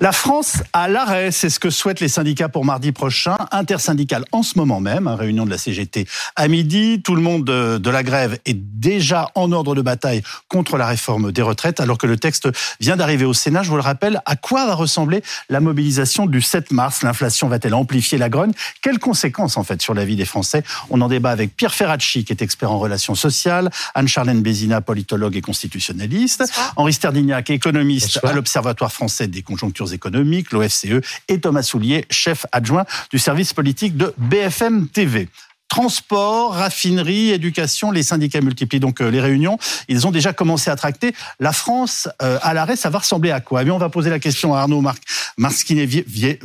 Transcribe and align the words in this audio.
La 0.00 0.12
France 0.12 0.62
à 0.72 0.86
l'arrêt, 0.86 1.32
c'est 1.32 1.50
ce 1.50 1.58
que 1.58 1.70
souhaitent 1.70 1.98
les 1.98 2.08
syndicats 2.08 2.48
pour 2.48 2.64
mardi 2.64 2.92
prochain. 2.92 3.36
Intersyndical 3.50 4.24
en 4.30 4.44
ce 4.44 4.56
moment 4.56 4.78
même, 4.80 5.08
réunion 5.08 5.44
de 5.44 5.50
la 5.50 5.58
CGT 5.58 6.06
à 6.36 6.46
midi. 6.46 7.02
Tout 7.02 7.16
le 7.16 7.20
monde 7.20 7.44
de 7.44 7.90
la 7.90 8.04
grève 8.04 8.38
est 8.44 8.56
déjà 8.56 9.28
en 9.34 9.50
ordre 9.50 9.74
de 9.74 9.82
bataille 9.82 10.22
contre 10.46 10.76
la 10.76 10.86
réforme 10.86 11.32
des 11.32 11.42
retraites, 11.42 11.80
alors 11.80 11.98
que 11.98 12.06
le 12.06 12.16
texte 12.16 12.48
vient 12.78 12.96
d'arriver 12.96 13.24
au 13.24 13.34
Sénat. 13.34 13.64
Je 13.64 13.70
vous 13.70 13.76
le 13.76 13.82
rappelle, 13.82 14.22
à 14.24 14.36
quoi 14.36 14.66
va 14.66 14.76
ressembler 14.76 15.20
la 15.48 15.58
mobilisation 15.58 16.26
du 16.26 16.42
7 16.42 16.70
mars? 16.70 17.02
L'inflation 17.02 17.48
va-t-elle 17.48 17.74
amplifier 17.74 18.18
la 18.18 18.28
grogne? 18.28 18.52
Quelles 18.82 19.00
conséquences 19.00 19.56
en 19.56 19.64
fait 19.64 19.82
sur 19.82 19.94
la 19.94 20.04
vie 20.04 20.14
des 20.14 20.24
Français? 20.24 20.62
On 20.90 21.00
en 21.00 21.08
débat 21.08 21.30
avec 21.30 21.56
Pierre 21.56 21.74
Ferracci, 21.74 22.24
qui 22.24 22.32
est 22.32 22.40
expert 22.40 22.70
en 22.70 22.78
relations 22.78 23.16
sociales, 23.16 23.68
Anne-Charlène 23.96 24.42
Bézina, 24.42 24.80
politologue 24.80 25.36
et 25.36 25.40
constitutionnaliste, 25.40 26.44
Henri 26.76 26.92
Sterdignac, 26.92 27.50
économiste 27.50 28.20
à 28.22 28.32
l'Observatoire 28.32 28.92
français 28.92 29.26
des 29.26 29.42
conjonctures 29.42 29.87
économiques, 29.92 30.52
l'OFCE, 30.52 31.00
et 31.28 31.40
Thomas 31.40 31.62
Soulier, 31.62 32.04
chef 32.10 32.46
adjoint 32.52 32.84
du 33.10 33.18
service 33.18 33.52
politique 33.52 33.96
de 33.96 34.14
BFM 34.18 34.88
TV. 34.88 35.28
Transport, 35.68 36.54
raffinerie, 36.54 37.30
éducation, 37.30 37.90
les 37.90 38.02
syndicats 38.02 38.40
multiplient 38.40 38.80
donc 38.80 39.02
euh, 39.02 39.10
les 39.10 39.20
réunions. 39.20 39.58
Ils 39.88 40.06
ont 40.06 40.10
déjà 40.10 40.32
commencé 40.32 40.70
à 40.70 40.76
tracter. 40.76 41.14
La 41.40 41.52
France 41.52 42.08
euh, 42.22 42.38
à 42.40 42.54
l'arrêt, 42.54 42.74
ça 42.74 42.88
va 42.88 43.00
ressembler 43.00 43.32
à 43.32 43.40
quoi? 43.40 43.60
Eh 43.60 43.64
bien, 43.66 43.74
On 43.74 43.78
va 43.78 43.90
poser 43.90 44.08
la 44.08 44.18
question 44.18 44.54
à 44.54 44.60
Arnaud 44.60 44.80
Marc, 44.80 45.02
Marcinkiewicz, 45.36 46.38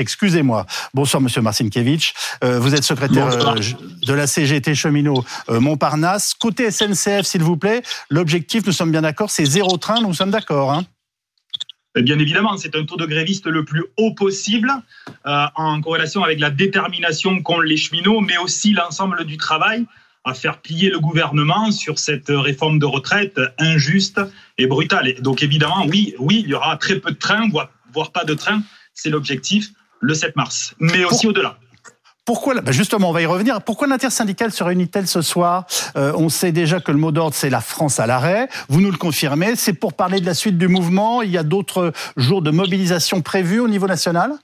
excusez-moi. 0.00 0.66
Bonsoir 0.92 1.20
Monsieur 1.20 1.40
Marcinkiewicz. 1.40 2.14
Euh, 2.42 2.58
vous 2.58 2.74
êtes 2.74 2.82
secrétaire 2.82 3.28
de 3.28 4.12
la 4.12 4.26
CGT 4.26 4.74
cheminot 4.74 5.24
Montparnasse. 5.48 6.34
Côté 6.34 6.72
SNCF, 6.72 7.22
s'il 7.22 7.44
vous 7.44 7.56
plaît, 7.56 7.82
l'objectif, 8.10 8.66
nous 8.66 8.72
sommes 8.72 8.90
bien 8.90 9.02
d'accord, 9.02 9.30
c'est 9.30 9.44
zéro 9.44 9.76
train, 9.76 10.00
nous 10.00 10.14
sommes 10.14 10.32
d'accord. 10.32 10.72
Hein? 10.72 10.84
Bien 11.96 12.18
évidemment, 12.20 12.56
c'est 12.56 12.76
un 12.76 12.84
taux 12.84 12.96
de 12.96 13.04
grévistes 13.04 13.46
le 13.46 13.64
plus 13.64 13.84
haut 13.96 14.14
possible, 14.14 14.70
euh, 15.26 15.46
en 15.56 15.80
corrélation 15.80 16.22
avec 16.22 16.38
la 16.38 16.50
détermination 16.50 17.42
qu'ont 17.42 17.60
les 17.60 17.76
cheminots, 17.76 18.20
mais 18.20 18.38
aussi 18.38 18.72
l'ensemble 18.72 19.24
du 19.24 19.36
travail 19.36 19.86
à 20.24 20.34
faire 20.34 20.58
plier 20.58 20.90
le 20.90 21.00
gouvernement 21.00 21.72
sur 21.72 21.98
cette 21.98 22.28
réforme 22.28 22.78
de 22.78 22.86
retraite 22.86 23.40
injuste 23.58 24.20
et 24.58 24.66
brutale. 24.66 25.14
donc 25.20 25.42
évidemment, 25.42 25.86
oui, 25.86 26.14
oui, 26.18 26.42
il 26.44 26.50
y 26.50 26.54
aura 26.54 26.76
très 26.76 27.00
peu 27.00 27.10
de 27.10 27.16
trains, 27.16 27.48
voire, 27.48 27.70
voire 27.92 28.12
pas 28.12 28.24
de 28.24 28.34
trains. 28.34 28.62
C'est 28.94 29.10
l'objectif 29.10 29.70
le 30.00 30.14
7 30.14 30.36
mars, 30.36 30.74
mais 30.78 31.04
aussi 31.04 31.26
au-delà. 31.26 31.58
Pourquoi, 32.30 32.54
justement, 32.68 33.10
on 33.10 33.12
va 33.12 33.22
y 33.22 33.26
revenir. 33.26 33.60
Pourquoi 33.60 33.88
l'intersyndicale 33.88 34.52
se 34.52 34.62
réunit-elle 34.62 35.08
ce 35.08 35.20
soir 35.20 35.66
euh, 35.96 36.12
On 36.14 36.28
sait 36.28 36.52
déjà 36.52 36.78
que 36.78 36.92
le 36.92 36.96
mot 36.96 37.10
d'ordre, 37.10 37.34
c'est 37.34 37.50
la 37.50 37.60
France 37.60 37.98
à 37.98 38.06
l'arrêt. 38.06 38.48
Vous 38.68 38.80
nous 38.80 38.92
le 38.92 38.96
confirmez. 38.96 39.56
C'est 39.56 39.72
pour 39.72 39.94
parler 39.94 40.20
de 40.20 40.26
la 40.26 40.34
suite 40.34 40.56
du 40.56 40.68
mouvement. 40.68 41.22
Il 41.22 41.30
y 41.32 41.38
a 41.38 41.42
d'autres 41.42 41.92
jours 42.16 42.40
de 42.40 42.52
mobilisation 42.52 43.20
prévus 43.20 43.58
au 43.58 43.66
niveau 43.66 43.88
national 43.88 44.34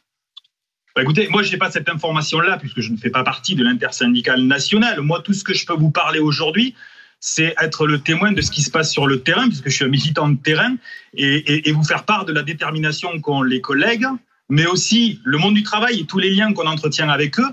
bah, 0.97 1.03
écoutez, 1.03 1.29
moi, 1.29 1.45
je 1.45 1.53
n'ai 1.53 1.59
pas 1.59 1.71
cette 1.71 1.89
information-là, 1.89 2.57
puisque 2.57 2.81
je 2.81 2.91
ne 2.91 2.97
fais 2.97 3.11
pas 3.11 3.23
partie 3.23 3.55
de 3.55 3.63
l'intersyndicale 3.63 4.43
nationale. 4.43 5.01
Moi, 5.01 5.23
tout 5.23 5.35
ce 5.35 5.45
que 5.45 5.55
je 5.55 5.65
peux 5.65 5.75
vous 5.75 5.93
parler 5.93 6.19
aujourd'hui, 6.19 6.75
c'est 7.21 7.55
être 7.61 7.87
le 7.87 8.01
témoin 8.01 8.33
de 8.33 8.41
ce 8.41 8.51
qui 8.51 8.63
se 8.63 8.71
passe 8.73 8.91
sur 8.91 9.07
le 9.07 9.21
terrain, 9.21 9.47
puisque 9.47 9.69
je 9.69 9.75
suis 9.77 9.85
un 9.85 9.89
militant 9.89 10.29
de 10.29 10.39
terrain, 10.39 10.75
et 11.15 11.71
vous 11.71 11.85
faire 11.85 12.03
part 12.05 12.25
de 12.25 12.33
la 12.33 12.43
détermination 12.43 13.21
qu'ont 13.21 13.43
les 13.43 13.61
collègues, 13.61 14.07
mais 14.49 14.67
aussi 14.67 15.21
le 15.25 15.39
monde 15.39 15.55
du 15.55 15.63
travail 15.63 16.01
et 16.01 16.05
tous 16.05 16.19
les 16.19 16.31
liens 16.31 16.53
qu'on 16.53 16.67
entretient 16.67 17.09
avec 17.09 17.39
eux 17.39 17.49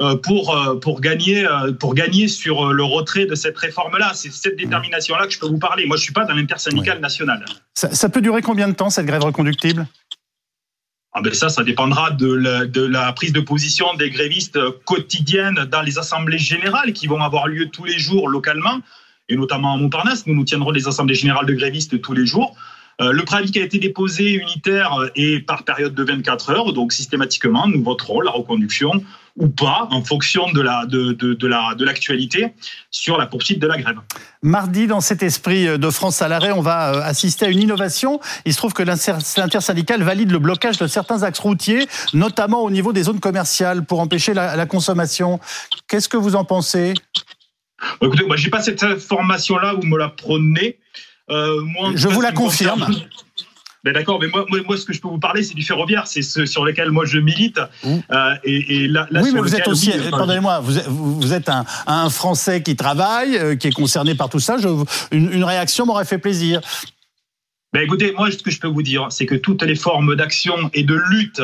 euh, 0.00 0.16
pour, 0.16 0.56
euh, 0.56 0.76
pour, 0.76 1.00
gagner, 1.00 1.46
euh, 1.46 1.72
pour 1.72 1.94
gagner 1.94 2.28
sur 2.28 2.72
le 2.72 2.82
retrait 2.82 3.26
de 3.26 3.34
cette 3.34 3.58
réforme-là. 3.58 4.12
C'est 4.14 4.32
cette 4.32 4.56
détermination-là 4.56 5.26
que 5.26 5.32
je 5.32 5.38
peux 5.38 5.48
vous 5.48 5.58
parler. 5.58 5.84
Moi, 5.86 5.96
je 5.96 6.02
ne 6.02 6.04
suis 6.04 6.12
pas 6.12 6.24
dans 6.24 6.34
l'intersyndicale 6.34 7.00
nationale. 7.00 7.44
Ça, 7.74 8.08
peut 8.08 8.20
durer 8.20 8.42
combien 8.42 8.68
de 8.68 8.74
temps, 8.74 8.90
cette 8.90 9.06
grève 9.06 9.22
reconductible? 9.22 9.86
Ah 11.12 11.20
ben 11.22 11.32
ça, 11.34 11.48
ça 11.48 11.64
dépendra 11.64 12.10
de 12.12 12.32
la, 12.32 12.66
de 12.66 12.82
la, 12.82 13.12
prise 13.12 13.32
de 13.32 13.40
position 13.40 13.94
des 13.94 14.10
grévistes 14.10 14.58
quotidiennes 14.84 15.66
dans 15.70 15.82
les 15.82 15.98
assemblées 15.98 16.38
générales 16.38 16.92
qui 16.92 17.06
vont 17.06 17.20
avoir 17.20 17.48
lieu 17.48 17.70
tous 17.70 17.84
les 17.84 17.98
jours 17.98 18.28
localement, 18.28 18.80
et 19.28 19.34
notamment 19.34 19.74
à 19.74 19.76
Montparnasse. 19.78 20.26
Nous 20.26 20.34
nous 20.34 20.44
tiendrons 20.44 20.70
des 20.70 20.86
assemblées 20.86 21.14
générales 21.14 21.46
de 21.46 21.54
grévistes 21.54 22.00
tous 22.00 22.12
les 22.12 22.26
jours. 22.26 22.56
Euh, 23.00 23.12
le 23.12 23.24
préavis 23.24 23.52
qui 23.52 23.60
a 23.60 23.62
été 23.62 23.78
déposé 23.78 24.32
unitaire 24.32 24.92
est 25.14 25.46
par 25.46 25.64
période 25.64 25.94
de 25.94 26.02
24 26.02 26.50
heures, 26.50 26.72
donc 26.72 26.92
systématiquement, 26.92 27.68
nous 27.68 27.82
voterons 27.82 28.20
la 28.20 28.32
reconduction 28.32 28.90
ou 29.36 29.48
pas, 29.48 29.86
en 29.92 30.02
fonction 30.02 30.50
de 30.50 30.60
la 30.60 30.84
de, 30.86 31.12
de, 31.12 31.32
de 31.34 31.46
la 31.46 31.76
de 31.76 31.84
l'actualité 31.84 32.54
sur 32.90 33.16
la 33.16 33.26
poursuite 33.26 33.60
de 33.60 33.68
la 33.68 33.78
grève. 33.78 33.98
Mardi, 34.42 34.88
dans 34.88 35.00
cet 35.00 35.22
esprit 35.22 35.78
de 35.78 35.90
France 35.90 36.20
à 36.22 36.28
l'arrêt, 36.28 36.50
on 36.50 36.60
va 36.60 36.94
euh, 36.94 37.02
assister 37.02 37.46
à 37.46 37.48
une 37.48 37.60
innovation. 37.60 38.18
Il 38.44 38.52
se 38.52 38.58
trouve 38.58 38.72
que 38.72 38.82
l'intersyndicale 38.82 40.02
valide 40.02 40.32
le 40.32 40.40
blocage 40.40 40.78
de 40.78 40.88
certains 40.88 41.22
axes 41.22 41.38
routiers, 41.38 41.86
notamment 42.14 42.62
au 42.64 42.70
niveau 42.70 42.92
des 42.92 43.04
zones 43.04 43.20
commerciales, 43.20 43.84
pour 43.84 44.00
empêcher 44.00 44.34
la, 44.34 44.56
la 44.56 44.66
consommation. 44.66 45.38
Qu'est-ce 45.86 46.08
que 46.08 46.16
vous 46.16 46.34
en 46.34 46.44
pensez? 46.44 46.94
Écoutez, 48.02 48.24
moi, 48.24 48.36
j'ai 48.36 48.50
pas 48.50 48.60
cette 48.60 48.82
information-là, 48.82 49.74
vous 49.74 49.86
me 49.86 49.98
la 49.98 50.08
prenez. 50.08 50.78
Euh, 51.30 51.60
je 51.94 52.08
vous 52.08 52.20
la 52.20 52.32
confirme. 52.32 52.86
Ben 53.84 53.94
d'accord, 53.94 54.18
mais 54.20 54.26
moi, 54.26 54.44
moi, 54.66 54.76
ce 54.76 54.84
que 54.84 54.92
je 54.92 55.00
peux 55.00 55.08
vous 55.08 55.20
parler, 55.20 55.42
c'est 55.44 55.54
du 55.54 55.62
ferroviaire, 55.62 56.08
c'est 56.08 56.22
ce 56.22 56.46
sur 56.46 56.64
lequel 56.64 56.90
moi 56.90 57.04
je 57.06 57.18
milite. 57.18 57.60
Euh, 57.84 58.34
et, 58.42 58.88
là, 58.88 59.06
oui, 59.12 59.30
mais 59.32 59.40
vous 59.40 59.54
êtes 59.54 59.68
aussi, 59.68 59.92
pardonnez-moi, 60.10 60.60
vous, 60.60 61.20
vous, 61.20 61.32
êtes 61.32 61.48
un, 61.48 61.64
un, 61.86 62.10
Français 62.10 62.62
qui 62.62 62.74
travaille, 62.74 63.38
euh, 63.38 63.54
qui 63.54 63.68
est 63.68 63.72
concerné 63.72 64.16
par 64.16 64.28
tout 64.30 64.40
ça. 64.40 64.58
Je, 64.58 64.68
une, 65.12 65.32
une 65.32 65.44
réaction 65.44 65.86
m'aurait 65.86 66.04
fait 66.04 66.18
plaisir. 66.18 66.60
Ben 67.72 67.82
écoutez, 67.82 68.12
moi, 68.12 68.30
ce 68.30 68.38
que 68.38 68.50
je 68.50 68.58
peux 68.58 68.68
vous 68.68 68.82
dire, 68.82 69.06
c'est 69.10 69.26
que 69.26 69.36
toutes 69.36 69.62
les 69.62 69.76
formes 69.76 70.16
d'action 70.16 70.70
et 70.74 70.82
de 70.82 71.00
lutte 71.10 71.42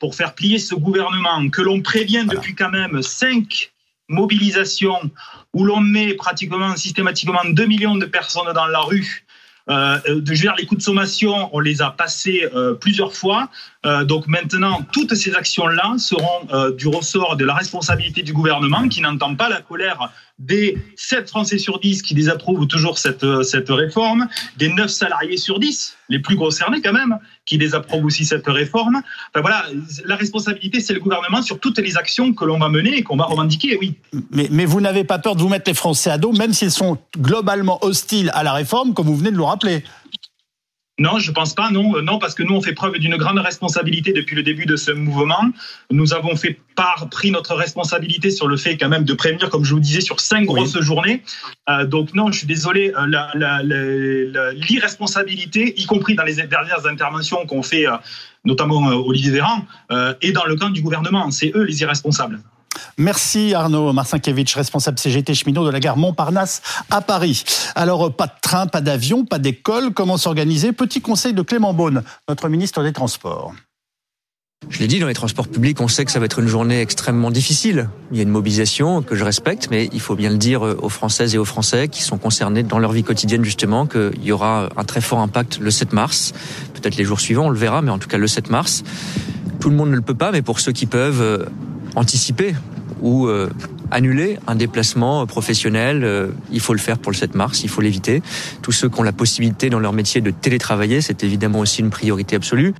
pour 0.00 0.14
faire 0.14 0.34
plier 0.34 0.58
ce 0.58 0.74
gouvernement, 0.74 1.48
que 1.50 1.62
l'on 1.62 1.82
prévient 1.82 2.24
depuis 2.26 2.54
quand 2.54 2.70
même 2.70 3.02
cinq 3.02 3.72
mobilisations 4.08 5.10
où 5.52 5.64
l'on 5.64 5.80
met 5.80 6.14
pratiquement 6.14 6.76
systématiquement 6.76 7.40
2 7.44 7.66
millions 7.66 7.96
de 7.96 8.06
personnes 8.06 8.52
dans 8.54 8.66
la 8.66 8.80
rue 8.80 9.23
euh, 9.70 9.98
de 10.08 10.34
gérer 10.34 10.54
les 10.58 10.66
coûts 10.66 10.76
de 10.76 10.82
sommation, 10.82 11.48
on 11.52 11.60
les 11.60 11.80
a 11.80 11.90
passés 11.90 12.48
euh, 12.54 12.74
plusieurs 12.74 13.14
fois. 13.14 13.48
Euh, 13.86 14.04
donc 14.04 14.26
maintenant, 14.26 14.82
toutes 14.92 15.14
ces 15.14 15.34
actions-là 15.34 15.94
seront 15.98 16.46
euh, 16.52 16.72
du 16.72 16.88
ressort 16.88 17.36
de 17.36 17.44
la 17.44 17.54
responsabilité 17.54 18.22
du 18.22 18.32
gouvernement 18.32 18.88
qui 18.88 19.00
n'entend 19.00 19.34
pas 19.34 19.48
la 19.48 19.60
colère 19.62 20.10
des 20.38 20.76
7 20.96 21.28
Français 21.28 21.58
sur 21.58 21.78
10 21.78 22.02
qui 22.02 22.14
désapprouvent 22.14 22.66
toujours 22.66 22.98
cette, 22.98 23.24
cette 23.44 23.68
réforme, 23.68 24.28
des 24.56 24.68
9 24.68 24.90
salariés 24.90 25.36
sur 25.36 25.60
10, 25.60 25.96
les 26.08 26.18
plus 26.18 26.36
concernés 26.36 26.80
quand 26.82 26.92
même, 26.92 27.18
qui 27.46 27.56
désapprouvent 27.56 28.04
aussi 28.04 28.24
cette 28.24 28.46
réforme. 28.46 29.00
Voilà, 29.34 29.64
la 30.04 30.16
responsabilité, 30.16 30.80
c'est 30.80 30.92
le 30.92 31.00
gouvernement 31.00 31.42
sur 31.42 31.60
toutes 31.60 31.78
les 31.78 31.96
actions 31.96 32.32
que 32.32 32.44
l'on 32.44 32.58
va 32.58 32.68
mener 32.68 32.96
et 32.96 33.02
qu'on 33.02 33.16
va 33.16 33.24
revendiquer, 33.24 33.76
oui. 33.80 33.94
Mais, 34.30 34.48
mais 34.50 34.64
vous 34.64 34.80
n'avez 34.80 35.04
pas 35.04 35.18
peur 35.18 35.36
de 35.36 35.42
vous 35.42 35.48
mettre 35.48 35.70
les 35.70 35.74
Français 35.74 36.10
à 36.10 36.18
dos, 36.18 36.32
même 36.32 36.52
s'ils 36.52 36.72
sont 36.72 36.98
globalement 37.16 37.84
hostiles 37.84 38.30
à 38.34 38.42
la 38.42 38.52
réforme, 38.52 38.92
comme 38.92 39.06
vous 39.06 39.16
venez 39.16 39.30
de 39.30 39.36
le 39.36 39.44
rappeler 39.44 39.84
non, 41.00 41.18
je 41.18 41.32
pense 41.32 41.54
pas, 41.54 41.70
non, 41.70 42.00
non, 42.02 42.20
parce 42.20 42.34
que 42.34 42.44
nous, 42.44 42.54
on 42.54 42.62
fait 42.62 42.72
preuve 42.72 42.98
d'une 42.98 43.16
grande 43.16 43.40
responsabilité 43.40 44.12
depuis 44.12 44.36
le 44.36 44.44
début 44.44 44.64
de 44.64 44.76
ce 44.76 44.92
mouvement. 44.92 45.50
Nous 45.90 46.14
avons 46.14 46.36
fait 46.36 46.60
part, 46.76 47.08
pris 47.10 47.32
notre 47.32 47.56
responsabilité 47.56 48.30
sur 48.30 48.46
le 48.46 48.56
fait 48.56 48.76
quand 48.76 48.88
même 48.88 49.02
de 49.04 49.12
prévenir, 49.12 49.50
comme 49.50 49.64
je 49.64 49.74
vous 49.74 49.80
disais, 49.80 50.00
sur 50.00 50.20
cinq 50.20 50.44
grosses 50.44 50.78
journées. 50.80 51.24
Euh, 51.68 51.84
donc 51.84 52.14
non, 52.14 52.30
je 52.30 52.38
suis 52.38 52.46
désolé, 52.46 52.92
euh, 52.96 54.52
l'irresponsabilité, 54.52 55.74
y 55.80 55.84
compris 55.86 56.14
dans 56.14 56.24
les 56.24 56.34
dernières 56.46 56.86
interventions 56.86 57.44
qu'on 57.44 57.64
fait, 57.64 57.88
euh, 57.88 57.96
notamment 58.44 58.88
euh, 58.88 58.94
Olivier 58.94 59.32
Véran, 59.32 59.66
euh, 59.90 60.14
et 60.22 60.30
dans 60.30 60.44
le 60.44 60.54
camp 60.54 60.70
du 60.70 60.80
gouvernement. 60.80 61.28
C'est 61.32 61.50
eux 61.56 61.64
les 61.64 61.80
irresponsables. 61.80 62.38
Merci 62.98 63.54
Arnaud 63.54 63.92
Marcinkiewicz, 63.92 64.54
responsable 64.54 64.98
CGT 64.98 65.34
cheminot 65.34 65.64
de 65.64 65.70
la 65.70 65.80
gare 65.80 65.96
Montparnasse 65.96 66.62
à 66.90 67.00
Paris. 67.00 67.44
Alors, 67.74 68.14
pas 68.14 68.26
de 68.26 68.32
train, 68.40 68.66
pas 68.66 68.80
d'avion, 68.80 69.24
pas 69.24 69.38
d'école, 69.38 69.92
comment 69.92 70.16
s'organiser? 70.16 70.72
Petit 70.72 71.00
conseil 71.00 71.32
de 71.32 71.42
Clément 71.42 71.74
Beaune, 71.74 72.02
notre 72.28 72.48
ministre 72.48 72.82
des 72.82 72.92
Transports. 72.92 73.52
Je 74.70 74.78
l'ai 74.78 74.86
dit, 74.86 74.98
dans 74.98 75.08
les 75.08 75.14
transports 75.14 75.48
publics, 75.48 75.80
on 75.80 75.88
sait 75.88 76.04
que 76.04 76.10
ça 76.10 76.18
va 76.18 76.24
être 76.24 76.38
une 76.38 76.46
journée 76.46 76.80
extrêmement 76.80 77.30
difficile. 77.30 77.88
Il 78.10 78.16
y 78.16 78.20
a 78.20 78.22
une 78.22 78.30
mobilisation 78.30 79.02
que 79.02 79.14
je 79.14 79.24
respecte, 79.24 79.68
mais 79.70 79.90
il 79.92 80.00
faut 80.00 80.16
bien 80.16 80.30
le 80.30 80.38
dire 80.38 80.62
aux 80.62 80.88
Françaises 80.88 81.34
et 81.34 81.38
aux 81.38 81.44
Français 81.44 81.88
qui 81.88 82.02
sont 82.02 82.16
concernés 82.16 82.62
dans 82.62 82.78
leur 82.78 82.92
vie 82.92 83.04
quotidienne, 83.04 83.44
justement, 83.44 83.86
qu'il 83.86 84.24
y 84.24 84.32
aura 84.32 84.70
un 84.76 84.84
très 84.84 85.00
fort 85.00 85.18
impact 85.18 85.58
le 85.58 85.70
7 85.70 85.92
mars. 85.92 86.32
Peut-être 86.72 86.96
les 86.96 87.04
jours 87.04 87.20
suivants, 87.20 87.46
on 87.46 87.50
le 87.50 87.58
verra, 87.58 87.82
mais 87.82 87.90
en 87.90 87.98
tout 87.98 88.08
cas 88.08 88.18
le 88.18 88.26
7 88.26 88.48
mars. 88.50 88.84
Tout 89.60 89.68
le 89.68 89.76
monde 89.76 89.90
ne 89.90 89.96
le 89.96 90.02
peut 90.02 90.14
pas, 90.14 90.32
mais 90.32 90.42
pour 90.42 90.60
ceux 90.60 90.72
qui 90.72 90.86
peuvent, 90.86 91.20
euh, 91.20 91.44
anticiper 91.94 92.54
ou 93.04 93.28
euh, 93.28 93.50
annuler 93.90 94.38
un 94.46 94.56
déplacement 94.56 95.26
professionnel, 95.26 96.02
euh, 96.04 96.30
il 96.50 96.60
faut 96.60 96.72
le 96.72 96.78
faire 96.78 96.98
pour 96.98 97.12
le 97.12 97.16
7 97.16 97.34
mars, 97.34 97.62
il 97.62 97.68
faut 97.68 97.82
l'éviter. 97.82 98.22
Tous 98.62 98.72
ceux 98.72 98.88
qui 98.88 98.98
ont 98.98 99.02
la 99.02 99.12
possibilité 99.12 99.68
dans 99.68 99.78
leur 99.78 99.92
métier 99.92 100.22
de 100.22 100.30
télétravailler, 100.30 101.02
c'est 101.02 101.22
évidemment 101.22 101.58
aussi 101.58 101.82
une 101.82 101.90
priorité 101.90 102.34
absolue. 102.34 102.74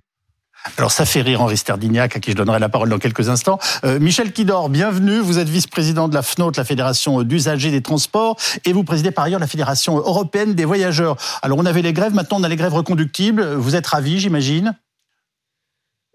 Alors 0.79 0.93
ça 0.93 1.05
fait 1.05 1.21
rire 1.21 1.43
Henri 1.43 1.59
Sterdignac, 1.59 2.17
à 2.17 2.21
qui 2.21 2.31
je 2.31 2.37
donnerai 2.37 2.59
la 2.59 2.71
parole 2.71 2.89
dans 2.89 2.99
quelques 2.99 3.29
instants. 3.29 3.59
Euh, 3.85 4.01
Michel 4.01 4.33
Kidor, 4.33 4.71
bienvenue. 4.71 5.19
Vous 5.19 5.39
êtes 5.39 5.49
vice-président 5.51 6.09
de 6.09 6.15
la 6.15 6.23
FNOT, 6.23 6.53
la 6.57 6.65
Fédération 6.65 7.23
d'usagers 7.23 7.71
des 7.71 7.83
transports, 7.83 8.37
et 8.65 8.73
vous 8.73 8.83
présidez 8.83 9.11
par 9.11 9.27
ailleurs 9.27 9.41
la 9.41 9.47
Fédération 9.47 9.99
européenne 9.99 10.55
des 10.55 10.65
voyageurs. 10.65 11.17
Alors 11.43 11.59
on 11.59 11.67
avait 11.67 11.83
les 11.83 11.93
grèves, 11.93 12.15
maintenant 12.15 12.39
on 12.41 12.45
a 12.45 12.49
les 12.49 12.57
grèves 12.57 12.73
reconductibles. 12.73 13.45
Vous 13.57 13.77
êtes 13.77 13.87
ravi, 13.87 14.21
j'imagine? 14.21 14.75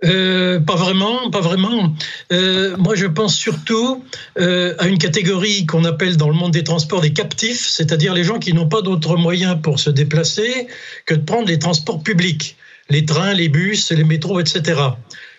Euh, 0.06 0.62
pas 0.62 0.76
vraiment, 0.76 1.30
pas 1.30 1.42
vraiment. 1.42 1.94
Euh, 2.32 2.78
moi, 2.78 2.96
je 2.96 3.06
pense 3.06 3.36
surtout 3.36 4.04
euh, 4.40 4.74
à 4.80 4.88
une 4.88 4.98
catégorie 4.98 5.66
qu'on 5.66 5.84
appelle 5.84 6.16
dans 6.16 6.30
le 6.30 6.36
monde 6.36 6.54
des 6.54 6.64
transports 6.64 7.02
des 7.02 7.12
captifs, 7.12 7.68
c'est-à-dire 7.68 8.14
les 8.14 8.24
gens 8.24 8.40
qui 8.40 8.54
n'ont 8.54 8.70
pas 8.70 8.82
d'autres 8.82 9.18
moyens 9.18 9.58
pour 9.62 9.80
se 9.80 9.90
déplacer 9.90 10.68
que 11.06 11.16
de 11.16 11.22
prendre 11.22 11.48
les 11.48 11.60
transports 11.60 12.02
publics, 12.02 12.56
les 12.90 13.06
trains, 13.06 13.34
les 13.34 13.50
bus, 13.50 13.92
les 13.92 14.06
métros, 14.06 14.40
etc. 14.40 14.80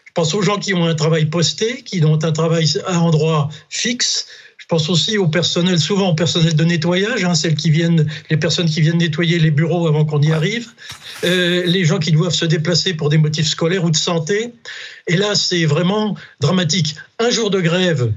Je 0.04 0.12
pense 0.12 0.34
aux 0.34 0.42
gens 0.42 0.58
qui 0.58 0.74
ont 0.74 0.84
un 0.84 0.94
travail 0.94 1.26
posté, 1.26 1.82
qui 1.82 2.04
ont 2.04 2.22
un 2.22 2.32
travail 2.32 2.70
à 2.86 3.00
endroit 3.00 3.48
fixe, 3.70 4.26
je 4.70 4.76
pense 4.76 4.88
aussi 4.88 5.18
au 5.18 5.26
personnel, 5.26 5.80
souvent 5.80 6.10
au 6.10 6.14
personnel 6.14 6.54
de 6.54 6.64
nettoyage, 6.64 7.24
hein, 7.24 7.34
celles 7.34 7.56
qui 7.56 7.70
viennent, 7.70 8.06
les 8.30 8.36
personnes 8.36 8.68
qui 8.68 8.80
viennent 8.80 8.98
nettoyer 8.98 9.40
les 9.40 9.50
bureaux 9.50 9.88
avant 9.88 10.04
qu'on 10.04 10.20
y 10.20 10.30
arrive, 10.30 10.68
euh, 11.24 11.62
les 11.64 11.84
gens 11.84 11.98
qui 11.98 12.12
doivent 12.12 12.34
se 12.34 12.44
déplacer 12.44 12.94
pour 12.94 13.08
des 13.08 13.18
motifs 13.18 13.48
scolaires 13.48 13.84
ou 13.84 13.90
de 13.90 13.96
santé. 13.96 14.54
Et 15.06 15.16
là, 15.16 15.34
c'est 15.34 15.64
vraiment 15.64 16.16
dramatique. 16.40 16.94
Un 17.18 17.30
jour 17.30 17.50
de 17.50 17.60
grève, 17.60 18.12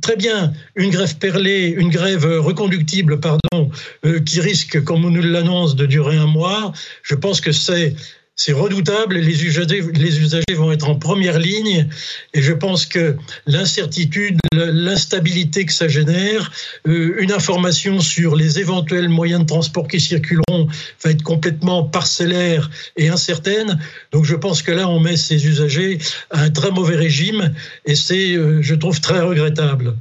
très 0.00 0.16
bien, 0.16 0.52
une 0.76 0.90
grève 0.90 1.16
perlée, 1.18 1.68
une 1.68 1.90
grève 1.90 2.24
reconductible, 2.24 3.20
pardon, 3.20 3.70
euh, 4.04 4.20
qui 4.20 4.40
risque, 4.40 4.82
comme 4.84 5.04
on 5.04 5.10
nous 5.10 5.22
l'annonce, 5.22 5.76
de 5.76 5.86
durer 5.86 6.16
un 6.16 6.26
mois. 6.26 6.72
Je 7.02 7.14
pense 7.14 7.40
que 7.40 7.52
c'est 7.52 7.94
c'est 8.42 8.52
redoutable 8.54 9.16
les 9.18 9.44
usagers, 9.44 9.82
les 9.92 10.18
usagers 10.18 10.54
vont 10.56 10.72
être 10.72 10.88
en 10.88 10.94
première 10.94 11.38
ligne. 11.38 11.86
Et 12.32 12.40
je 12.40 12.54
pense 12.54 12.86
que 12.86 13.14
l'incertitude, 13.44 14.38
l'instabilité 14.54 15.66
que 15.66 15.72
ça 15.74 15.88
génère, 15.88 16.50
euh, 16.88 17.20
une 17.20 17.32
information 17.32 18.00
sur 18.00 18.36
les 18.36 18.58
éventuels 18.58 19.10
moyens 19.10 19.42
de 19.42 19.46
transport 19.46 19.86
qui 19.86 20.00
circuleront 20.00 20.68
va 21.04 21.10
être 21.10 21.22
complètement 21.22 21.84
parcellaire 21.84 22.70
et 22.96 23.10
incertaine. 23.10 23.78
Donc 24.10 24.24
je 24.24 24.36
pense 24.36 24.62
que 24.62 24.72
là, 24.72 24.88
on 24.88 25.00
met 25.00 25.18
ces 25.18 25.46
usagers 25.46 25.98
à 26.30 26.40
un 26.44 26.50
très 26.50 26.70
mauvais 26.70 26.96
régime 26.96 27.52
et 27.84 27.94
c'est, 27.94 28.32
euh, 28.32 28.62
je 28.62 28.74
trouve, 28.74 29.02
très 29.02 29.20
regrettable. 29.20 29.96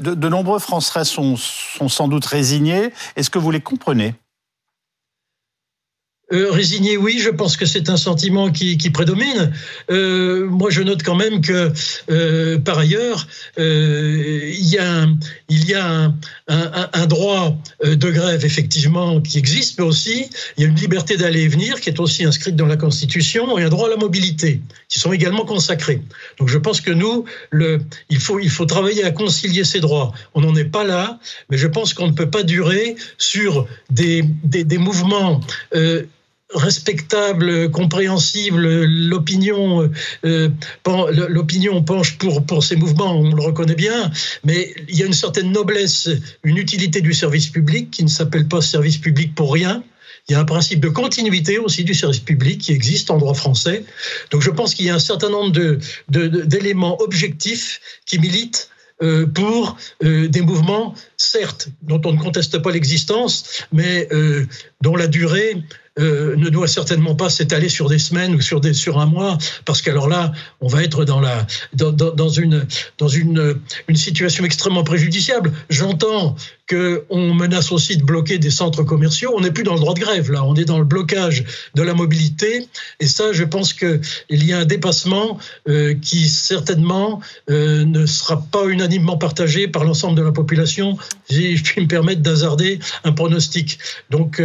De, 0.00 0.14
de 0.14 0.28
nombreux 0.28 0.60
Français 0.60 1.04
sont, 1.04 1.36
sont 1.36 1.88
sans 1.88 2.06
doute 2.06 2.26
résignés. 2.26 2.90
Est-ce 3.16 3.30
que 3.30 3.40
vous 3.40 3.50
les 3.50 3.60
comprenez? 3.60 4.14
Euh, 6.32 6.50
résigné, 6.50 6.96
oui, 6.96 7.18
je 7.18 7.30
pense 7.30 7.56
que 7.56 7.66
c'est 7.66 7.90
un 7.90 7.96
sentiment 7.96 8.50
qui, 8.50 8.76
prédomine. 8.90 9.52
Euh, 9.90 10.46
moi, 10.48 10.70
je 10.70 10.82
note 10.82 11.02
quand 11.02 11.16
même 11.16 11.40
que, 11.40 11.72
euh, 12.10 12.58
par 12.58 12.78
ailleurs, 12.78 13.26
euh, 13.58 14.52
il 14.56 14.68
y 14.68 14.78
a, 14.78 16.12
un, 16.48 17.06
droit 17.06 17.56
de 17.82 18.10
grève, 18.10 18.44
effectivement, 18.44 19.20
qui 19.20 19.38
existe, 19.38 19.78
mais 19.78 19.84
aussi, 19.84 20.26
il 20.56 20.62
y 20.62 20.66
a 20.66 20.68
une 20.68 20.76
liberté 20.76 21.16
d'aller 21.16 21.42
et 21.42 21.48
venir 21.48 21.80
qui 21.80 21.88
est 21.88 21.98
aussi 21.98 22.24
inscrite 22.24 22.56
dans 22.56 22.66
la 22.66 22.76
Constitution, 22.76 23.58
et 23.58 23.64
un 23.64 23.68
droit 23.68 23.88
à 23.88 23.90
la 23.90 23.96
mobilité, 23.96 24.60
qui 24.88 25.00
sont 25.00 25.12
également 25.12 25.44
consacrés. 25.44 26.00
Donc, 26.38 26.48
je 26.48 26.58
pense 26.58 26.80
que 26.80 26.92
nous, 26.92 27.24
il, 28.08 28.18
faut, 28.18 28.38
il 28.38 28.50
faut 28.50 28.66
travailler 28.66 29.04
à 29.04 29.10
concilier 29.10 29.64
ces 29.64 29.80
droits. 29.80 30.12
On 30.34 30.40
n'en 30.42 30.54
est 30.54 30.64
pas 30.64 30.84
là, 30.84 31.18
mais 31.50 31.58
je 31.58 31.66
pense 31.66 31.94
qu'on 31.94 32.06
ne 32.06 32.12
peut 32.12 32.30
pas 32.30 32.42
durer 32.42 32.94
sur 33.18 33.66
des, 33.90 34.22
mouvements 34.78 35.40
respectable, 36.54 37.70
compréhensible, 37.70 38.84
l'opinion 38.84 39.90
euh, 40.24 40.48
l'opinion 41.28 41.82
penche 41.82 42.18
pour 42.18 42.44
pour 42.44 42.64
ces 42.64 42.76
mouvements, 42.76 43.16
on 43.16 43.34
le 43.34 43.42
reconnaît 43.42 43.74
bien, 43.74 44.10
mais 44.44 44.74
il 44.88 44.96
y 44.96 45.02
a 45.02 45.06
une 45.06 45.12
certaine 45.12 45.52
noblesse, 45.52 46.08
une 46.42 46.56
utilité 46.56 47.00
du 47.00 47.12
service 47.12 47.48
public 47.48 47.90
qui 47.90 48.04
ne 48.04 48.08
s'appelle 48.08 48.48
pas 48.48 48.60
service 48.60 48.98
public 48.98 49.34
pour 49.34 49.52
rien. 49.52 49.82
Il 50.28 50.32
y 50.32 50.34
a 50.34 50.40
un 50.40 50.44
principe 50.44 50.80
de 50.80 50.88
continuité 50.88 51.58
aussi 51.58 51.82
du 51.82 51.94
service 51.94 52.20
public 52.20 52.60
qui 52.60 52.72
existe 52.72 53.10
en 53.10 53.18
droit 53.18 53.34
français. 53.34 53.84
Donc 54.30 54.42
je 54.42 54.50
pense 54.50 54.74
qu'il 54.74 54.86
y 54.86 54.90
a 54.90 54.94
un 54.94 55.00
certain 55.00 55.30
nombre 55.30 55.52
de 55.52 55.78
d'éléments 56.08 57.00
objectifs 57.00 57.80
qui 58.06 58.18
militent 58.18 58.70
euh, 59.02 59.26
pour 59.26 59.78
euh, 60.04 60.28
des 60.28 60.42
mouvements, 60.42 60.94
certes, 61.16 61.68
dont 61.80 62.02
on 62.04 62.12
ne 62.12 62.18
conteste 62.18 62.58
pas 62.58 62.70
l'existence, 62.70 63.64
mais 63.72 64.06
euh, 64.12 64.44
dont 64.82 64.94
la 64.94 65.06
durée 65.06 65.56
euh, 65.98 66.36
ne 66.36 66.48
doit 66.50 66.68
certainement 66.68 67.16
pas 67.16 67.30
s'étaler 67.30 67.68
sur 67.68 67.88
des 67.88 67.98
semaines 67.98 68.36
ou 68.36 68.40
sur, 68.40 68.60
un 69.00 69.06
mois, 69.06 69.36
parce 69.64 69.82
qu'alors 69.82 70.08
là, 70.08 70.30
on 70.60 70.68
va 70.68 70.84
être 70.84 71.04
dans, 71.04 72.28
une, 72.28 72.66
situation 73.94 74.44
extrêmement 74.44 74.84
préjudiciable. 74.84 75.52
J'entends 75.68 76.36
qu'on 76.68 77.34
menace 77.34 77.72
aussi 77.72 77.96
de 77.96 78.04
bloquer 78.04 78.38
des 78.38 78.52
centres 78.52 78.84
commerciaux. 78.84 79.32
On 79.36 79.40
n'est 79.40 79.50
plus 79.50 79.64
dans 79.64 79.74
le 79.74 79.80
droit 79.80 79.94
de 79.94 79.98
grève, 79.98 80.30
là, 80.30 80.44
on 80.44 80.54
est 80.54 80.64
dans 80.64 80.78
le 80.78 80.84
blocage 80.84 81.44
de 81.74 81.82
la 81.82 81.92
mobilité. 81.92 82.68
Et 83.00 83.08
ça, 83.08 83.32
je 83.32 83.42
pense 83.42 83.72
qu'il 83.72 84.00
y 84.30 84.52
a 84.52 84.58
un 84.58 84.66
dépassement 84.66 85.38
euh, 85.68 85.94
qui 85.94 86.28
certainement 86.28 87.20
euh, 87.50 87.84
ne 87.84 88.06
sera 88.06 88.40
pas 88.40 88.66
unanimement 88.66 89.18
partagé 89.18 89.66
par 89.66 89.82
l'ensemble 89.82 90.16
de 90.16 90.22
la 90.22 90.32
population, 90.32 90.96
si 91.28 91.56
je 91.56 91.64
puis 91.64 91.80
me 91.80 91.88
permettre 91.88 92.22
d'hazarder 92.22 92.78
un 93.02 93.10
pronostic. 93.10 93.80
Donc, 94.10 94.40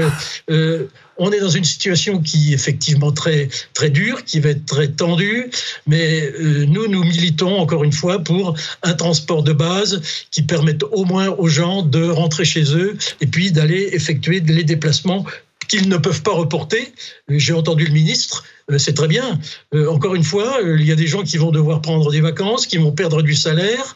on 1.17 1.31
est 1.31 1.39
dans 1.39 1.49
une 1.49 1.63
situation 1.63 2.21
qui 2.21 2.51
est 2.51 2.55
effectivement 2.55 3.11
très 3.11 3.49
très 3.73 3.89
dure, 3.89 4.23
qui 4.23 4.39
va 4.39 4.49
être 4.49 4.65
très 4.65 4.87
tendue, 4.89 5.49
mais 5.87 6.23
euh, 6.23 6.65
nous 6.65 6.87
nous 6.87 7.03
militons 7.03 7.57
encore 7.57 7.83
une 7.83 7.93
fois 7.93 8.19
pour 8.19 8.55
un 8.83 8.93
transport 8.93 9.43
de 9.43 9.53
base 9.53 10.01
qui 10.31 10.41
permette 10.41 10.83
au 10.83 11.05
moins 11.05 11.29
aux 11.29 11.47
gens 11.47 11.83
de 11.83 12.07
rentrer 12.09 12.45
chez 12.45 12.75
eux 12.75 12.97
et 13.21 13.27
puis 13.27 13.51
d'aller 13.51 13.89
effectuer 13.93 14.39
les 14.39 14.63
déplacements 14.63 15.25
qu'ils 15.67 15.89
ne 15.89 15.97
peuvent 15.97 16.21
pas 16.21 16.33
reporter. 16.33 16.93
J'ai 17.29 17.53
entendu 17.53 17.85
le 17.85 17.93
ministre 17.93 18.43
c'est 18.77 18.93
très 18.93 19.07
bien. 19.07 19.39
Euh, 19.73 19.87
encore 19.89 20.15
une 20.15 20.23
fois, 20.23 20.59
euh, 20.63 20.77
il 20.79 20.85
y 20.87 20.91
a 20.91 20.95
des 20.95 21.05
gens 21.05 21.21
qui 21.21 21.37
vont 21.37 21.51
devoir 21.51 21.81
prendre 21.81 22.11
des 22.11 22.21
vacances, 22.21 22.65
qui 22.65 22.77
vont 22.77 22.91
perdre 22.91 23.21
du 23.21 23.35
salaire 23.35 23.95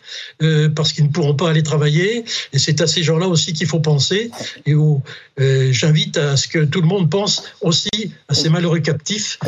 parce 0.75 0.94
qu'ils 0.94 1.06
ne 1.06 1.10
pourront 1.10 1.33
pas 1.33 1.50
aller 1.50 1.63
travailler. 1.63 2.24
Et 2.54 2.60
c'est 2.60 2.81
à 2.81 2.88
ces 2.88 3.04
gens-là 3.04 3.27
aussi 3.27 3.54
qu'il 3.54 3.68
faut 3.68 3.80
penser. 3.80 4.31
Et 4.66 4.74
j'invite 5.71 6.18
à 6.18 6.38
ce 6.38 6.48
que 6.48 6.60
tout 6.60 6.81
le 6.81 6.88
monde 6.88 7.10
pense 7.10 7.44
aussi 7.62 7.89
à 8.27 8.33
ces 8.33 8.50
malheureux 8.50 8.80
captifs 8.80 9.39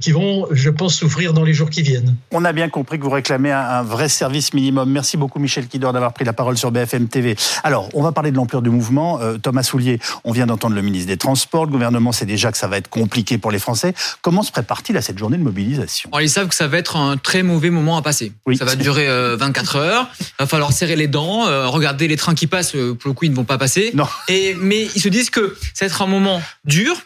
qui 0.00 0.12
vont, 0.12 0.46
je 0.50 0.70
pense, 0.70 0.94
souffrir 0.94 1.32
dans 1.32 1.44
les 1.44 1.54
jours 1.54 1.70
qui 1.70 1.82
viennent. 1.82 2.16
On 2.30 2.44
a 2.44 2.52
bien 2.52 2.68
compris 2.68 2.98
que 2.98 3.04
vous 3.04 3.10
réclamez 3.10 3.50
un, 3.50 3.82
vrai 3.82 4.08
service 4.08 4.54
minimum. 4.54 4.90
Merci 4.90 5.16
beaucoup, 5.16 5.38
Michel 5.38 5.66
Kidor, 5.66 5.92
d'avoir 5.92 6.12
pris 6.12 6.24
la 6.24 6.32
parole 6.32 6.56
sur 6.56 6.70
BFM 6.70 7.08
TV. 7.08 7.36
Alors, 7.64 7.88
on 7.94 8.02
va 8.02 8.12
parler 8.12 8.30
de 8.30 8.36
l'ampleur 8.36 8.62
du 8.62 8.70
mouvement. 8.70 9.18
Thomas 9.42 9.62
Soulier, 9.62 9.98
on 10.24 10.32
vient 10.32 10.46
d'entendre 10.46 10.76
le 10.76 10.82
ministre 10.82 11.08
des 11.08 11.16
Transports. 11.16 11.66
Le 11.66 11.72
gouvernement 11.72 12.12
sait 12.12 12.26
déjà 12.26 12.52
que 12.52 12.58
ça 12.58 12.68
va 12.68 12.76
être 12.76 12.88
compliqué 12.88 13.38
pour 13.38 13.50
les 13.50 13.58
Français. 13.58 13.94
Comment 14.22 14.41
se 14.42 14.52
prépare-t-il 14.52 14.96
à 14.96 15.02
cette 15.02 15.18
journée 15.18 15.36
de 15.36 15.42
mobilisation? 15.42 16.10
Ils 16.20 16.30
savent 16.30 16.48
que 16.48 16.54
ça 16.54 16.68
va 16.68 16.78
être 16.78 16.96
un 16.96 17.16
très 17.16 17.42
mauvais 17.42 17.70
moment 17.70 17.96
à 17.96 18.02
passer. 18.02 18.32
Ça 18.56 18.64
va 18.64 18.76
durer 18.76 19.06
24 19.36 19.76
euh, 19.76 19.80
heures. 19.80 20.10
Il 20.20 20.26
va 20.40 20.46
falloir 20.46 20.72
serrer 20.72 20.96
les 20.96 21.08
dents, 21.08 21.46
euh, 21.46 21.66
regarder 21.68 22.08
les 22.08 22.16
trains 22.16 22.34
qui 22.34 22.46
passent. 22.46 22.74
Euh, 22.74 22.94
pour 22.94 23.08
le 23.08 23.14
coup, 23.14 23.24
ils 23.24 23.30
ne 23.30 23.36
vont 23.36 23.44
pas 23.44 23.58
passer. 23.58 23.90
Non. 23.94 24.06
Et, 24.28 24.54
mais 24.54 24.88
ils 24.94 25.00
se 25.00 25.08
disent 25.08 25.30
que 25.30 25.56
ça 25.74 25.84
va 25.84 25.86
être 25.86 26.02
un 26.02 26.06
moment 26.06 26.42
dur. 26.64 26.96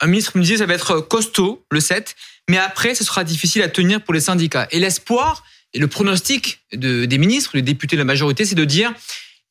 Un 0.00 0.06
ministre 0.06 0.32
me 0.36 0.42
disait 0.42 0.54
que 0.54 0.60
ça 0.60 0.66
va 0.66 0.74
être 0.74 1.00
costaud 1.00 1.64
le 1.70 1.80
7, 1.80 2.16
mais 2.50 2.58
après, 2.58 2.94
ce 2.94 3.04
sera 3.04 3.24
difficile 3.24 3.62
à 3.62 3.68
tenir 3.68 4.02
pour 4.02 4.12
les 4.12 4.20
syndicats. 4.20 4.66
Et 4.70 4.78
l'espoir 4.78 5.44
et 5.72 5.78
le 5.78 5.88
pronostic 5.88 6.60
de, 6.72 7.04
des 7.04 7.18
ministres, 7.18 7.52
des 7.54 7.62
députés 7.62 7.96
de 7.96 8.00
la 8.00 8.04
majorité, 8.04 8.44
c'est 8.44 8.54
de 8.54 8.64
dire 8.64 8.92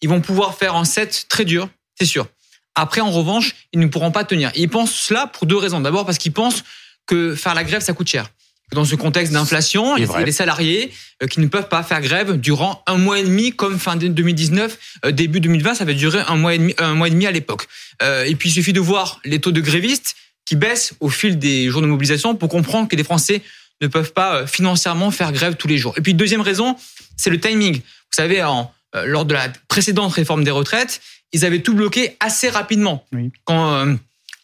ils 0.01 0.09
vont 0.09 0.21
pouvoir 0.21 0.57
faire 0.57 0.75
un 0.75 0.85
7 0.85 1.27
très 1.29 1.45
dur, 1.45 1.69
c'est 1.97 2.05
sûr. 2.05 2.27
Après, 2.75 3.01
en 3.01 3.11
revanche, 3.11 3.55
ils 3.71 3.79
ne 3.79 3.87
pourront 3.87 4.11
pas 4.11 4.23
tenir. 4.23 4.51
ils 4.55 4.69
pensent 4.69 4.93
cela 4.93 5.27
pour 5.27 5.45
deux 5.45 5.57
raisons. 5.57 5.79
D'abord 5.79 6.05
parce 6.05 6.17
qu'ils 6.17 6.33
pensent 6.33 6.63
que 7.05 7.35
faire 7.35 7.53
la 7.53 7.63
grève, 7.63 7.81
ça 7.81 7.93
coûte 7.93 8.07
cher. 8.07 8.29
Dans 8.73 8.85
ce 8.85 8.95
contexte 8.95 9.33
d'inflation, 9.33 9.97
il 9.97 10.05
y 10.05 10.11
a 10.11 10.23
des 10.23 10.31
salariés 10.31 10.91
euh, 11.21 11.27
qui 11.27 11.39
ne 11.39 11.47
peuvent 11.47 11.67
pas 11.67 11.83
faire 11.83 12.01
grève 12.01 12.39
durant 12.39 12.81
un 12.87 12.97
mois 12.97 13.19
et 13.19 13.23
demi, 13.23 13.51
comme 13.51 13.77
fin 13.77 13.95
2019, 13.95 14.77
euh, 15.05 15.11
début 15.11 15.39
2020, 15.39 15.75
ça 15.75 15.85
va 15.85 15.93
durer 15.93 16.21
un 16.27 16.35
mois 16.35 16.55
et 16.55 16.57
demi, 16.57 16.73
un 16.79 16.95
mois 16.95 17.07
et 17.07 17.11
demi 17.11 17.27
à 17.27 17.31
l'époque. 17.31 17.67
Euh, 18.01 18.23
et 18.23 18.35
puis 18.35 18.49
il 18.49 18.53
suffit 18.53 18.73
de 18.73 18.79
voir 18.79 19.19
les 19.25 19.39
taux 19.39 19.51
de 19.51 19.61
grévistes 19.61 20.15
qui 20.45 20.55
baissent 20.55 20.93
au 20.99 21.09
fil 21.09 21.37
des 21.37 21.69
jours 21.69 21.81
de 21.81 21.87
mobilisation 21.87 22.35
pour 22.35 22.49
comprendre 22.49 22.87
que 22.87 22.95
les 22.95 23.03
Français 23.03 23.41
ne 23.81 23.87
peuvent 23.87 24.13
pas 24.13 24.47
financièrement 24.47 25.11
faire 25.11 25.31
grève 25.31 25.55
tous 25.55 25.67
les 25.67 25.77
jours. 25.77 25.93
Et 25.97 26.01
puis 26.01 26.13
deuxième 26.13 26.41
raison, 26.41 26.75
c'est 27.15 27.29
le 27.29 27.39
timing. 27.39 27.75
Vous 27.75 28.15
savez, 28.15 28.43
en, 28.43 28.71
lors 29.05 29.25
de 29.25 29.33
la 29.33 29.49
précédente 29.67 30.13
réforme 30.13 30.43
des 30.43 30.51
retraites, 30.51 31.01
ils 31.31 31.45
avaient 31.45 31.61
tout 31.61 31.73
bloqué 31.73 32.17
assez 32.19 32.49
rapidement. 32.49 33.05
Quand 33.45 33.97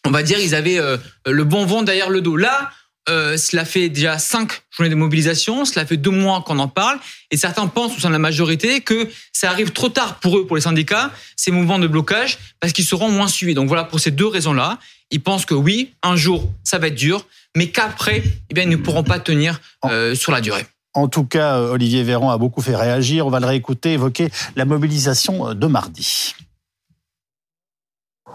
on 0.10 0.12
va 0.12 0.24
dire, 0.24 0.40
ils 0.40 0.56
avaient 0.56 0.80
euh, 0.80 0.98
le 1.28 1.44
bon 1.44 1.66
vent 1.66 1.84
derrière 1.84 2.10
le 2.10 2.22
dos. 2.22 2.36
Là, 2.36 2.72
euh, 3.10 3.38
cela 3.38 3.64
fait 3.64 3.90
déjà 3.90 4.18
cinq 4.18 4.64
journées 4.72 4.90
de 4.90 4.96
mobilisation, 4.96 5.66
cela 5.66 5.86
fait 5.86 5.98
deux 5.98 6.10
mois 6.10 6.42
qu'on 6.42 6.58
en 6.58 6.68
parle, 6.68 7.00
et 7.30 7.38
certains 7.38 7.68
pensent, 7.68 7.96
au 7.96 8.00
sein 8.00 8.10
de 8.10 8.14
la 8.14 8.20
majorité, 8.20 8.82
que 8.82 9.08
ça 9.34 9.52
arrive 9.52 9.72
trop 9.72 9.90
tard 9.90 10.20
pour 10.20 10.38
eux, 10.38 10.48
pour 10.48 10.56
les 10.56 10.64
syndicats, 10.64 11.12
ces 11.36 11.52
mouvements 11.52 11.78
de 11.78 11.86
blocage, 11.86 12.40
parce 12.60 12.74
qu'ils 12.74 12.86
seront 12.86 13.10
moins 13.12 13.28
suivis. 13.28 13.54
Donc 13.54 13.68
voilà, 13.68 13.84
pour 13.84 14.00
ces 14.00 14.10
deux 14.10 14.28
raisons-là, 14.28 14.80
ils 15.12 15.22
pensent 15.22 15.46
que 15.46 15.54
oui, 15.54 15.94
un 16.02 16.16
jour, 16.16 16.52
ça 16.64 16.80
va 16.80 16.88
être 16.88 16.96
dur, 16.96 17.26
mais 17.56 17.70
qu'après, 17.70 18.24
eh 18.50 18.54
bien, 18.54 18.64
ils 18.64 18.70
ne 18.70 18.78
pourront 18.78 19.04
pas 19.04 19.20
tenir 19.20 19.62
euh, 19.86 20.16
sur 20.16 20.32
la 20.32 20.42
durée. 20.42 20.66
En 20.96 21.08
tout 21.08 21.24
cas, 21.24 21.60
Olivier 21.60 22.04
Véran 22.04 22.32
a 22.32 22.38
beaucoup 22.40 22.62
fait 22.62 22.76
réagir. 22.76 23.28
On 23.28 23.30
va 23.30 23.40
le 23.40 23.46
réécouter, 23.46 23.94
évoquer 23.94 24.30
la 24.56 24.66
mobilisation 24.66 25.54
de 25.54 25.68
mardi. 25.68 26.34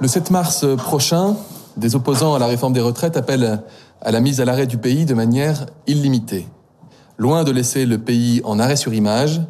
Le 0.00 0.08
7 0.08 0.30
mars 0.30 0.64
prochain, 0.76 1.36
des 1.76 1.94
opposants 1.96 2.34
à 2.34 2.38
la 2.38 2.46
réforme 2.46 2.72
des 2.72 2.80
retraites 2.80 3.16
appellent 3.16 3.62
à 4.00 4.10
la 4.10 4.20
mise 4.20 4.40
à 4.40 4.44
l'arrêt 4.44 4.66
du 4.66 4.78
pays 4.78 5.06
de 5.06 5.14
manière 5.14 5.66
illimitée. 5.86 6.46
Loin 7.16 7.44
de 7.44 7.52
laisser 7.52 7.86
le 7.86 7.98
pays 7.98 8.40
en 8.44 8.58
arrêt 8.58 8.76
sur 8.76 8.92
image, 8.92 9.40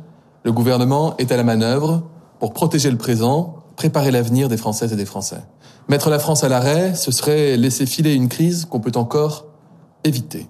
le 0.44 0.52
gouvernement 0.52 1.16
est 1.18 1.32
à 1.32 1.36
la 1.36 1.44
manœuvre 1.44 2.02
pour 2.38 2.52
protéger 2.52 2.90
le 2.90 2.98
présent, 2.98 3.56
préparer 3.76 4.10
l'avenir 4.10 4.48
des 4.48 4.56
Françaises 4.56 4.92
et 4.92 4.96
des 4.96 5.06
Français. 5.06 5.42
Mettre 5.88 6.10
la 6.10 6.18
France 6.18 6.44
à 6.44 6.48
l'arrêt, 6.48 6.94
ce 6.94 7.10
serait 7.10 7.56
laisser 7.56 7.86
filer 7.86 8.14
une 8.14 8.28
crise 8.28 8.66
qu'on 8.66 8.80
peut 8.80 8.92
encore 8.94 9.46
éviter. 10.04 10.48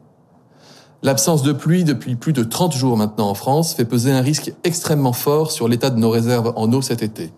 L'absence 1.03 1.43
de 1.43 1.53
pluie 1.53 1.85
depuis 1.85 2.17
plus 2.17 2.33
de 2.33 2.43
30 2.43 2.75
jours 2.75 2.97
maintenant 2.97 3.29
en 3.29 3.35
France 3.35 3.75
fait 3.75 3.85
peser 3.85 4.11
un 4.11 4.23
risque 4.23 4.53
extrêmement 4.65 5.13
fort 5.13 5.53
sur 5.53 5.69
l'état 5.69 5.91
de 5.91 5.99
nos 5.99 6.11
réserves 6.11 6.53
en 6.57 6.73
eau 6.73 6.83
cet 6.83 7.03
été. 7.03 7.33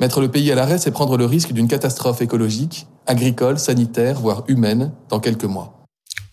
Mettre 0.00 0.20
le 0.20 0.30
pays 0.30 0.50
à 0.52 0.54
l'arrêt, 0.54 0.78
c'est 0.78 0.90
prendre 0.90 1.16
le 1.16 1.26
risque 1.26 1.52
d'une 1.52 1.68
catastrophe 1.68 2.22
écologique, 2.22 2.86
agricole, 3.06 3.58
sanitaire, 3.58 4.20
voire 4.20 4.44
humaine 4.48 4.92
dans 5.08 5.20
quelques 5.20 5.44
mois. 5.44 5.82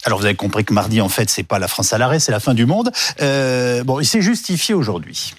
Alors 0.05 0.19
vous 0.19 0.25
avez 0.25 0.35
compris 0.35 0.63
que 0.63 0.73
mardi, 0.73 1.01
en 1.01 1.09
fait, 1.09 1.29
c'est 1.29 1.43
pas 1.43 1.59
la 1.59 1.67
France 1.67 1.91
à 1.93 1.97
l'arrêt, 1.97 2.19
c'est 2.19 2.31
la 2.31 2.39
fin 2.39 2.53
du 2.53 2.65
monde. 2.65 2.91
Euh, 3.21 3.83
bon, 3.83 3.99
il 3.99 4.05
s'est 4.05 4.21
justifié 4.21 4.73
aujourd'hui. 4.73 5.35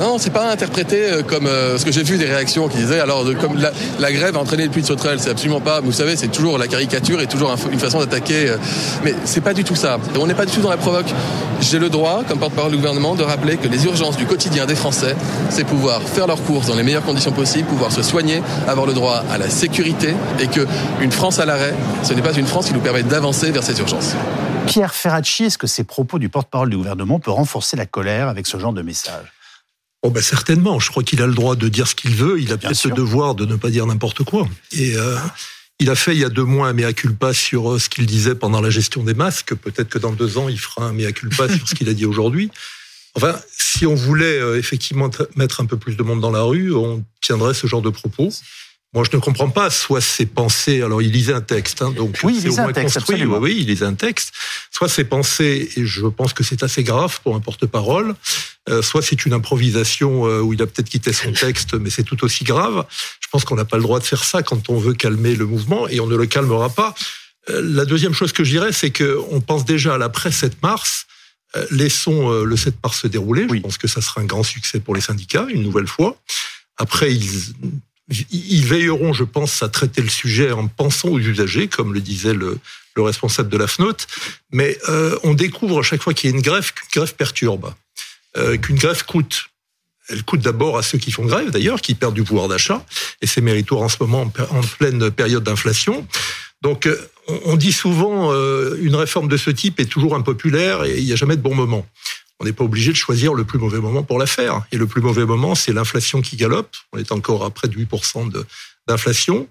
Non, 0.00 0.18
c'est 0.18 0.30
pas 0.30 0.50
interprété 0.50 0.96
euh, 1.04 1.22
comme 1.22 1.46
euh, 1.46 1.76
ce 1.76 1.84
que 1.84 1.92
j'ai 1.92 2.02
vu 2.02 2.18
des 2.18 2.26
réactions 2.26 2.68
qui 2.68 2.78
disaient 2.78 2.98
alors 2.98 3.24
comme 3.40 3.60
la, 3.98 4.12
grève 4.12 4.36
a 4.36 4.40
entraîné 4.40 4.64
le 4.64 4.70
puits 4.70 4.82
de 4.82 4.86
sauterelle, 4.86 5.18
c'est 5.20 5.30
absolument 5.30 5.60
pas. 5.60 5.80
Vous 5.80 5.92
savez, 5.92 6.16
c'est 6.16 6.28
toujours 6.28 6.58
la 6.58 6.66
caricature 6.66 7.20
et 7.20 7.26
toujours 7.26 7.54
une 7.70 7.78
façon 7.78 8.00
d'attaquer. 8.00 8.48
Euh, 8.48 8.56
mais 9.04 9.14
c'est 9.24 9.40
pas 9.40 9.54
du 9.54 9.64
tout 9.64 9.76
ça. 9.76 9.98
On 10.18 10.26
n'est 10.26 10.34
pas 10.34 10.46
du 10.46 10.52
tout 10.52 10.60
dans 10.60 10.70
la 10.70 10.76
provoque. 10.76 11.06
J'ai 11.60 11.78
le 11.78 11.90
droit, 11.90 12.22
comme 12.26 12.38
porte-parole 12.38 12.72
du 12.72 12.76
gouvernement, 12.76 13.14
de 13.14 13.22
rappeler 13.22 13.56
que 13.56 13.68
les 13.68 13.84
urgences 13.84 14.16
du 14.16 14.26
quotidien 14.26 14.66
des 14.66 14.74
Français, 14.74 15.14
c'est 15.50 15.64
pouvoir 15.64 16.02
faire 16.02 16.26
leurs 16.26 16.42
courses 16.42 16.66
dans 16.66 16.76
les 16.76 16.82
meilleures 16.82 17.04
conditions 17.04 17.32
possibles, 17.32 17.68
pouvoir 17.68 17.92
se 17.92 18.02
soigner, 18.02 18.42
avoir 18.66 18.86
le 18.86 18.94
droit 18.94 19.24
à 19.30 19.38
la 19.38 19.48
sécurité 19.48 20.14
et 20.40 20.46
que 20.46 20.66
une 21.00 21.12
France 21.12 21.38
à 21.38 21.44
l'arrêt, 21.44 21.74
ce 22.02 22.14
n'est 22.14 22.22
pas 22.22 22.32
une 22.32 22.46
France 22.46 22.66
qui 22.66 22.74
nous 22.74 22.80
permet 22.80 23.02
d'avancer 23.04 23.50
vers 23.52 23.62
ces 23.62 23.78
urgences. 23.78 24.14
Pierre 24.66 24.94
Ferracci, 24.94 25.44
est-ce 25.44 25.58
que 25.58 25.66
ces 25.66 25.84
propos 25.84 26.18
du 26.18 26.28
porte-parole 26.28 26.70
du 26.70 26.76
gouvernement 26.76 27.20
peuvent 27.20 27.34
renforcer 27.34 27.76
la 27.76 27.86
colère 27.86 28.28
avec 28.28 28.46
ce 28.46 28.58
genre 28.58 28.72
de 28.72 28.82
message? 28.82 29.37
Oh 30.02 30.10
ben 30.10 30.22
certainement, 30.22 30.78
je 30.78 30.90
crois 30.90 31.02
qu'il 31.02 31.20
a 31.22 31.26
le 31.26 31.34
droit 31.34 31.56
de 31.56 31.68
dire 31.68 31.88
ce 31.88 31.94
qu'il 31.94 32.14
veut, 32.14 32.40
il 32.40 32.52
a 32.52 32.56
peut-être 32.56 32.74
ce 32.74 32.88
devoir 32.88 33.34
de 33.34 33.44
ne 33.44 33.56
pas 33.56 33.70
dire 33.70 33.84
n'importe 33.86 34.22
quoi. 34.22 34.48
Et 34.72 34.96
euh, 34.96 35.16
il 35.80 35.90
a 35.90 35.96
fait 35.96 36.12
il 36.12 36.18
y 36.18 36.24
a 36.24 36.28
deux 36.28 36.44
mois 36.44 36.68
un 36.68 36.72
mea 36.72 36.92
culpa 36.92 37.34
sur 37.34 37.72
euh, 37.72 37.78
ce 37.80 37.88
qu'il 37.88 38.06
disait 38.06 38.36
pendant 38.36 38.60
la 38.60 38.70
gestion 38.70 39.02
des 39.02 39.14
masques, 39.14 39.54
peut-être 39.56 39.88
que 39.88 39.98
dans 39.98 40.12
deux 40.12 40.38
ans 40.38 40.48
il 40.48 40.58
fera 40.58 40.86
un 40.86 40.92
mea 40.92 41.10
culpa 41.12 41.48
sur 41.54 41.68
ce 41.68 41.74
qu'il 41.74 41.88
a 41.88 41.94
dit 41.94 42.06
aujourd'hui. 42.06 42.50
Enfin, 43.14 43.34
si 43.56 43.86
on 43.86 43.96
voulait 43.96 44.38
euh, 44.38 44.56
effectivement 44.56 45.10
mettre 45.34 45.60
un 45.60 45.66
peu 45.66 45.76
plus 45.76 45.96
de 45.96 46.02
monde 46.04 46.20
dans 46.20 46.30
la 46.30 46.42
rue, 46.42 46.72
on 46.72 47.04
tiendrait 47.20 47.54
ce 47.54 47.66
genre 47.66 47.82
de 47.82 47.90
propos. 47.90 48.30
Moi, 48.94 49.04
je 49.04 49.14
ne 49.14 49.20
comprends 49.20 49.50
pas. 49.50 49.68
Soit 49.70 50.00
ses 50.00 50.24
pensées. 50.24 50.80
Alors, 50.80 51.02
il 51.02 51.12
lisait 51.12 51.34
un 51.34 51.42
texte, 51.42 51.82
hein, 51.82 51.92
donc 51.92 52.18
oui, 52.24 52.34
lisait 52.34 52.58
un 52.58 52.72
texte. 52.72 53.00
Oui, 53.08 53.22
oui, 53.24 53.56
il 53.60 53.66
lisait 53.66 53.84
un 53.84 53.94
texte. 53.94 54.32
Soit 54.70 54.88
ses 54.88 55.04
pensées, 55.04 55.68
et 55.76 55.84
je 55.84 56.06
pense 56.06 56.32
que 56.32 56.42
c'est 56.42 56.62
assez 56.62 56.82
grave 56.84 57.20
pour 57.22 57.36
un 57.36 57.40
porte-parole. 57.40 58.14
Euh, 58.70 58.80
soit 58.80 59.02
c'est 59.02 59.26
une 59.26 59.34
improvisation 59.34 60.26
euh, 60.26 60.40
où 60.40 60.54
il 60.54 60.62
a 60.62 60.66
peut-être 60.66 60.88
quitté 60.88 61.12
son 61.12 61.32
texte, 61.46 61.74
mais 61.74 61.90
c'est 61.90 62.02
tout 62.02 62.24
aussi 62.24 62.44
grave. 62.44 62.86
Je 63.20 63.28
pense 63.30 63.44
qu'on 63.44 63.56
n'a 63.56 63.66
pas 63.66 63.76
le 63.76 63.82
droit 63.82 63.98
de 63.98 64.04
faire 64.04 64.24
ça 64.24 64.42
quand 64.42 64.70
on 64.70 64.78
veut 64.78 64.94
calmer 64.94 65.36
le 65.36 65.44
mouvement, 65.44 65.86
et 65.88 66.00
on 66.00 66.06
ne 66.06 66.16
le 66.16 66.26
calmera 66.26 66.70
pas. 66.70 66.94
Euh, 67.50 67.60
la 67.62 67.84
deuxième 67.84 68.14
chose 68.14 68.32
que 68.32 68.42
je 68.42 68.50
dirais, 68.50 68.72
c'est 68.72 68.90
qu'on 68.90 69.42
pense 69.42 69.66
déjà 69.66 69.94
à 69.94 69.98
l'après 69.98 70.32
7 70.32 70.62
mars. 70.62 71.06
Laissons 71.70 72.30
le 72.42 72.56
7 72.58 72.74
mars 72.84 73.00
se 73.00 73.06
dérouler. 73.06 73.46
Je 73.50 73.60
pense 73.60 73.78
que 73.78 73.88
ça 73.88 74.02
sera 74.02 74.20
un 74.20 74.24
grand 74.24 74.42
succès 74.42 74.80
pour 74.80 74.94
les 74.94 75.00
syndicats, 75.00 75.46
une 75.48 75.62
nouvelle 75.62 75.86
fois. 75.86 76.20
Après, 76.76 77.12
ils 77.14 77.54
ils 78.10 78.64
veilleront, 78.64 79.12
je 79.12 79.24
pense, 79.24 79.62
à 79.62 79.68
traiter 79.68 80.00
le 80.00 80.08
sujet 80.08 80.50
en 80.50 80.66
pensant 80.66 81.08
aux 81.08 81.18
usagers, 81.18 81.68
comme 81.68 81.92
le 81.92 82.00
disait 82.00 82.34
le, 82.34 82.58
responsable 82.96 83.48
de 83.48 83.56
la 83.56 83.68
FNOT. 83.68 83.96
Mais 84.50 84.76
euh, 84.88 85.16
on 85.22 85.32
découvre 85.32 85.78
à 85.78 85.82
chaque 85.82 86.02
fois 86.02 86.14
qu'il 86.14 86.30
y 86.30 86.32
a 86.32 86.36
une 86.36 86.42
grève 86.42 86.72
qu'une 86.72 86.88
grève 87.00 87.14
perturbe, 87.14 87.72
euh, 88.36 88.56
qu'une 88.56 88.76
grève 88.76 89.04
coûte. 89.04 89.50
Elle 90.08 90.24
coûte 90.24 90.40
d'abord 90.40 90.76
à 90.76 90.82
ceux 90.82 90.98
qui 90.98 91.12
font 91.12 91.24
grève, 91.24 91.50
d'ailleurs, 91.50 91.80
qui 91.80 91.94
perdent 91.94 92.14
du 92.14 92.24
pouvoir 92.24 92.48
d'achat, 92.48 92.84
et 93.20 93.28
c'est 93.28 93.40
méritoire 93.40 93.82
en 93.82 93.88
ce 93.88 93.98
moment 94.00 94.22
en 94.50 94.60
pleine 94.78 95.12
période 95.12 95.44
d'inflation. 95.44 96.08
Donc, 96.60 96.86
euh, 96.86 97.08
on 97.44 97.56
dit 97.56 97.72
souvent 97.72 98.32
une 98.76 98.96
réforme 98.96 99.28
de 99.28 99.36
ce 99.36 99.50
type 99.50 99.78
est 99.80 99.84
toujours 99.84 100.16
impopulaire 100.16 100.84
et 100.84 100.98
il 100.98 101.04
n'y 101.04 101.12
a 101.12 101.16
jamais 101.16 101.36
de 101.36 101.42
bon 101.42 101.54
moment 101.54 101.86
on 102.40 102.44
n'est 102.44 102.52
pas 102.52 102.64
obligé 102.64 102.92
de 102.92 102.96
choisir 102.96 103.34
le 103.34 103.44
plus 103.44 103.58
mauvais 103.58 103.78
moment 103.78 104.02
pour 104.02 104.18
la 104.18 104.26
faire. 104.26 104.62
Et 104.70 104.76
le 104.76 104.86
plus 104.86 105.00
mauvais 105.00 105.24
moment, 105.24 105.54
c'est 105.54 105.72
l'inflation 105.72 106.22
qui 106.22 106.36
galope. 106.36 106.74
On 106.92 106.98
est 106.98 107.12
encore 107.12 107.44
à 107.44 107.50
près 107.50 107.68
de 107.68 107.76
8% 107.76 108.44
d'inflation. 108.86 109.48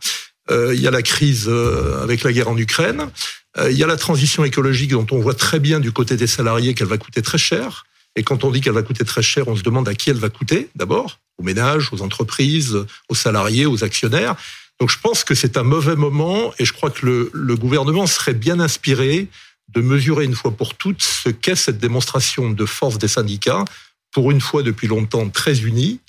Euh, 0.50 0.74
il 0.74 0.82
y 0.82 0.88
a 0.88 0.91
la 0.91 1.01
crise 1.01 1.48
euh, 1.50 2.01
avec 2.01 2.24
la 2.24 2.32
guerre 2.32 2.48
en 2.48 2.58
Ukraine. 2.58 3.10
Euh, 3.58 3.70
il 3.70 3.77
y 3.77 3.84
a 3.84 3.88
la 3.88 3.98
transition 3.98 4.46
écologique 4.46 4.91
dont 4.91 5.08
on 5.12 5.20
voit 5.20 5.34
très 5.34 5.60
bien 5.60 5.79
du 5.82 5.91
côté 5.91 6.15
des 6.15 6.27
salariés 6.27 6.74
qu'elle 6.74 6.88
va 6.88 6.98
coûter 6.98 7.22
très 7.22 7.38
cher. 7.38 7.86
Et 8.15 8.24
quand 8.24 8.46
on 8.46 8.51
dit 8.51 8.62
qu'elle 8.62 8.74
va 8.74 8.84
coûter 8.84 9.03
très 9.03 9.22
cher, 9.22 9.48
on 9.48 9.56
se 9.56 9.63
demande 9.63 9.88
à 9.89 9.94
qui 9.94 10.10
elle 10.10 10.17
va 10.17 10.29
coûter, 10.29 10.70
d'abord, 10.75 11.20
aux 11.38 11.44
ménages, 11.44 11.89
aux 11.91 12.01
entreprises, 12.01 12.77
aux 13.10 13.15
salariés, 13.15 13.65
aux 13.65 13.84
actionnaires. 13.84 14.36
Donc 14.79 14.89
je 14.89 14.98
pense 15.00 15.24
que 15.24 15.36
c'est 15.36 15.58
un 15.58 15.63
mauvais 15.63 15.96
moment 15.96 16.53
et 16.58 16.65
je 16.65 16.72
crois 16.72 16.89
que 16.89 17.06
le, 17.06 17.29
le 17.34 17.56
gouvernement 17.56 18.08
serait 18.08 18.34
bien 18.34 18.60
inspiré 18.60 19.27
de 19.70 19.82
mesurer 19.82 20.26
une 20.26 20.36
fois 20.36 20.52
pour 20.52 20.76
toutes 20.76 21.02
ce 21.02 21.30
qu'est 21.30 21.56
cette 21.56 21.78
démonstration 21.78 22.50
de 22.50 22.66
force 22.66 22.98
des 22.98 23.08
syndicats, 23.08 23.66
pour 24.12 24.32
une 24.32 24.42
fois 24.42 24.64
depuis 24.64 24.88
longtemps 24.88 25.30
très 25.30 25.62
unis, 25.62 26.00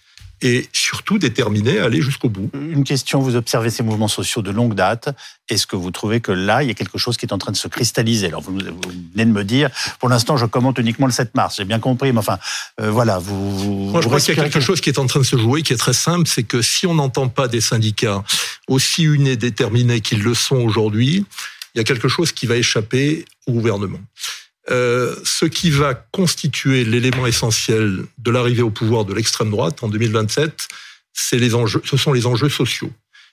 et 0.40 0.68
surtout 0.72 1.18
déterminés 1.18 1.78
à 1.78 1.84
aller 1.86 2.00
jusqu'au 2.00 2.28
bout. 2.28 2.50
Une 2.54 2.84
question, 2.84 3.20
vous 3.20 3.34
observez 3.34 3.70
ces 3.70 3.82
mouvements 3.82 4.08
sociaux 4.08 4.40
de 4.40 4.50
longue 4.50 4.74
date. 4.74 5.08
Est-ce 5.48 5.66
que 5.66 5.74
vous 5.74 5.90
trouvez 5.90 6.20
que 6.20 6.30
là, 6.30 6.62
il 6.62 6.68
y 6.68 6.70
a 6.70 6.74
quelque 6.74 6.98
chose 6.98 7.16
qui 7.16 7.26
est 7.26 7.32
en 7.32 7.38
train 7.38 7.50
de 7.50 7.56
se 7.56 7.66
cristalliser? 7.66 8.28
Alors, 8.28 8.42
vous, 8.42 8.52
venez 8.52 9.24
de 9.24 9.32
me 9.32 9.42
dire, 9.42 9.70
pour 9.98 10.08
l'instant, 10.08 10.36
je 10.36 10.46
commente 10.46 10.78
uniquement 10.78 11.06
le 11.06 11.12
7 11.12 11.34
mars, 11.34 11.56
j'ai 11.56 11.64
bien 11.64 11.80
compris, 11.80 12.12
mais 12.12 12.18
enfin, 12.18 12.38
euh, 12.80 12.90
voilà, 12.90 13.18
vous... 13.18 13.90
Moi, 13.90 14.00
je 14.00 14.06
crois 14.06 14.20
qu'il 14.20 14.36
y 14.36 14.40
a 14.40 14.44
quelque 14.44 14.60
chose 14.60 14.80
qui 14.80 14.90
est 14.90 14.98
en 14.98 15.06
train 15.06 15.20
de 15.20 15.24
se 15.24 15.36
jouer, 15.36 15.62
qui 15.62 15.72
est 15.72 15.78
très 15.78 15.92
simple, 15.92 16.28
c'est 16.28 16.44
que 16.44 16.62
si 16.62 16.86
on 16.86 16.94
n'entend 16.94 17.28
pas 17.28 17.48
des 17.48 17.60
syndicats 17.60 18.22
aussi 18.68 19.04
unis 19.04 19.30
et 19.30 19.36
déterminés 19.36 20.00
qu'ils 20.00 20.22
le 20.22 20.34
sont 20.34 20.56
aujourd'hui, 20.56 21.26
il 21.78 21.80
y 21.80 21.82
a 21.82 21.84
quelque 21.84 22.08
chose 22.08 22.32
qui 22.32 22.46
va 22.46 22.56
échapper 22.56 23.24
au 23.46 23.52
gouvernement. 23.52 24.00
Euh, 24.70 25.14
ce 25.22 25.46
qui 25.46 25.70
va 25.70 25.94
constituer 25.94 26.84
l'élément 26.84 27.24
essentiel 27.24 28.04
de 28.18 28.30
l'arrivée 28.32 28.62
au 28.62 28.70
pouvoir 28.70 29.04
de 29.04 29.14
l'extrême 29.14 29.50
droite 29.50 29.84
en 29.84 29.88
2027, 29.88 30.66
c'est 31.12 31.38
les 31.38 31.54
enjeux, 31.54 31.80
ce 31.84 31.96
sont 31.96 32.12
les 32.12 32.26
enjeux 32.26 32.48
sociaux. 32.48 32.90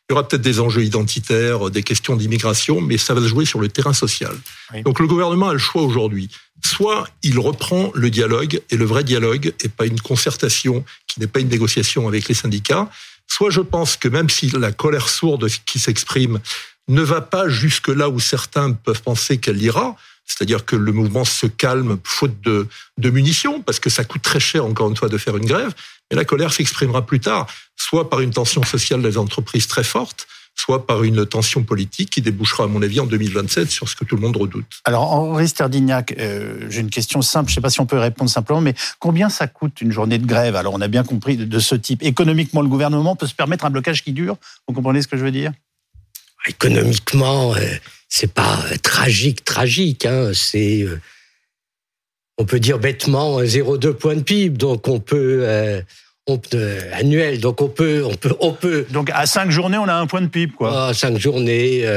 Il 0.08 0.14
y 0.14 0.14
aura 0.14 0.28
peut-être 0.28 0.44
des 0.44 0.60
enjeux 0.60 0.84
identitaires, 0.84 1.72
des 1.72 1.82
questions 1.82 2.16
d'immigration, 2.16 2.80
mais 2.82 3.00
ça 3.00 3.16
va 3.16 3.22
se 3.22 3.28
jouer 3.28 3.46
sur 3.46 3.60
le 3.60 3.68
terrain 3.68 3.94
social. 3.94 4.36
Donc 4.84 5.00
le 5.00 5.08
gouvernement 5.08 5.50
a 5.50 5.54
le 5.54 5.60
choix 5.60 5.82
aujourd'hui. 5.82 6.30
Soit 6.64 7.10
il 7.24 7.40
reprend 7.40 7.92
le 7.96 8.12
dialogue, 8.12 8.62
et 8.70 8.78
le 8.78 8.86
vrai 8.86 9.04
dialogue, 9.04 9.54
et 9.64 9.70
pas 9.70 9.88
une 9.88 10.00
concertation 10.00 10.86
qui 11.08 11.20
n'est 11.20 11.28
pas 11.28 11.40
une 11.40 11.50
négociation 11.50 12.08
avec 12.08 12.28
les 12.28 12.36
syndicats, 12.36 12.92
soit 13.26 13.50
je 13.50 13.62
pense 13.62 13.98
que 13.98 14.08
même 14.08 14.30
si 14.30 14.52
la 14.52 14.72
colère 14.72 15.10
sourde 15.10 15.48
qui 15.66 15.80
s'exprime 15.80 16.40
ne 16.88 17.02
va 17.02 17.22
pas 17.22 17.50
jusque 17.50 17.88
là 17.88 18.10
où 18.10 18.20
certains 18.20 18.72
peuvent 18.72 19.02
penser 19.02 19.38
qu'elle 19.38 19.62
ira, 19.62 19.96
c'est-à-dire 20.26 20.66
que 20.66 20.76
le 20.76 20.92
mouvement 20.92 21.24
se 21.24 21.46
calme 21.46 21.98
faute 22.04 22.42
de, 22.42 22.68
munitions, 23.10 23.62
parce 23.62 23.80
que 23.80 23.90
ça 23.90 24.04
coûte 24.04 24.22
très 24.22 24.40
cher, 24.40 24.66
encore 24.66 24.90
une 24.90 24.96
fois, 24.96 25.10
de 25.10 25.18
faire 25.18 25.38
une 25.38 25.46
grève, 25.46 25.74
mais 26.10 26.18
la 26.18 26.26
colère 26.26 26.54
s'exprimera 26.54 27.06
plus 27.06 27.20
tard, 27.20 27.48
soit 27.76 28.10
par 28.10 28.22
une 28.22 28.32
tension 28.32 28.64
sociale 28.64 29.02
des 29.02 29.18
entreprises 29.18 29.68
très 29.68 29.84
forte, 29.84 30.28
soit 30.58 30.88
par 30.88 31.04
une 31.04 31.26
tension 31.26 31.64
politique 31.64 32.10
qui 32.10 32.22
débouchera, 32.22 32.64
à 32.64 32.68
mon 32.68 32.82
avis, 32.82 33.00
en 33.02 33.06
2027 33.06 33.70
sur 33.70 33.90
ce 33.90 33.96
que 33.96 34.06
tout 34.06 34.16
le 34.16 34.22
monde 34.22 34.38
redoute. 34.38 34.66
Alors, 34.86 35.12
Henri 35.12 35.50
Sterdignac, 35.50 36.16
euh, 36.18 36.68
j'ai 36.70 36.80
une 36.80 36.90
question 36.90 37.22
simple, 37.22 37.50
je 37.50 37.52
ne 37.52 37.56
sais 37.56 37.62
pas 37.62 37.70
si 37.70 37.82
on 37.82 37.86
peut 37.86 38.00
répondre 38.00 38.30
simplement, 38.30 38.62
mais 38.62 38.74
combien 39.00 39.30
ça 39.30 39.48
coûte 39.48 39.82
une 39.82 39.92
journée 39.92 40.18
de 40.18 40.26
grève? 40.26 40.56
Alors, 40.56 40.74
on 40.74 40.82
a 40.82 40.88
bien 40.88 41.04
compris 41.04 41.36
de 41.36 41.60
ce 41.60 41.76
type. 41.76 42.04
Économiquement, 42.04 42.62
le 42.62 42.70
gouvernement 42.70 43.18
peut 43.18 43.28
se 43.28 43.36
permettre 43.36 43.66
un 43.66 43.70
blocage 43.70 44.04
qui 44.04 44.14
dure? 44.14 44.38
Vous 44.68 44.74
comprenez 44.74 45.02
ce 45.02 45.08
que 45.08 45.18
je 45.18 45.26
veux 45.26 45.32
dire? 45.32 45.52
Économiquement, 46.48 47.56
euh, 47.56 47.60
c'est 48.10 48.32
pas 48.32 48.64
euh, 48.72 48.76
tragique, 48.82 49.44
tragique. 49.44 50.06
Hein, 50.06 50.32
c'est, 50.34 50.84
euh, 50.84 51.00
on 52.38 52.46
peut 52.46 52.60
dire 52.60 52.80
bêtement 52.80 53.42
0,2 53.42 53.94
points 53.94 54.16
de 54.16 54.22
PIB, 54.22 54.58
donc 54.58 54.88
on 54.88 55.00
peut, 55.00 55.48
on 56.28 56.40
annuel, 56.92 57.40
donc 57.40 57.62
on 57.62 57.70
peut, 57.70 58.04
on 58.06 58.16
peut, 58.16 58.36
on 58.42 58.52
peut. 58.52 58.86
Donc 58.90 59.10
à 59.14 59.26
cinq 59.26 59.52
journées, 59.52 59.78
on 59.78 59.88
a 59.88 59.96
un 59.96 60.06
point 60.06 60.22
de 60.22 60.28
PIB, 60.28 60.54
quoi. 60.54 60.88
À 60.88 60.94
cinq 60.94 61.18
journées, 61.18 61.88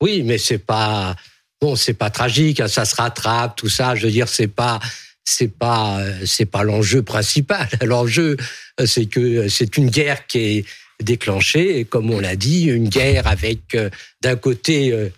oui, 0.00 0.22
mais 0.24 0.38
c'est 0.38 0.58
pas. 0.58 1.16
bon, 1.60 1.74
c'est 1.74 1.94
pas 1.94 2.10
tragique, 2.10 2.60
hein, 2.60 2.68
ça 2.68 2.84
se 2.84 2.94
rattrape, 2.94 3.56
tout 3.56 3.68
ça. 3.68 3.96
Je 3.96 4.06
veux 4.06 4.12
dire, 4.12 4.28
c'est 4.28 4.46
pas 4.46 4.78
c'est 5.24 5.52
pas 5.52 5.98
c'est 6.26 6.46
pas 6.46 6.62
l'enjeu 6.62 7.02
principal. 7.02 7.68
L'enjeu, 7.82 8.36
c'est 8.84 9.06
que 9.06 9.48
c'est 9.48 9.76
une 9.76 9.90
guerre 9.90 10.28
qui 10.28 10.38
est 10.38 10.64
déclenchée, 11.02 11.78
et 11.78 11.84
comme 11.84 12.10
on 12.10 12.20
l'a 12.20 12.36
dit, 12.36 12.64
une 12.64 12.88
guerre 12.88 13.26
avec 13.26 13.76
d'un 14.20 14.36
côté 14.36 15.10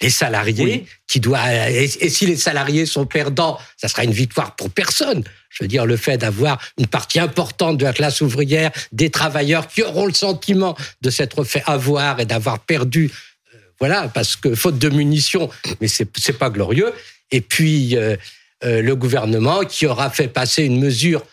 les 0.00 0.10
salariés 0.10 0.86
qui 1.08 1.20
doivent 1.20 1.70
et, 1.70 1.88
si 1.88 2.26
les 2.26 2.36
salariés 2.36 2.86
sont 2.86 3.06
perdants, 3.06 3.58
ça 3.76 3.88
sera 3.88 4.04
une 4.04 4.12
victoire 4.12 4.54
pour 4.56 4.70
personne. 4.70 5.24
Je 5.48 5.64
veux 5.64 5.68
dire 5.68 5.86
le 5.86 5.96
fait 5.96 6.18
d'avoir 6.18 6.60
une 6.78 6.86
partie 6.86 7.18
importante 7.18 7.78
de 7.78 7.84
la 7.84 7.92
classe 7.92 8.20
ouvrière, 8.20 8.70
des 8.92 9.10
travailleurs 9.10 9.68
qui 9.68 9.82
auront 9.82 10.06
le 10.06 10.12
sentiment 10.12 10.76
de 11.00 11.10
s'être 11.10 11.44
fait 11.44 11.62
avoir 11.66 12.20
et 12.20 12.26
d'avoir 12.26 12.58
perdu, 12.60 13.10
euh, 13.54 13.58
voilà, 13.78 14.08
parce 14.08 14.36
que 14.36 14.54
faute 14.54 14.78
de 14.78 14.90
munitions, 14.90 15.48
mais 15.80 15.88
c'est 15.88 16.08
c'est 16.18 16.38
pas 16.38 16.50
glorieux. 16.50 16.92
Et 17.30 17.40
puis 17.40 17.96
euh, 17.96 18.16
euh, 18.64 18.82
le 18.82 18.96
gouvernement 18.96 19.64
qui 19.64 19.86
aura 19.86 20.10
fait 20.10 20.28
passer 20.28 20.64
une 20.64 20.78
mesure 20.78 21.24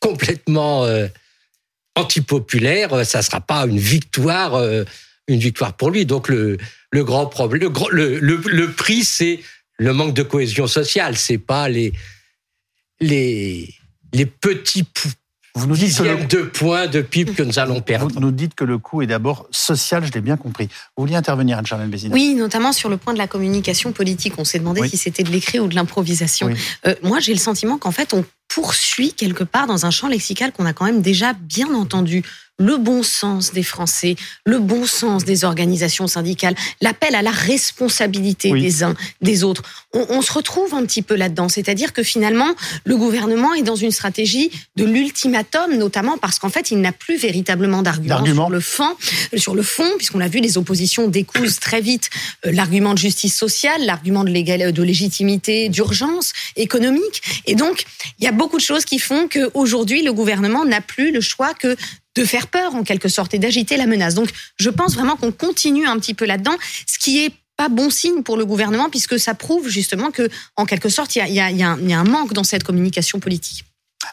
complètement 0.00 0.86
antipopulaire, 1.96 3.04
ça 3.04 3.22
sera 3.22 3.40
pas 3.40 3.66
une 3.66 3.78
victoire 3.78 4.60
une 5.28 5.40
victoire 5.40 5.74
pour 5.74 5.90
lui. 5.90 6.06
Donc 6.06 6.28
le, 6.28 6.56
le 6.90 7.04
grand 7.04 7.26
problème, 7.26 7.72
le, 7.90 8.18
le, 8.18 8.36
le, 8.36 8.72
prix, 8.72 9.04
c'est 9.04 9.40
le 9.78 9.92
manque 9.92 10.14
de 10.14 10.22
cohésion 10.22 10.66
sociale. 10.66 11.16
C'est 11.16 11.38
pas 11.38 11.68
les, 11.68 11.92
les, 13.00 13.74
les 14.12 14.26
petits 14.26 14.86
vous 15.56 15.66
nous 15.66 15.74
dites 15.74 15.98
le... 16.00 16.26
de 16.26 16.42
points 16.42 16.86
de 16.86 17.00
pipe 17.00 17.34
que 17.34 17.42
nous 17.42 17.58
allons 17.58 17.80
perdre. 17.80 18.12
Vous 18.12 18.20
nous 18.20 18.30
dites 18.30 18.54
que 18.54 18.64
le 18.64 18.76
coût 18.76 19.00
est 19.00 19.06
d'abord 19.06 19.48
social, 19.50 20.04
je 20.04 20.12
l'ai 20.12 20.20
bien 20.20 20.36
compris. 20.36 20.66
Vous 20.96 21.04
vouliez 21.04 21.16
intervenir, 21.16 21.56
Anne-Charlène 21.56 21.88
Bézina 21.88 22.14
Oui, 22.14 22.34
notamment 22.34 22.74
sur 22.74 22.90
le 22.90 22.98
point 22.98 23.14
de 23.14 23.18
la 23.18 23.26
communication 23.26 23.92
politique. 23.92 24.34
On 24.36 24.44
s'est 24.44 24.58
demandé 24.58 24.86
si 24.86 24.98
c'était 24.98 25.22
de 25.22 25.30
l'écrit 25.30 25.58
ou 25.58 25.66
de 25.66 25.74
l'improvisation. 25.74 26.50
Euh, 26.86 26.94
moi, 27.02 27.20
j'ai 27.20 27.32
le 27.32 27.38
sentiment 27.38 27.78
qu'en 27.78 27.90
fait, 27.90 28.12
on 28.12 28.22
poursuit 28.56 29.12
quelque 29.12 29.44
part 29.44 29.66
dans 29.66 29.84
un 29.84 29.90
champ 29.90 30.08
lexical 30.08 30.50
qu'on 30.50 30.64
a 30.64 30.72
quand 30.72 30.86
même 30.86 31.02
déjà 31.02 31.34
bien 31.34 31.74
entendu 31.74 32.24
le 32.58 32.78
bon 32.78 33.02
sens 33.02 33.52
des 33.52 33.62
Français, 33.62 34.16
le 34.44 34.58
bon 34.58 34.86
sens 34.86 35.24
des 35.24 35.44
organisations 35.44 36.06
syndicales, 36.06 36.54
l'appel 36.80 37.14
à 37.14 37.22
la 37.22 37.30
responsabilité 37.30 38.52
des 38.52 38.82
uns, 38.82 38.94
des 39.20 39.44
autres. 39.44 39.62
On, 39.92 40.22
se 40.22 40.32
retrouve 40.32 40.74
un 40.74 40.84
petit 40.84 41.02
peu 41.02 41.14
là-dedans. 41.14 41.48
C'est-à-dire 41.48 41.92
que 41.92 42.02
finalement, 42.02 42.48
le 42.84 42.96
gouvernement 42.96 43.54
est 43.54 43.62
dans 43.62 43.76
une 43.76 43.90
stratégie 43.90 44.50
de 44.76 44.84
l'ultimatum, 44.84 45.76
notamment 45.76 46.18
parce 46.18 46.38
qu'en 46.38 46.48
fait, 46.48 46.70
il 46.70 46.80
n'a 46.80 46.92
plus 46.92 47.16
véritablement 47.16 47.82
d'arguments 47.82 48.24
sur 48.24 48.50
le 48.50 48.60
fond, 48.60 48.96
sur 49.36 49.54
le 49.54 49.62
fond, 49.62 49.90
puisqu'on 49.96 50.18
l'a 50.18 50.28
vu, 50.28 50.40
les 50.40 50.58
oppositions 50.58 51.08
décousent 51.08 51.60
très 51.60 51.80
vite 51.80 52.10
euh, 52.44 52.52
l'argument 52.52 52.92
de 52.92 52.98
justice 52.98 53.36
sociale, 53.36 53.84
l'argument 53.84 54.24
de, 54.24 54.70
de 54.70 54.82
légitimité, 54.82 55.68
d'urgence 55.68 56.32
économique. 56.56 57.22
Et 57.46 57.54
donc, 57.54 57.84
il 58.18 58.24
y 58.24 58.28
a 58.28 58.32
beaucoup 58.32 58.56
de 58.56 58.62
choses 58.62 58.84
qui 58.84 58.98
font 58.98 59.28
qu'aujourd'hui, 59.28 60.02
le 60.02 60.12
gouvernement 60.12 60.64
n'a 60.64 60.80
plus 60.80 61.12
le 61.12 61.20
choix 61.20 61.54
que 61.54 61.76
de 62.16 62.24
faire 62.24 62.48
peur 62.48 62.74
en 62.74 62.82
quelque 62.82 63.08
sorte 63.08 63.34
et 63.34 63.38
d'agiter 63.38 63.76
la 63.76 63.86
menace. 63.86 64.14
Donc 64.14 64.30
je 64.58 64.70
pense 64.70 64.94
vraiment 64.94 65.16
qu'on 65.16 65.32
continue 65.32 65.86
un 65.86 65.98
petit 65.98 66.14
peu 66.14 66.24
là-dedans, 66.24 66.56
ce 66.86 66.98
qui 66.98 67.24
est 67.24 67.30
pas 67.56 67.68
bon 67.68 67.88
signe 67.88 68.22
pour 68.22 68.36
le 68.36 68.44
gouvernement 68.44 68.90
puisque 68.90 69.18
ça 69.18 69.34
prouve 69.34 69.68
justement 69.68 70.10
que 70.10 70.28
en 70.56 70.66
quelque 70.66 70.88
sorte 70.88 71.16
il 71.16 71.32
y 71.32 71.40
a, 71.40 71.50
y 71.50 71.62
a 71.62 71.70
un 71.70 72.04
manque 72.04 72.32
dans 72.32 72.44
cette 72.44 72.64
communication 72.64 73.20
politique. 73.20 73.64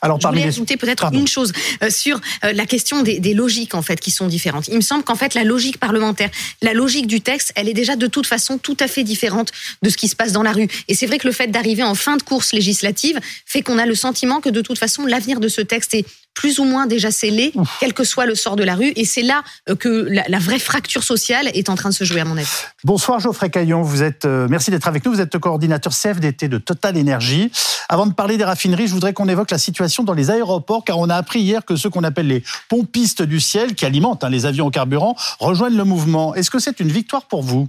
Alors, 0.01 0.19
je 0.19 0.27
voulais 0.27 0.43
ajouter 0.43 0.77
peut-être 0.77 1.09
une 1.13 1.27
chose 1.27 1.51
euh, 1.81 1.89
sur 1.89 2.19
euh, 2.43 2.53
la 2.53 2.65
question 2.65 3.03
des, 3.03 3.19
des, 3.19 3.33
logiques 3.33 3.75
en 3.75 3.81
fait 3.81 3.99
qui 3.99 4.11
sont 4.11 4.27
différentes. 4.27 4.67
Il 4.67 4.75
me 4.75 4.81
semble 4.81 5.03
qu'en 5.03 5.15
fait 5.15 5.33
la 5.33 5.43
logique 5.43 5.77
parlementaire, 5.77 6.29
la 6.61 6.73
logique 6.73 7.07
du 7.07 7.21
texte, 7.21 7.51
elle 7.55 7.69
est 7.69 7.73
déjà 7.73 7.95
de 7.95 8.07
toute 8.07 8.25
façon 8.25 8.57
tout 8.57 8.77
à 8.79 8.87
fait 8.87 9.03
différente 9.03 9.51
de 9.81 9.89
ce 9.89 9.97
qui 9.97 10.07
se 10.07 10.15
passe 10.15 10.31
dans 10.31 10.43
la 10.43 10.51
rue. 10.51 10.67
Et 10.87 10.95
c'est 10.95 11.05
vrai 11.05 11.19
que 11.19 11.27
le 11.27 11.33
fait 11.33 11.47
d'arriver 11.47 11.83
en 11.83 11.95
fin 11.95 12.17
de 12.17 12.23
course 12.23 12.53
législative 12.53 13.19
fait 13.45 13.61
qu'on 13.61 13.77
a 13.77 13.85
le 13.85 13.95
sentiment 13.95 14.41
que 14.41 14.49
de 14.49 14.61
toute 14.61 14.77
façon 14.77 15.05
l'avenir 15.05 15.39
de 15.39 15.47
ce 15.47 15.61
texte 15.61 15.93
est 15.93 16.05
plus 16.33 16.59
ou 16.59 16.63
moins 16.63 16.87
déjà 16.87 17.11
scellé, 17.11 17.53
quel 17.79 17.93
que 17.93 18.03
soit 18.03 18.25
le 18.25 18.35
sort 18.35 18.55
de 18.55 18.63
la 18.63 18.75
rue. 18.75 18.91
Et 18.95 19.05
c'est 19.05 19.21
là 19.21 19.43
euh, 19.69 19.75
que 19.75 20.07
la, 20.09 20.39
vraie 20.39 20.59
fracture 20.59 21.03
sociale 21.03 21.49
est 21.53 21.69
en 21.69 21.75
train 21.75 21.89
de 21.89 21.93
se 21.93 22.03
jouer, 22.03 22.21
à 22.21 22.25
mon 22.25 22.37
avis. 22.37 22.49
Bonsoir 22.83 23.19
Geoffrey 23.19 23.49
Caillon, 23.49 23.81
vous 23.81 24.03
êtes, 24.03 24.25
euh, 24.25 24.47
merci 24.49 24.71
d'être 24.71 24.87
avec 24.87 25.05
nous. 25.05 25.13
Vous 25.13 25.21
êtes 25.21 25.33
le 25.33 25.39
coordinateur 25.39 25.93
CFDT 25.93 26.47
de 26.47 26.57
Total 26.57 26.97
Énergie. 26.97 27.51
Avant 27.89 28.07
de 28.07 28.13
parler 28.13 28.37
des 28.37 28.43
raffineries, 28.43 28.87
je 28.87 28.93
voudrais 28.93 29.13
qu'on 29.13 29.29
évoque 29.29 29.51
la 29.51 29.57
situation 29.57 30.03
dans 30.03 30.13
les 30.13 30.31
aéroports, 30.31 30.83
car 30.83 30.99
on 30.99 31.09
a 31.09 31.15
appris 31.15 31.39
hier 31.39 31.63
que 31.65 31.75
ceux 31.75 31.89
qu'on 31.89 32.03
appelle 32.03 32.27
les 32.27 32.43
pompistes 32.69 33.21
du 33.21 33.39
ciel, 33.39 33.75
qui 33.75 33.85
alimentent 33.85 34.23
hein, 34.23 34.29
les 34.29 34.45
avions 34.45 34.67
au 34.67 34.71
carburant, 34.71 35.15
rejoignent 35.39 35.77
le 35.77 35.83
mouvement. 35.83 36.35
Est-ce 36.35 36.49
que 36.49 36.59
c'est 36.59 36.79
une 36.79 36.91
victoire 36.91 37.27
pour 37.27 37.43
vous? 37.43 37.67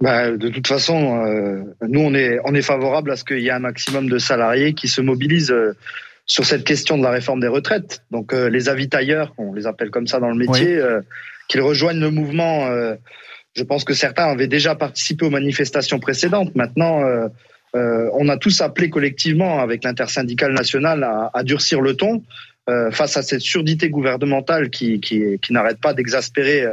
Bah, 0.00 0.30
de 0.30 0.48
toute 0.48 0.66
façon, 0.66 1.24
euh, 1.24 1.62
nous 1.88 2.00
on 2.00 2.14
est 2.14 2.38
on 2.44 2.54
est 2.54 2.62
favorable 2.62 3.10
à 3.10 3.16
ce 3.16 3.24
qu'il 3.24 3.38
y 3.38 3.48
ait 3.48 3.52
un 3.52 3.60
maximum 3.60 4.10
de 4.10 4.18
salariés 4.18 4.74
qui 4.74 4.88
se 4.88 5.00
mobilisent 5.00 5.54
sur 6.26 6.44
cette 6.44 6.64
question 6.64 6.98
de 6.98 7.04
la 7.04 7.10
réforme 7.10 7.40
des 7.40 7.48
retraites. 7.48 8.02
Donc 8.10 8.32
euh, 8.32 8.50
les 8.50 8.68
avitailleurs, 8.68 9.32
on 9.38 9.54
les 9.54 9.66
appelle 9.66 9.90
comme 9.90 10.08
ça 10.08 10.18
dans 10.18 10.28
le 10.28 10.36
métier, 10.36 10.76
euh, 10.76 11.00
qu'ils 11.48 11.60
rejoignent 11.60 12.00
le 12.00 12.10
mouvement. 12.10 12.66
Euh, 12.66 12.96
je 13.54 13.62
pense 13.62 13.84
que 13.84 13.94
certains 13.94 14.24
avaient 14.24 14.48
déjà 14.48 14.74
participé 14.74 15.24
aux 15.24 15.30
manifestations 15.30 15.98
précédentes. 15.98 16.54
Maintenant, 16.54 17.00
on 17.72 18.28
a 18.28 18.36
tous 18.36 18.60
appelé 18.60 18.90
collectivement 18.90 19.60
avec 19.60 19.82
l'intersyndicale 19.84 20.52
nationale 20.52 21.04
à, 21.04 21.30
à, 21.32 21.42
durcir 21.42 21.80
le 21.80 21.94
ton. 21.94 22.22
face 22.90 23.16
à 23.16 23.22
cette 23.22 23.40
surdité 23.40 23.88
gouvernementale 23.88 24.68
qui, 24.68 25.00
qui, 25.00 25.38
qui 25.40 25.52
n'arrête 25.54 25.80
pas 25.80 25.94
d'exaspérer 25.94 26.66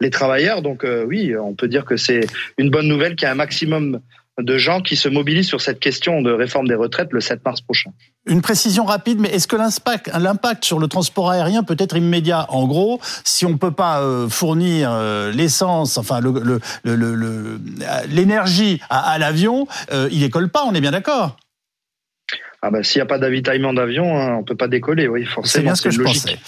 les 0.00 0.10
travailleurs. 0.10 0.62
Donc 0.62 0.86
oui, 1.08 1.34
on 1.36 1.54
peut 1.54 1.66
dire 1.66 1.84
que 1.84 1.96
c'est 1.96 2.20
une 2.56 2.70
bonne 2.70 2.86
nouvelle 2.86 3.16
qu'il 3.16 3.26
y 3.26 3.28
a 3.28 3.32
un 3.32 3.42
maximum 3.46 4.00
de 4.38 4.58
gens 4.58 4.80
qui 4.80 4.96
se 4.96 5.08
mobilisent 5.08 5.48
sur 5.48 5.60
cette 5.60 5.80
question 5.80 6.22
de 6.22 6.30
réforme 6.30 6.68
des 6.68 6.74
retraites 6.74 7.12
le 7.12 7.20
7 7.20 7.44
mars 7.44 7.60
prochain. 7.60 7.90
Une 8.26 8.42
précision 8.42 8.84
rapide, 8.84 9.18
mais 9.20 9.30
est-ce 9.30 9.48
que 9.48 9.56
l'impact 9.56 10.64
sur 10.64 10.78
le 10.78 10.86
transport 10.86 11.30
aérien 11.30 11.62
peut 11.62 11.76
être 11.78 11.96
immédiat? 11.96 12.46
En 12.50 12.66
gros, 12.66 13.00
si 13.24 13.46
on 13.46 13.50
ne 13.50 13.56
peut 13.56 13.72
pas 13.72 14.00
euh, 14.00 14.28
fournir 14.28 14.90
euh, 14.92 15.32
l'essence, 15.32 15.98
enfin 15.98 16.20
l'énergie 18.04 18.72
le, 18.74 18.86
à, 18.90 19.18
l'avion, 19.18 19.66
euh, 19.92 20.08
il 20.12 20.20
décolle 20.20 20.50
pas, 20.50 20.64
on 20.64 20.74
est 20.74 20.80
bien 20.80 20.92
d'accord? 20.92 21.36
Ah 22.60 22.70
bah, 22.70 22.82
s'il 22.82 22.98
n'y 22.98 23.02
a 23.02 23.06
pas 23.06 23.18
d'avitaillement 23.18 23.72
d'avion, 23.72 24.18
hein, 24.18 24.34
on 24.40 24.42
peut 24.42 24.56
pas 24.56 24.66
décoller, 24.66 25.06
oui, 25.06 25.24
forcément. 25.24 25.46
C'est 25.46 25.62
bien 25.62 25.74
ce 25.76 25.82
que 25.82 25.90
je 25.90 26.02
pensais. 26.02 26.38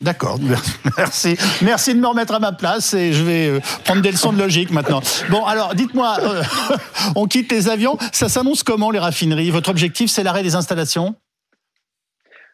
D'accord, 0.00 0.40
merci. 0.96 1.36
Merci 1.62 1.94
de 1.94 2.00
me 2.00 2.08
remettre 2.08 2.34
à 2.34 2.40
ma 2.40 2.52
place 2.52 2.92
et 2.94 3.12
je 3.12 3.22
vais 3.22 3.48
euh, 3.48 3.60
prendre 3.84 4.02
des 4.02 4.10
leçons 4.10 4.32
de 4.32 4.38
logique 4.38 4.72
maintenant. 4.72 5.00
Bon, 5.28 5.44
alors, 5.44 5.76
dites-moi, 5.76 6.18
euh, 6.22 6.42
on 7.16 7.26
quitte 7.26 7.52
les 7.52 7.68
avions. 7.68 7.96
Ça 8.12 8.28
s'annonce 8.28 8.64
comment, 8.64 8.90
les 8.90 8.98
raffineries? 8.98 9.50
Votre 9.50 9.70
objectif, 9.70 10.10
c'est 10.10 10.24
l'arrêt 10.24 10.42
des 10.42 10.56
installations? 10.56 11.14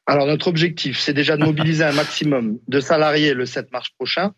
Alors, 0.06 0.26
notre 0.26 0.48
objectif, 0.48 0.98
c'est 1.00 1.14
déjà 1.14 1.38
de 1.38 1.44
mobiliser 1.44 1.84
un 1.84 1.92
maximum 1.92 2.58
de 2.68 2.80
salariés 2.80 3.32
le 3.32 3.46
7 3.46 3.72
mars 3.72 3.88
prochain. 3.98 4.32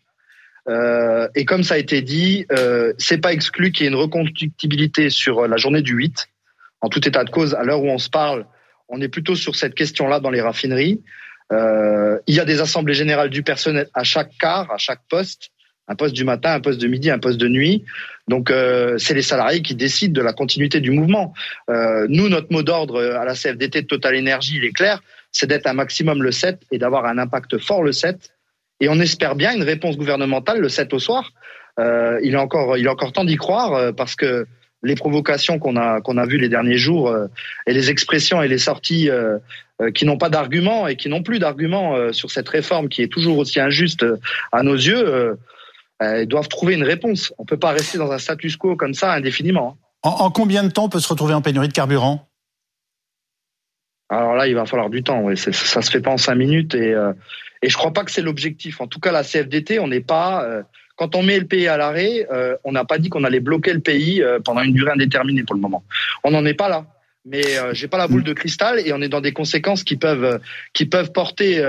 Euh, 0.69 1.27
et 1.35 1.43
comme 1.43 1.63
ça 1.63 1.75
a 1.75 1.77
été 1.77 2.01
dit, 2.01 2.45
euh, 2.51 2.93
c'est 2.97 3.17
pas 3.17 3.33
exclu 3.33 3.71
qu'il 3.71 3.83
y 3.83 3.87
ait 3.87 3.91
une 3.91 3.97
reconductibilité 3.97 5.09
sur 5.09 5.47
la 5.47 5.57
journée 5.57 5.81
du 5.81 5.93
8. 5.93 6.29
En 6.81 6.87
tout 6.87 7.05
état 7.05 7.25
de 7.25 7.29
cause, 7.29 7.55
à 7.55 7.63
l'heure 7.63 7.83
où 7.83 7.89
on 7.89 7.97
se 7.97 8.09
parle, 8.09 8.45
on 8.89 9.01
est 9.01 9.07
plutôt 9.07 9.35
sur 9.35 9.55
cette 9.55 9.75
question-là 9.75 10.19
dans 10.19 10.29
les 10.29 10.41
raffineries. 10.41 11.01
Euh, 11.51 12.17
il 12.27 12.35
y 12.35 12.39
a 12.39 12.45
des 12.45 12.61
assemblées 12.61 12.93
générales 12.93 13.29
du 13.29 13.43
personnel 13.43 13.87
à 13.93 14.03
chaque 14.03 14.31
quart, 14.39 14.71
à 14.71 14.77
chaque 14.77 15.01
poste, 15.09 15.49
un 15.87 15.95
poste 15.95 16.13
du 16.13 16.23
matin, 16.23 16.53
un 16.53 16.59
poste 16.59 16.79
de 16.79 16.87
midi, 16.87 17.09
un 17.09 17.19
poste 17.19 17.39
de 17.39 17.47
nuit. 17.47 17.85
Donc 18.27 18.51
euh, 18.51 18.97
c'est 18.97 19.13
les 19.13 19.21
salariés 19.21 19.61
qui 19.61 19.73
décident 19.73 20.13
de 20.13 20.23
la 20.23 20.33
continuité 20.33 20.79
du 20.79 20.91
mouvement. 20.91 21.33
Euh, 21.69 22.05
nous, 22.09 22.29
notre 22.29 22.51
mot 22.51 22.61
d'ordre 22.61 23.01
à 23.01 23.25
la 23.25 23.33
CFDT 23.33 23.83
de 23.83 23.87
Total 23.87 24.15
Énergie, 24.15 24.57
il 24.57 24.65
est 24.65 24.75
clair, 24.75 25.01
c'est 25.31 25.47
d'être 25.47 25.67
un 25.67 25.73
maximum 25.73 26.21
le 26.21 26.31
7 26.31 26.59
et 26.71 26.77
d'avoir 26.77 27.05
un 27.05 27.17
impact 27.17 27.57
fort 27.57 27.83
le 27.83 27.91
7. 27.91 28.31
Et 28.81 28.89
on 28.89 28.99
espère 28.99 29.35
bien 29.35 29.55
une 29.55 29.63
réponse 29.63 29.97
gouvernementale 29.97 30.59
le 30.59 30.69
7 30.69 30.93
au 30.93 30.99
soir. 30.99 31.31
Euh, 31.79 32.19
il 32.23 32.33
est 32.33 32.37
encore, 32.37 32.77
il 32.77 32.85
est 32.85 32.89
encore 32.89 33.11
temps 33.13 33.25
d'y 33.25 33.37
croire 33.37 33.73
euh, 33.73 33.91
parce 33.91 34.15
que 34.15 34.45
les 34.83 34.95
provocations 34.95 35.59
qu'on 35.59 35.75
a 35.75 36.01
qu'on 36.01 36.17
a 36.17 36.25
vues 36.25 36.37
les 36.37 36.49
derniers 36.49 36.77
jours 36.77 37.09
euh, 37.09 37.27
et 37.67 37.73
les 37.73 37.89
expressions 37.89 38.41
et 38.41 38.47
les 38.47 38.57
sorties 38.57 39.09
euh, 39.09 39.37
euh, 39.81 39.91
qui 39.91 40.05
n'ont 40.05 40.17
pas 40.17 40.29
d'arguments 40.29 40.87
et 40.87 40.95
qui 40.95 41.09
n'ont 41.09 41.23
plus 41.23 41.39
d'arguments 41.39 42.13
sur 42.13 42.31
cette 42.31 42.49
réforme 42.49 42.89
qui 42.89 43.01
est 43.01 43.11
toujours 43.11 43.37
aussi 43.37 43.59
injuste 43.59 44.05
à 44.51 44.63
nos 44.63 44.75
yeux, 44.75 45.37
ils 46.01 46.27
doivent 46.27 46.47
trouver 46.47 46.75
une 46.75 46.83
réponse. 46.83 47.33
On 47.37 47.45
peut 47.45 47.57
pas 47.57 47.71
rester 47.71 47.97
dans 47.97 48.11
un 48.11 48.17
status 48.17 48.57
quo 48.57 48.75
comme 48.75 48.93
ça 48.93 49.13
indéfiniment. 49.13 49.77
Hein. 50.03 50.09
En, 50.19 50.31
combien 50.31 50.63
de 50.63 50.69
temps 50.69 50.85
on 50.85 50.89
peut 50.89 50.99
se 50.99 51.09
retrouver 51.09 51.33
en 51.33 51.41
pénurie 51.41 51.67
de 51.67 51.73
carburant? 51.73 52.27
Alors 54.09 54.35
là, 54.35 54.47
il 54.47 54.55
va 54.55 54.65
falloir 54.65 54.89
du 54.89 55.03
temps. 55.03 55.21
Oui. 55.21 55.37
Ça, 55.37 55.51
ça 55.53 55.81
se 55.81 55.91
fait 55.91 56.01
pas 56.01 56.11
en 56.11 56.17
cinq 56.17 56.35
minutes 56.35 56.75
et 56.75 56.95
et 57.61 57.69
je 57.69 57.75
crois 57.75 57.91
pas 57.91 58.05
que 58.05 58.11
c'est 58.11 58.21
l'objectif. 58.21 58.79
En 58.79 58.87
tout 58.87 58.99
cas, 58.99 59.11
la 59.11 59.23
CFDT, 59.23 59.79
on 59.79 59.87
n'est 59.87 59.99
pas 59.99 60.45
quand 60.99 61.15
on 61.15 61.23
met 61.23 61.39
le 61.39 61.45
pays 61.45 61.69
à 61.69 61.77
l'arrêt, 61.77 62.27
euh, 62.29 62.57
on 62.65 62.73
n'a 62.73 62.83
pas 62.83 62.97
dit 62.97 63.07
qu'on 63.07 63.23
allait 63.23 63.39
bloquer 63.39 63.71
le 63.71 63.79
pays 63.79 64.21
euh, 64.21 64.39
pendant 64.43 64.61
une 64.61 64.73
durée 64.73 64.91
indéterminée 64.91 65.43
pour 65.43 65.55
le 65.55 65.61
moment. 65.61 65.85
On 66.25 66.31
n'en 66.31 66.45
est 66.45 66.53
pas 66.53 66.67
là. 66.67 66.85
Mais 67.25 67.57
euh, 67.57 67.73
j'ai 67.73 67.87
pas 67.87 67.97
la 67.97 68.09
boule 68.09 68.23
de 68.23 68.33
cristal 68.33 68.85
et 68.85 68.91
on 68.91 69.01
est 69.01 69.07
dans 69.07 69.21
des 69.21 69.31
conséquences 69.31 69.85
qui 69.85 69.95
peuvent 69.95 70.41
qui 70.73 70.85
peuvent 70.85 71.13
porter 71.13 71.63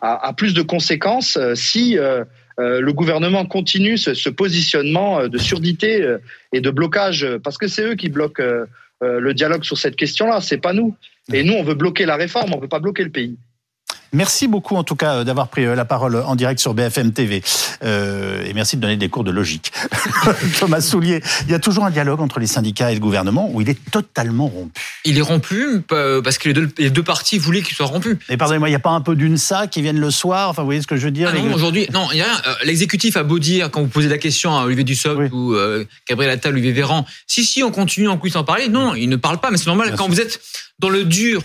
à, 0.00 0.32
plus 0.34 0.54
de 0.54 0.62
conséquences 0.62 1.38
si 1.54 1.98
euh, 1.98 2.24
le 2.58 2.92
gouvernement 2.92 3.44
continue 3.44 3.98
ce, 3.98 4.14
ce, 4.14 4.30
positionnement 4.30 5.28
de 5.28 5.38
surdité 5.38 6.16
et 6.52 6.60
de 6.60 6.70
blocage, 6.70 7.26
parce 7.42 7.58
que 7.58 7.66
c'est 7.66 7.82
eux 7.82 7.94
qui 7.96 8.08
bloquent 8.08 8.42
le 9.00 9.34
dialogue 9.34 9.64
sur 9.64 9.78
cette 9.78 9.96
question-là, 9.96 10.40
c'est 10.42 10.58
pas 10.60 10.74
nous. 10.74 10.94
Et 11.32 11.42
nous, 11.42 11.54
on 11.54 11.62
veut 11.62 11.74
bloquer 11.74 12.04
la 12.04 12.16
réforme, 12.16 12.52
on 12.52 12.60
veut 12.60 12.68
pas 12.68 12.80
bloquer 12.80 13.04
le 13.04 13.10
pays. 13.10 13.36
Merci 14.12 14.48
beaucoup 14.48 14.76
en 14.76 14.82
tout 14.82 14.96
cas 14.96 15.16
euh, 15.16 15.24
d'avoir 15.24 15.48
pris 15.48 15.64
euh, 15.64 15.74
la 15.74 15.84
parole 15.84 16.16
en 16.16 16.34
direct 16.34 16.60
sur 16.60 16.74
BFM 16.74 17.12
TV. 17.12 17.42
Euh, 17.84 18.44
et 18.44 18.52
merci 18.54 18.76
de 18.76 18.82
donner 18.82 18.96
des 18.96 19.08
cours 19.08 19.24
de 19.24 19.30
logique. 19.30 19.72
Thomas 20.58 20.80
Soulier, 20.80 21.22
il 21.46 21.50
y 21.50 21.54
a 21.54 21.60
toujours 21.60 21.84
un 21.84 21.90
dialogue 21.90 22.20
entre 22.20 22.40
les 22.40 22.48
syndicats 22.48 22.90
et 22.90 22.94
le 22.94 23.00
gouvernement 23.00 23.48
où 23.52 23.60
il 23.60 23.68
est 23.68 23.78
totalement 23.90 24.48
rompu. 24.48 24.80
Il 25.04 25.18
est 25.18 25.22
rompu 25.22 25.82
parce 25.88 26.38
que 26.38 26.48
les 26.48 26.54
deux, 26.54 26.70
les 26.78 26.90
deux 26.90 27.02
parties 27.02 27.38
voulaient 27.38 27.62
qu'il 27.62 27.76
soit 27.76 27.86
rompu. 27.86 28.18
Mais 28.28 28.36
pardonnez-moi, 28.36 28.68
il 28.68 28.72
n'y 28.72 28.76
a 28.76 28.80
pas 28.80 28.90
un 28.90 29.00
peu 29.00 29.14
d'une 29.14 29.36
ça 29.36 29.66
qui 29.66 29.80
viennent 29.82 30.00
le 30.00 30.10
soir? 30.10 30.48
Enfin, 30.50 30.62
vous 30.62 30.66
voyez 30.66 30.82
ce 30.82 30.86
que 30.86 30.96
je 30.96 31.04
veux 31.04 31.10
dire? 31.10 31.30
Ah 31.32 31.38
Non, 31.38 31.54
aujourd'hui, 31.54 31.86
non, 31.92 32.08
il 32.12 32.18
y 32.18 32.22
a 32.22 32.24
rien. 32.24 32.42
L'exécutif 32.64 33.16
a 33.16 33.22
beau 33.22 33.38
dire, 33.38 33.70
quand 33.70 33.80
vous 33.80 33.88
posez 33.88 34.08
la 34.08 34.18
question 34.18 34.56
à 34.56 34.64
Olivier 34.64 34.84
Dussopt 34.84 35.32
ou 35.32 35.56
Gabriel 36.08 36.32
Attal, 36.32 36.52
Olivier 36.52 36.72
Véran, 36.72 37.06
si, 37.26 37.44
si, 37.44 37.62
on 37.62 37.70
continue 37.70 38.08
en 38.08 38.18
plus 38.18 38.36
en 38.36 38.44
parler. 38.44 38.68
Non, 38.68 38.94
il 38.94 39.08
ne 39.08 39.16
parle 39.16 39.38
pas, 39.38 39.50
mais 39.50 39.56
c'est 39.56 39.66
normal. 39.66 39.94
quand 39.96 40.08
vous 40.08 40.20
êtes 40.20 40.40
dans 40.78 40.90
le 40.90 41.04
dur 41.04 41.42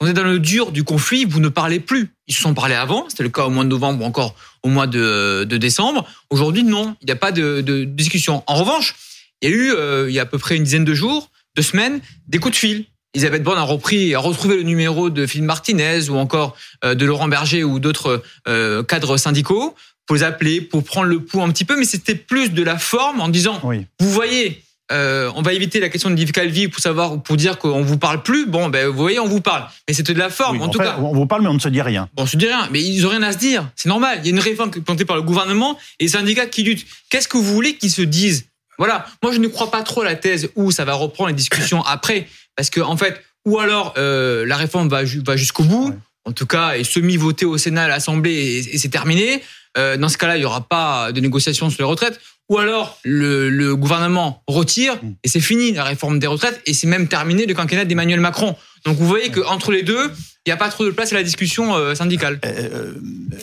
on 0.00 0.06
est 0.06 0.12
dans 0.12 0.24
le 0.24 0.38
dur 0.38 0.72
du 0.72 0.84
conflit, 0.84 1.24
vous 1.24 1.40
ne 1.40 1.48
parlez 1.48 1.80
plus. 1.80 2.10
Ils 2.26 2.34
se 2.34 2.42
sont 2.42 2.54
parlé 2.54 2.74
avant, 2.74 3.06
c'était 3.08 3.22
le 3.22 3.30
cas 3.30 3.44
au 3.44 3.50
mois 3.50 3.64
de 3.64 3.68
novembre 3.68 4.02
ou 4.02 4.06
encore 4.06 4.34
au 4.62 4.68
mois 4.68 4.86
de, 4.86 5.44
décembre. 5.44 6.06
Aujourd'hui, 6.30 6.64
non, 6.64 6.96
il 7.00 7.06
n'y 7.06 7.12
a 7.12 7.16
pas 7.16 7.32
de, 7.32 7.84
discussion. 7.84 8.42
En 8.46 8.56
revanche, 8.56 8.94
il 9.40 9.48
y 9.48 9.52
a 9.52 9.54
eu, 9.54 9.72
euh, 9.72 10.06
il 10.08 10.14
y 10.14 10.18
a 10.18 10.22
à 10.22 10.26
peu 10.26 10.38
près 10.38 10.56
une 10.56 10.64
dizaine 10.64 10.84
de 10.84 10.94
jours, 10.94 11.30
deux 11.56 11.62
semaines, 11.62 12.00
des 12.28 12.38
coups 12.38 12.52
de 12.52 12.58
fil. 12.58 12.84
Elisabeth 13.14 13.42
Borne 13.42 13.58
a 13.58 13.62
repris, 13.62 14.14
a 14.14 14.18
retrouvé 14.18 14.56
le 14.56 14.62
numéro 14.62 15.08
de 15.08 15.26
Philippe 15.26 15.46
Martinez 15.46 16.10
ou 16.10 16.16
encore 16.16 16.54
euh, 16.84 16.94
de 16.94 17.06
Laurent 17.06 17.28
Berger 17.28 17.64
ou 17.64 17.78
d'autres 17.78 18.22
euh, 18.46 18.82
cadres 18.82 19.16
syndicaux 19.16 19.74
pour 20.06 20.16
les 20.16 20.22
appeler, 20.22 20.60
pour 20.60 20.84
prendre 20.84 21.08
le 21.08 21.20
pouls 21.20 21.42
un 21.42 21.50
petit 21.50 21.64
peu, 21.64 21.76
mais 21.78 21.84
c'était 21.84 22.14
plus 22.14 22.52
de 22.52 22.62
la 22.62 22.78
forme 22.78 23.20
en 23.20 23.28
disant, 23.28 23.60
vous 23.62 24.10
voyez, 24.10 24.62
euh, 24.92 25.32
on 25.34 25.42
va 25.42 25.52
éviter 25.52 25.80
la 25.80 25.88
question 25.88 26.10
de 26.10 26.20
Yves 26.20 26.32
Calvi 26.32 26.68
pour 26.68 26.80
savoir, 26.80 27.20
pour 27.20 27.36
dire 27.36 27.58
qu'on 27.58 27.82
vous 27.82 27.98
parle 27.98 28.22
plus. 28.22 28.46
Bon, 28.46 28.68
ben, 28.68 28.86
vous 28.86 28.96
voyez, 28.96 29.18
on 29.18 29.26
vous 29.26 29.40
parle. 29.40 29.66
Mais 29.88 29.94
c'était 29.94 30.14
de 30.14 30.18
la 30.18 30.30
forme, 30.30 30.62
en, 30.62 30.68
tout 30.68 30.78
cas. 30.78 30.96
On 31.00 31.12
vous 31.12 31.26
parle, 31.26 31.42
mais 31.42 31.48
on 31.48 31.54
ne 31.54 31.58
se 31.58 31.68
dit 31.68 31.82
rien. 31.82 32.08
Bon, 32.14 32.22
on 32.22 32.26
se 32.26 32.36
dit 32.36 32.46
rien. 32.46 32.68
Mais 32.70 32.82
ils 32.82 33.04
ont 33.04 33.10
rien 33.10 33.22
à 33.22 33.32
se 33.32 33.38
dire. 33.38 33.68
C'est 33.74 33.88
normal. 33.88 34.20
Il 34.22 34.26
y 34.26 34.28
a 34.28 34.30
une 34.30 34.40
réforme 34.40 34.70
plantée 34.70 35.04
par 35.04 35.16
le 35.16 35.22
gouvernement 35.22 35.76
et 35.98 36.04
les 36.04 36.10
syndicats 36.10 36.46
qui 36.46 36.62
luttent. 36.62 36.86
Qu'est-ce 37.10 37.26
que 37.26 37.36
vous 37.36 37.42
voulez 37.42 37.74
qu'ils 37.76 37.90
se 37.90 38.02
disent? 38.02 38.46
Voilà. 38.78 39.06
Moi, 39.22 39.32
je 39.32 39.38
ne 39.38 39.48
crois 39.48 39.70
pas 39.70 39.82
trop 39.82 40.02
à 40.02 40.04
la 40.04 40.14
thèse 40.14 40.50
où 40.54 40.70
ça 40.70 40.84
va 40.84 40.94
reprendre 40.94 41.28
les 41.28 41.34
discussions 41.34 41.82
après. 41.86 42.28
Parce 42.54 42.70
que, 42.70 42.80
en 42.80 42.96
fait, 42.96 43.20
ou 43.44 43.58
alors, 43.58 43.94
euh, 43.98 44.46
la 44.46 44.56
réforme 44.56 44.88
va, 44.88 45.02
va 45.02 45.36
jusqu'au 45.36 45.64
bout. 45.64 45.94
En 46.24 46.32
tout 46.32 46.46
cas, 46.46 46.72
est 46.72 46.84
semi-votée 46.84 47.44
au 47.44 47.56
Sénat, 47.58 47.84
à 47.84 47.88
l'Assemblée 47.88 48.68
et, 48.72 48.78
c'est 48.78 48.88
terminé. 48.88 49.42
Euh, 49.78 49.96
dans 49.96 50.08
ce 50.08 50.18
cas-là, 50.18 50.36
il 50.36 50.40
n'y 50.40 50.44
aura 50.44 50.62
pas 50.62 51.12
de 51.12 51.20
négociations 51.20 51.70
sur 51.70 51.82
les 51.82 51.88
retraites 51.88 52.20
ou 52.48 52.58
alors 52.58 52.98
le, 53.04 53.74
gouvernement 53.74 54.42
retire 54.46 54.96
mm. 55.02 55.14
et 55.24 55.28
c'est 55.28 55.40
fini 55.40 55.72
la 55.72 55.84
réforme 55.84 56.18
des 56.18 56.26
retraites 56.26 56.60
et 56.66 56.74
c'est 56.74 56.86
même 56.86 57.08
terminé 57.08 57.46
le 57.46 57.54
quinquennat 57.54 57.84
d'Emmanuel 57.84 58.20
Macron. 58.20 58.56
Donc 58.84 58.96
vous 58.98 59.06
voyez 59.06 59.30
qu'entre 59.30 59.72
les 59.72 59.82
deux, 59.82 60.12
il 60.46 60.50
n'y 60.50 60.52
a 60.52 60.56
pas 60.56 60.68
trop 60.68 60.84
de 60.84 60.90
place 60.90 61.12
à 61.12 61.16
la 61.16 61.24
discussion 61.24 61.74
euh, 61.74 61.96
syndicale. 61.96 62.38
Euh, 62.44 62.92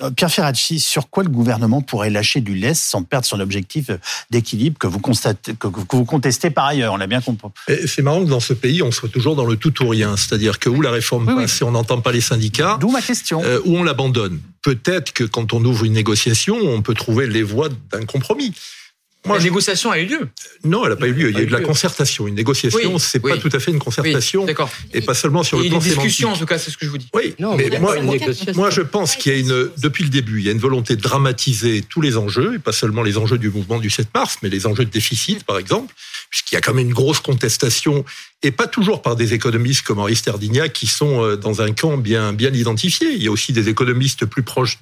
euh, 0.01 0.11
Pierre 0.11 0.31
Ferracci, 0.31 0.79
sur 0.79 1.09
quoi 1.09 1.23
le 1.23 1.29
gouvernement 1.29 1.81
pourrait 1.81 2.09
lâcher 2.09 2.39
du 2.39 2.55
lest 2.55 2.81
sans 2.81 3.03
perdre 3.03 3.25
son 3.25 3.41
objectif 3.41 3.91
d'équilibre 4.31 4.79
que 4.79 4.87
vous 4.87 4.99
constatez, 4.99 5.53
que, 5.53 5.67
vous 5.67 6.05
contestez 6.05 6.49
par 6.49 6.67
ailleurs? 6.67 6.93
On 6.93 6.97
l'a 6.97 7.07
bien 7.07 7.19
compris. 7.19 7.49
C'est 7.87 8.01
marrant 8.01 8.23
que 8.23 8.29
dans 8.29 8.39
ce 8.39 8.53
pays, 8.53 8.81
on 8.81 8.91
soit 8.91 9.09
toujours 9.09 9.35
dans 9.35 9.45
le 9.45 9.57
tout 9.57 9.83
ou 9.83 9.89
rien, 9.89 10.15
c'est-à-dire 10.15 10.59
que 10.59 10.69
où 10.69 10.81
la 10.81 10.91
réforme 10.91 11.25
passe 11.25 11.59
et 11.59 11.65
on 11.65 11.71
n'entend 11.71 11.99
pas 11.99 12.13
les 12.13 12.21
syndicats, 12.21 12.77
d'où 12.79 12.89
ma 12.89 13.01
question, 13.01 13.41
où 13.65 13.77
on 13.77 13.83
l'abandonne. 13.83 14.39
Peut-être 14.61 15.11
que 15.11 15.25
quand 15.25 15.51
on 15.51 15.63
ouvre 15.65 15.83
une 15.83 15.93
négociation, 15.93 16.55
on 16.55 16.81
peut 16.81 16.93
trouver 16.93 17.27
les 17.27 17.43
voies 17.43 17.67
d'un 17.91 18.05
compromis. 18.05 18.53
Moi, 19.25 19.37
la 19.37 19.43
négociation 19.43 19.91
a 19.91 19.99
eu 19.99 20.05
lieu. 20.05 20.29
Non, 20.65 20.83
elle 20.83 20.91
n'a 20.91 20.95
pas 20.97 21.07
eu 21.07 21.13
lieu. 21.13 21.29
Il 21.29 21.37
y 21.37 21.39
a 21.39 21.43
eu 21.43 21.47
de 21.47 21.51
la 21.51 21.61
concertation. 21.61 22.27
Une 22.27 22.35
négociation, 22.35 22.97
c'est 22.99 23.19
pas 23.19 23.37
tout 23.37 23.49
à 23.53 23.59
fait 23.59 23.71
une 23.71 23.79
concertation. 23.79 24.45
D'accord. 24.45 24.69
et 24.93 25.01
pas 25.01 25.13
seulement 25.13 25.43
sur 25.43 25.57
le 25.57 25.69
plan 25.69 25.79
sémantique. 25.79 26.03
discussion, 26.03 26.33
en 26.33 26.37
tout 26.37 26.45
cas, 26.45 26.57
c'est 26.57 26.71
ce 26.71 26.77
que 26.77 26.85
je 26.85 26.91
vous 26.91 26.97
dis. 26.97 27.09
Oui. 27.13 27.33
Non, 27.39 27.55
mais, 27.55 27.69
moi, 27.79 27.95
moi, 28.55 28.69
je 28.69 28.81
pense 28.81 29.15
qu'il 29.15 29.31
y 29.31 29.35
a 29.35 29.39
une, 29.39 29.69
depuis 29.77 30.03
le 30.03 30.09
début, 30.09 30.39
il 30.39 30.45
y 30.45 30.49
a 30.49 30.51
une 30.51 30.59
volonté 30.59 30.95
de 30.95 31.01
dramatiser 31.01 31.83
tous 31.87 32.01
les 32.01 32.17
enjeux, 32.17 32.55
et 32.55 32.59
pas 32.59 32.71
seulement 32.73 33.03
les 33.03 33.17
enjeux 33.17 33.37
du 33.37 33.49
mouvement 33.49 33.79
du 33.79 33.89
7 33.89 34.07
mars, 34.13 34.37
mais 34.41 34.49
les 34.49 34.67
enjeux 34.67 34.85
de 34.85 34.91
déficit, 34.91 35.43
par 35.43 35.57
exemple, 35.57 35.93
puisqu'il 36.29 36.55
y 36.55 36.57
a 36.57 36.61
quand 36.61 36.73
même 36.73 36.87
une 36.87 36.93
grosse 36.93 37.19
contestation 37.19 38.03
et 38.43 38.51
pas 38.51 38.67
toujours 38.67 39.01
par 39.01 39.15
des 39.15 39.33
économistes 39.33 39.83
comme 39.83 39.99
Henri 39.99 40.15
Sterdignac 40.15 40.73
qui 40.73 40.87
sont 40.87 41.23
euh, 41.23 41.37
dans 41.37 41.61
un 41.61 41.71
camp 41.71 41.97
bien 41.97 42.33
bien 42.33 42.51
identifié. 42.51 43.11
Il 43.13 43.23
y 43.23 43.27
a 43.27 43.31
aussi 43.31 43.53
des 43.53 43.69
économistes 43.69 44.25
plus 44.25 44.43
proches 44.43 44.79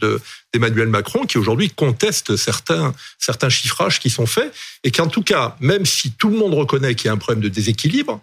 d'Emmanuel 0.54 0.88
Macron 0.88 1.26
qui 1.26 1.38
aujourd'hui 1.38 1.70
contestent 1.70 2.36
certains 2.36 2.94
certains 3.18 3.50
chiffrages 3.50 4.00
qui 4.00 4.10
sont 4.10 4.26
faits 4.26 4.54
et 4.84 4.92
qu'en 4.92 5.08
tout 5.08 5.24
cas, 5.24 5.56
même 5.60 5.86
si 5.86 6.12
tout 6.12 6.30
le 6.30 6.38
monde 6.38 6.54
reconnaît 6.54 6.96
qu'il 6.96 7.08
y 7.08 7.10
a 7.10 7.14
un 7.14 7.18
problème 7.18 7.42
de 7.42 7.50
déséquilibre, 7.50 8.22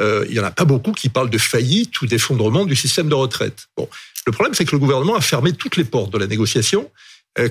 euh, 0.00 0.24
il 0.28 0.34
y 0.34 0.40
en 0.40 0.44
a 0.44 0.50
pas 0.50 0.64
beaucoup 0.64 0.92
qui 0.92 1.08
parlent 1.08 1.30
de 1.30 1.38
faillite 1.38 2.00
ou 2.02 2.06
d'effondrement 2.06 2.64
du 2.64 2.76
système 2.76 3.08
de 3.08 3.14
retraite. 3.14 3.68
Bon, 3.76 3.88
le 4.26 4.32
problème 4.32 4.54
c'est 4.54 4.64
que 4.64 4.72
le 4.72 4.78
gouvernement 4.78 5.16
a 5.16 5.20
fermé 5.20 5.52
toutes 5.52 5.76
les 5.76 5.84
portes 5.84 6.12
de 6.12 6.18
la 6.18 6.26
négociation 6.26 6.90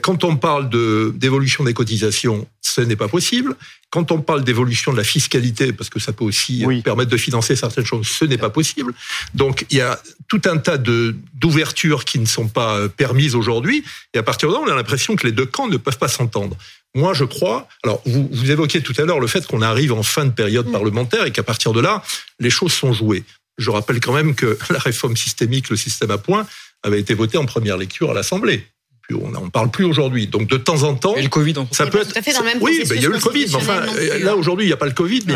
quand 0.02 0.24
on 0.24 0.36
parle 0.36 0.70
d'évolution 1.18 1.64
des 1.64 1.74
cotisations, 1.74 2.48
ce 2.62 2.82
n'est 2.82 2.96
pas 2.96 3.08
possible. 3.08 3.56
Quand 3.90 4.12
on 4.12 4.20
parle 4.20 4.44
d'évolution 4.44 4.92
de 4.92 4.98
la 4.98 5.04
fiscalité, 5.04 5.72
parce 5.72 5.90
que 5.90 6.00
ça 6.00 6.12
peut 6.12 6.26
aussi 6.26 6.66
permettre 6.84 7.10
de 7.10 7.18
financer 7.18 7.56
certaines 7.56 7.86
choses, 7.86 8.08
ce 8.08 8.26
n'est 8.26 8.38
pas 8.38 8.50
possible. 8.50 8.94
Donc 9.34 9.66
il 9.70 9.78
y 9.78 9.82
a 9.82 10.00
tout 10.28 10.42
un 10.46 10.58
tas 10.58 10.78
d'ouvertures 10.78 12.04
qui 12.04 12.20
ne 12.20 12.26
sont 12.26 12.50
pas 12.50 12.78
euh, 12.78 12.88
permises 12.90 13.36
aujourd'hui. 13.36 13.84
Et 14.14 14.18
à 14.18 14.24
partir 14.24 14.50
de 14.50 14.54
là, 14.54 14.60
on 14.66 14.70
a 14.70 14.76
l'impression 14.76 15.16
que 15.16 15.26
les 15.26 15.32
deux 15.32 15.46
camps 15.46 15.68
ne 15.68 15.78
peuvent 15.78 15.98
pas 15.98 16.10
s'entendre. 16.10 16.58
Moi, 16.96 17.14
je 17.14 17.24
crois. 17.24 17.68
Alors, 17.84 18.02
vous, 18.06 18.28
vous 18.32 18.52
évoquiez 18.52 18.82
tout 18.82 18.94
à 18.98 19.04
l'heure 19.04 19.20
le 19.20 19.28
fait 19.28 19.46
qu'on 19.48 19.62
arrive 19.62 19.94
en 19.94 20.04
fin 20.04 20.26
de 20.26 20.32
période 20.32 20.68
mm. 20.68 20.72
parlementaire 20.72 21.26
et 21.26 21.32
qu'à 21.32 21.44
partir 21.44 21.72
de 21.72 21.80
là, 21.80 22.04
les 22.40 22.50
choses 22.50 22.74
sont 22.74 22.92
jouées. 22.92 23.24
Je 23.58 23.70
rappelle 23.70 24.00
quand 24.00 24.14
même 24.14 24.36
que 24.36 24.58
la 24.70 24.80
réforme 24.80 25.16
systémique, 25.16 25.70
le 25.70 25.78
système 25.78 26.12
à 26.12 26.18
points, 26.18 26.46
avait 26.84 27.00
été 27.00 27.14
votée 27.14 27.38
en 27.38 27.46
première 27.46 27.78
lecture 27.78 28.12
à 28.12 28.14
l'Assemblée 28.14 28.68
on 29.16 29.30
n'en 29.30 29.50
parle 29.50 29.72
plus 29.72 29.86
aujourd'hui. 29.86 30.28
Donc 30.28 30.48
de 30.50 30.58
temps 30.58 30.84
en 30.84 30.96
temps, 30.96 31.16
et 31.16 31.22
le 31.22 31.30
Covid, 31.30 31.56
ça 31.72 31.88
peut 31.88 32.02
être. 32.02 32.14
oui, 32.62 32.82
il 32.84 33.02
y 33.02 33.06
a 33.06 33.10
eu 33.10 33.14
le 33.14 33.20
Covid. 33.20 33.46
Mais 33.48 33.56
enfin, 33.56 33.86
là 34.22 34.36
aujourd'hui, 34.36 34.66
il 34.66 34.70
n'y 34.70 34.74
a 34.74 34.78
pas 34.78 34.86
le 34.86 34.92
Covid. 34.92 35.24
Mais 35.28 35.36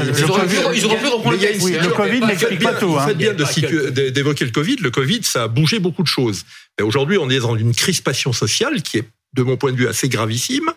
ils 0.75 0.86
auraient 0.86 0.97
pu 0.99 1.07
reprendre 1.07 1.38
le 1.38 1.93
Covid 1.93 2.21
n'explique 2.21 2.62
pas 2.62 2.73
tout. 2.73 2.91
Vous 2.91 2.99
faites 2.99 3.17
bien 3.17 3.34
d'évoquer 3.34 4.45
le 4.45 4.51
Covid. 4.51 4.77
Le 4.77 4.91
Covid, 4.91 5.23
ça 5.23 5.43
a 5.43 5.47
bougé 5.47 5.79
beaucoup 5.79 6.03
de 6.03 6.07
choses. 6.07 6.43
Aujourd'hui, 6.81 7.17
on 7.17 7.29
est 7.29 7.39
dans 7.39 7.55
une 7.55 7.73
crispation 7.73 8.34
sociale 8.34 8.81
qui 8.81 8.97
est, 8.97 9.05
de 9.34 9.43
mon 9.43 9.57
point 9.57 9.71
de 9.71 9.77
vue, 9.77 9.88
assez 9.88 10.10
gravissime 10.10 10.71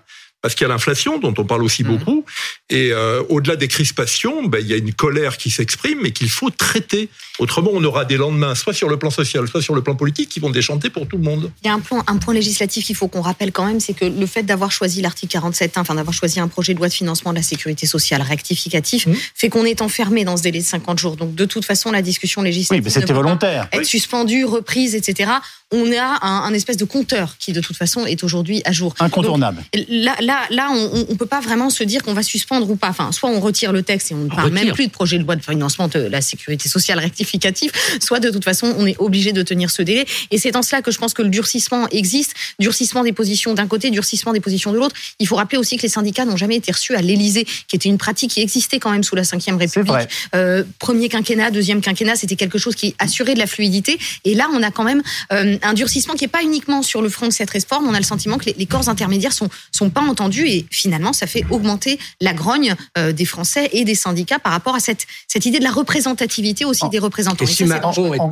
parce 0.45 0.55
qu'il 0.55 0.67
y 0.67 0.71
a 0.71 0.75
l'inflation 0.75 1.19
dont 1.19 1.33
on 1.39 1.45
parle 1.47 1.63
aussi 1.63 1.83
mhm. 1.85 1.97
beaucoup, 1.97 2.27
et 2.69 2.93
euh, 2.93 3.23
au-delà 3.31 3.57
des 3.57 3.67
crispations, 3.67 4.45
ben, 4.45 4.59
il 4.61 4.67
y 4.67 4.75
a 4.75 4.77
une 4.77 4.93
colère 4.93 5.39
qui 5.39 5.49
s'exprime, 5.49 6.01
mais 6.03 6.11
qu'il 6.11 6.29
faut 6.29 6.51
traiter. 6.51 7.09
Autrement, 7.39 7.71
on 7.73 7.83
aura 7.83 8.05
des 8.05 8.19
lendemains, 8.19 8.55
soit 8.55 8.75
sur 8.75 8.91
le 8.91 8.99
plan 8.99 9.09
social, 9.09 9.49
soit 9.49 9.63
sur 9.63 9.75
le 9.75 9.81
plan 9.81 9.95
politique, 9.95 10.29
qui 10.29 10.41
vont 10.41 10.51
déchanter 10.51 10.91
pour 10.91 11.09
tout 11.09 11.17
le 11.17 11.23
monde. 11.23 11.51
Il 11.63 11.69
y 11.69 11.71
a 11.71 11.73
un 11.73 11.81
point, 11.81 12.05
un 12.09 12.19
point 12.19 12.35
législatif 12.35 12.85
qu'il 12.85 12.95
faut 12.95 13.09
qu'on 13.09 13.23
rappelle 13.23 13.53
quand 13.53 13.65
même, 13.65 13.81
c'est 13.81 13.95
que 13.95 14.05
le 14.05 14.27
fait 14.27 14.43
d'avoir 14.43 14.71
choisi 14.71 15.01
l'article 15.01 15.33
47, 15.33 15.79
enfin 15.79 15.95
d'avoir 15.95 16.13
choisi 16.13 16.39
un 16.41 16.49
projet 16.49 16.75
de 16.75 16.79
loi 16.79 16.89
de 16.89 16.93
financement 16.93 17.31
de 17.31 17.39
la 17.39 17.43
sécurité 17.43 17.87
sociale 17.87 18.21
rectificatif, 18.21 19.07
mhm. 19.07 19.17
fait 19.35 19.49
qu'on 19.49 19.65
est 19.65 19.81
enfermé 19.81 20.27
dans 20.27 20.37
ce 20.37 20.43
délai 20.43 20.59
de 20.59 20.65
50 20.65 20.99
jours. 20.99 21.17
Donc 21.17 21.35
de 21.35 21.45
toute 21.47 21.65
façon, 21.65 21.91
la 21.91 22.03
discussion 22.03 22.43
législative 22.43 22.85
oui, 22.85 22.85
mais 22.85 23.01
c'était 23.01 23.15
volontaire. 23.15 23.67
être 23.73 23.87
suspendue, 23.87 24.45
reprise, 24.45 24.95
etc. 24.95 25.31
On 25.77 25.91
a 25.93 26.25
un, 26.25 26.55
espèce 26.55 26.77
de 26.77 26.85
compteur 26.85 27.37
qui 27.39 27.53
de 27.53 27.61
toute 27.61 27.77
façon 27.77 28.07
est 28.07 28.23
aujourd'hui 28.23 28.63
à 28.65 28.71
jour. 28.71 28.95
Incontournable. 29.01 29.65
là, 29.89 30.15
là 30.21 30.43
là, 30.51 30.69
on 30.71 31.07
ne 31.11 31.17
peut 31.17 31.27
pas 31.27 31.41
vraiment 31.41 31.69
se 31.69 31.83
dire 31.83 32.05
qu'on 32.05 32.15
va 32.15 32.23
suspendre 32.23 32.71
ou 32.71 32.77
pas. 32.77 32.89
Enfin, 32.89 33.11
soit 33.11 33.29
on 33.29 33.41
retire 33.41 33.73
le 33.73 33.83
texte 33.83 34.13
et 34.13 34.15
on 34.15 34.25
ne 34.25 34.29
parle 34.29 34.53
même 34.53 34.73
plus 34.73 34.87
de 34.87 34.93
projet 34.93 35.19
de 35.19 35.25
loi 35.25 35.35
de 35.35 35.43
financement 35.43 35.89
de 35.89 35.99
la 35.99 36.21
sécurité 36.21 36.69
sociale 36.69 37.01
rectificative, 37.01 37.73
soit 38.01 38.21
de 38.21 38.31
toute 38.31 38.45
façon, 38.45 38.73
on 38.79 38.87
est 38.87 38.97
obligé 38.99 39.33
de 39.33 39.43
tenir 39.43 39.71
ce 39.71 39.83
délai. 39.83 40.07
Et 40.31 40.39
c'est 40.39 40.55
en 40.57 40.63
cela 40.63 40.81
que 40.81 40.93
je 40.93 40.99
pense 40.99 41.13
que 41.13 41.23
le 41.23 41.29
durcissement 41.29 41.89
existe, 41.89 42.35
durcissement 42.61 43.03
des 43.03 43.13
positions 43.13 43.55
d'un 43.55 43.67
côté, 43.67 43.91
durcissement 43.91 44.33
des 44.33 44.41
positions 44.41 44.73
de 44.73 44.79
l'autre. 44.79 44.95
Il 45.19 45.27
faut 45.27 45.37
rappeler 45.37 45.59
aussi 45.59 45.77
que 45.77 45.83
les 45.83 45.89
syndicats 45.89 46.25
n'ont 46.25 46.37
jamais 46.37 46.57
été 46.57 46.71
reçus 46.71 46.95
à 46.95 47.03
l'Élysée, 47.03 47.45
qui 47.45 47.77
était 47.77 47.89
une 47.89 47.99
pratique 47.99 48.31
qui 48.31 48.41
existait 48.41 48.79
quand 48.79 48.91
même 48.91 49.03
sous 49.03 49.17
la 49.17 49.23
Ve 49.23 49.57
République. 49.59 50.09
Euh, 50.35 50.63
premier 50.79 51.09
quinquennat, 51.09 51.51
deuxième 51.51 51.81
quinquennat, 51.81 52.17
c'était 52.17 52.37
quelque 52.37 52.59
chose 52.59 52.75
qui 52.75 52.95
assurait 52.99 53.35
de 53.35 53.39
la 53.39 53.47
fluidité. 53.47 53.99
Et 54.25 54.35
là, 54.35 54.49
on 54.53 54.63
a 54.63 54.71
quand 54.71 54.85
même 54.85 55.03
euh, 55.33 55.57
un 55.65 55.75
durcissement 55.75 56.15
qui 56.15 56.25
n'est 56.25 56.29
pas 56.29 56.43
uniquement 56.43 56.83
sur 56.83 57.03
le 57.03 57.09
front 57.09 57.27
de 57.27 57.33
cette 57.33 57.51
réforme. 57.51 57.87
On 57.89 57.95
a 57.95 57.99
le 57.99 58.05
sentiment 58.05 58.39
que 58.39 58.47
les, 58.47 58.55
les 58.57 58.67
corps 58.67 58.89
intermédiaires 58.89 59.33
sont 59.33 59.49
sont 59.73 59.91
pas 59.91 60.03
entendus 60.03 60.47
et 60.49 60.67
finalement, 60.71 61.13
ça 61.13 61.27
fait 61.27 61.45
augmenter 61.51 61.99
la 62.21 62.33
grogne 62.33 62.75
euh, 62.99 63.13
des 63.13 63.25
Français 63.25 63.69
et 63.73 63.85
des 63.85 63.95
syndicats 63.95 64.39
par 64.39 64.53
rapport 64.53 64.75
à 64.75 64.81
cette, 64.81 65.07
cette 65.27 65.47
idée 65.47 65.59
de 65.59 65.65
la 65.65 65.73
représentativité 65.73 66.65
aussi 66.65 66.89
des 66.89 66.99
représentants. 66.99 67.45
Et 67.45 67.49
si, 67.49 67.65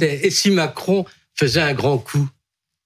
et 0.03 0.31
si 0.31 0.51
Macron 0.51 1.05
faisait 1.35 1.61
un 1.61 1.75
grand 1.75 1.99
coup? 1.99 2.29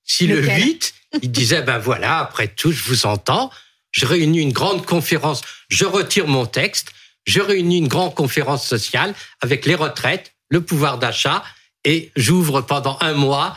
Si 0.05 0.27
le 0.27 0.41
8, 0.41 0.95
il 1.23 1.31
disait, 1.31 1.63
ben 1.63 1.79
voilà, 1.79 2.19
après 2.19 2.49
tout, 2.49 2.71
je 2.71 2.85
vous 2.85 3.07
entends, 3.07 3.51
je 3.91 4.07
réunis 4.07 4.41
une 4.41 4.53
grande 4.53 4.87
conférence, 4.87 5.43
je 5.69 5.85
retire 5.85 6.29
mon 6.29 6.47
texte, 6.47 6.93
je 7.25 7.41
réunis 7.41 7.79
une 7.79 7.89
grande 7.89 8.15
conférence 8.15 8.67
sociale 8.67 9.15
avec 9.41 9.67
les 9.67 9.75
retraites, 9.75 10.33
le 10.49 10.61
pouvoir 10.61 10.99
d'achat, 10.99 11.43
et 11.85 12.13
j'ouvre 12.15 12.61
pendant 12.61 12.99
un 13.01 13.15
mois 13.15 13.57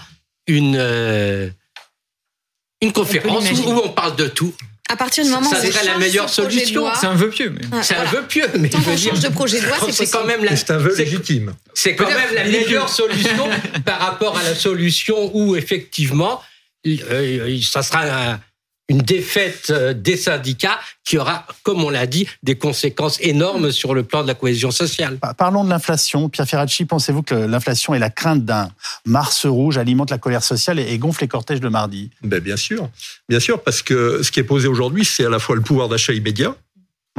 une, 0.50 0.76
euh, 0.78 1.50
une 2.82 2.92
conférence 2.92 3.50
où 3.52 3.70
on 3.84 3.90
parle 3.90 4.16
de 4.16 4.28
tout. 4.28 4.54
À 4.92 4.96
partir 4.96 5.24
du 5.24 5.30
moment 5.30 5.48
ça 5.50 5.58
où 5.58 5.68
on 5.68 5.72
serait 5.72 5.86
la 5.86 5.98
meilleure 6.00 6.30
solution. 6.30 6.88
C'est 7.00 7.06
un 7.06 7.14
vœu 7.14 7.30
pieux. 7.30 7.52
Mais... 7.52 7.78
Ouais, 7.78 7.84
C'est 7.84 7.96
un 7.96 8.06
vœu 8.06 8.24
pieux, 8.28 8.48
mais 8.58 8.70
Tant 8.70 8.80
je 8.80 8.84
veux 8.86 8.92
qu'on 8.92 8.98
dire, 8.98 9.12
change 9.12 9.20
de 9.24 9.30
projet 9.30 9.62
de 9.62 9.68
loi, 9.68 9.78
c'est 9.92 10.10
quand 10.10 10.26
même 10.26 10.44
la, 10.44 10.56
c'est 10.56 10.72
un 10.72 10.80
vœu 10.80 10.96
légitime. 10.96 11.54
C'est 11.76 11.96
quand 11.96 12.08
même 12.10 12.34
la 12.34 12.44
meilleure 12.46 12.90
solution 12.90 13.48
par 13.86 14.00
rapport 14.00 14.36
à 14.38 14.44
la 14.44 14.56
solution 14.56 15.30
où 15.36 15.56
effectivement, 15.56 16.42
euh, 16.88 17.60
ça 17.62 17.84
sera 17.84 18.04
un- 18.04 18.40
une 18.90 18.98
défaite 19.00 19.70
euh, 19.70 19.94
des 19.94 20.18
syndicats 20.18 20.80
qui 21.06 21.18
aura, 21.18 21.46
comme 21.64 21.84
on 21.84 21.90
l'a 21.90 22.08
dit, 22.08 22.28
des 22.44 22.56
conséquences 22.56 23.18
énormes 23.22 23.72
sur 23.72 23.94
le 23.94 24.04
plan 24.04 24.24
de 24.24 24.28
la 24.28 24.34
cohésion 24.34 24.72
sociale. 24.72 25.18
Pa- 25.20 25.34
Parlons 25.34 25.64
de 25.64 25.70
l'inflation. 25.70 26.28
Pierre 26.28 26.48
Ferracci, 26.48 26.86
pensez-vous 26.86 27.22
que 27.24 27.36
l'inflation 27.36 27.94
et 27.94 28.00
la 28.00 28.10
crainte 28.10 28.44
d'un 28.44 28.70
Mars 29.06 29.46
rouge 29.46 29.78
alimentent 29.78 30.12
la 30.12 30.18
colère 30.18 30.44
sociale 30.44 30.80
et 30.80 30.98
gonflent 30.98 31.24
les 31.24 31.28
cortèges 31.28 31.62
de 31.62 31.70
mardi? 31.70 32.10
Ben 32.24 32.40
bien 32.40 32.58
sûr, 32.58 32.90
bien 33.30 33.40
sûr, 33.40 33.62
parce 33.62 33.82
que 33.82 34.22
ce 34.24 34.32
qui 34.32 34.40
est 34.40 34.44
posé 34.44 34.68
aujourd'hui, 34.68 35.06
c'est 35.06 35.26
à 35.26 35.30
la 35.30 35.40
fois 35.40 35.56
le 35.56 35.62
pouvoir 35.62 35.88
d'achat 35.88 36.14
immédiat 36.14 36.56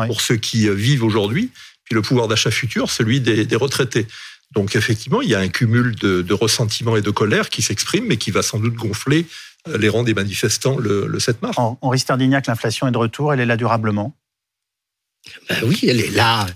pour 0.06 0.20
ceux 0.20 0.36
qui 0.36 0.68
euh, 0.68 0.72
vivent 0.74 1.04
aujourd'hui, 1.04 1.50
puis 1.84 1.94
le 1.94 2.02
pouvoir 2.02 2.26
d'achat 2.26 2.50
futur, 2.50 2.90
celui 2.90 3.20
des, 3.20 3.44
des 3.46 3.56
retraités. 3.56 4.06
Donc 4.52 4.74
effectivement, 4.74 5.22
il 5.22 5.28
y 5.28 5.34
a 5.36 5.38
un 5.38 5.48
cumul 5.48 5.94
de, 5.94 6.22
de 6.22 6.34
ressentiment 6.34 6.96
et 6.96 7.02
de 7.02 7.10
colère 7.10 7.50
qui 7.50 7.62
s'exprime, 7.62 8.06
mais 8.08 8.16
qui 8.16 8.32
va 8.32 8.42
sans 8.42 8.58
doute 8.58 8.74
gonfler 8.74 9.20
euh, 9.20 9.24
les 9.66 9.88
rangs 9.88 10.02
des 10.02 10.14
manifestants 10.14 10.76
le, 10.78 11.06
le 11.06 11.20
7 11.20 11.42
mars. 11.42 11.58
En- 11.58 11.78
Henri 11.82 11.98
Sterdignac, 11.98 12.46
l'inflation 12.46 12.86
est 12.88 12.92
de 12.92 12.98
retour, 12.98 13.32
elle 13.32 13.40
est 13.40 13.46
là 13.46 13.56
durablement. 13.56 14.14
Ben 15.48 15.58
oui, 15.64 15.78
elle 15.82 16.00
est 16.00 16.10
là. 16.10 16.46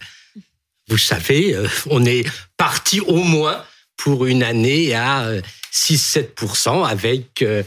Vous 0.89 0.99
savez, 0.99 1.55
euh, 1.55 1.67
on 1.91 2.05
est 2.05 2.25
parti 2.57 3.01
au 3.01 3.23
moins 3.23 3.63
pour 3.97 4.27
une 4.27 4.43
année 4.43 4.95
à 4.95 5.25
euh, 5.25 5.41
6-7% 5.73 6.87
avec, 6.87 7.43
euh, 7.43 7.63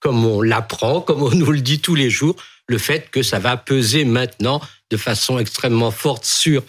comme 0.00 0.24
on 0.24 0.42
l'apprend, 0.42 1.00
comme 1.00 1.22
on 1.22 1.30
nous 1.30 1.50
le 1.52 1.60
dit 1.60 1.80
tous 1.80 1.94
les 1.94 2.10
jours, 2.10 2.36
le 2.68 2.78
fait 2.78 3.10
que 3.10 3.22
ça 3.22 3.38
va 3.38 3.56
peser 3.56 4.04
maintenant 4.04 4.60
de 4.90 4.96
façon 4.96 5.38
extrêmement 5.38 5.90
forte 5.90 6.24
sur 6.24 6.62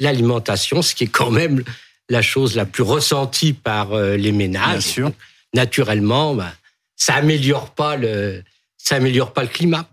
l'alimentation, 0.00 0.82
ce 0.82 0.94
qui 0.94 1.04
est 1.04 1.08
quand 1.08 1.30
même 1.30 1.62
la 2.08 2.22
chose 2.22 2.54
la 2.56 2.64
plus 2.64 2.82
ressentie 2.82 3.52
par 3.52 3.92
euh, 3.92 4.16
les 4.16 4.32
ménages. 4.32 4.70
Bien 4.70 4.80
sûr. 4.80 5.12
Naturellement, 5.54 6.34
ben, 6.34 6.50
ça 6.98 7.14
améliore 7.14 7.70
pas 7.70 7.96
le, 7.96 8.42
ça 8.76 8.96
améliore 8.96 9.32
pas 9.32 9.40
le 9.42 9.48
climat. 9.48 9.88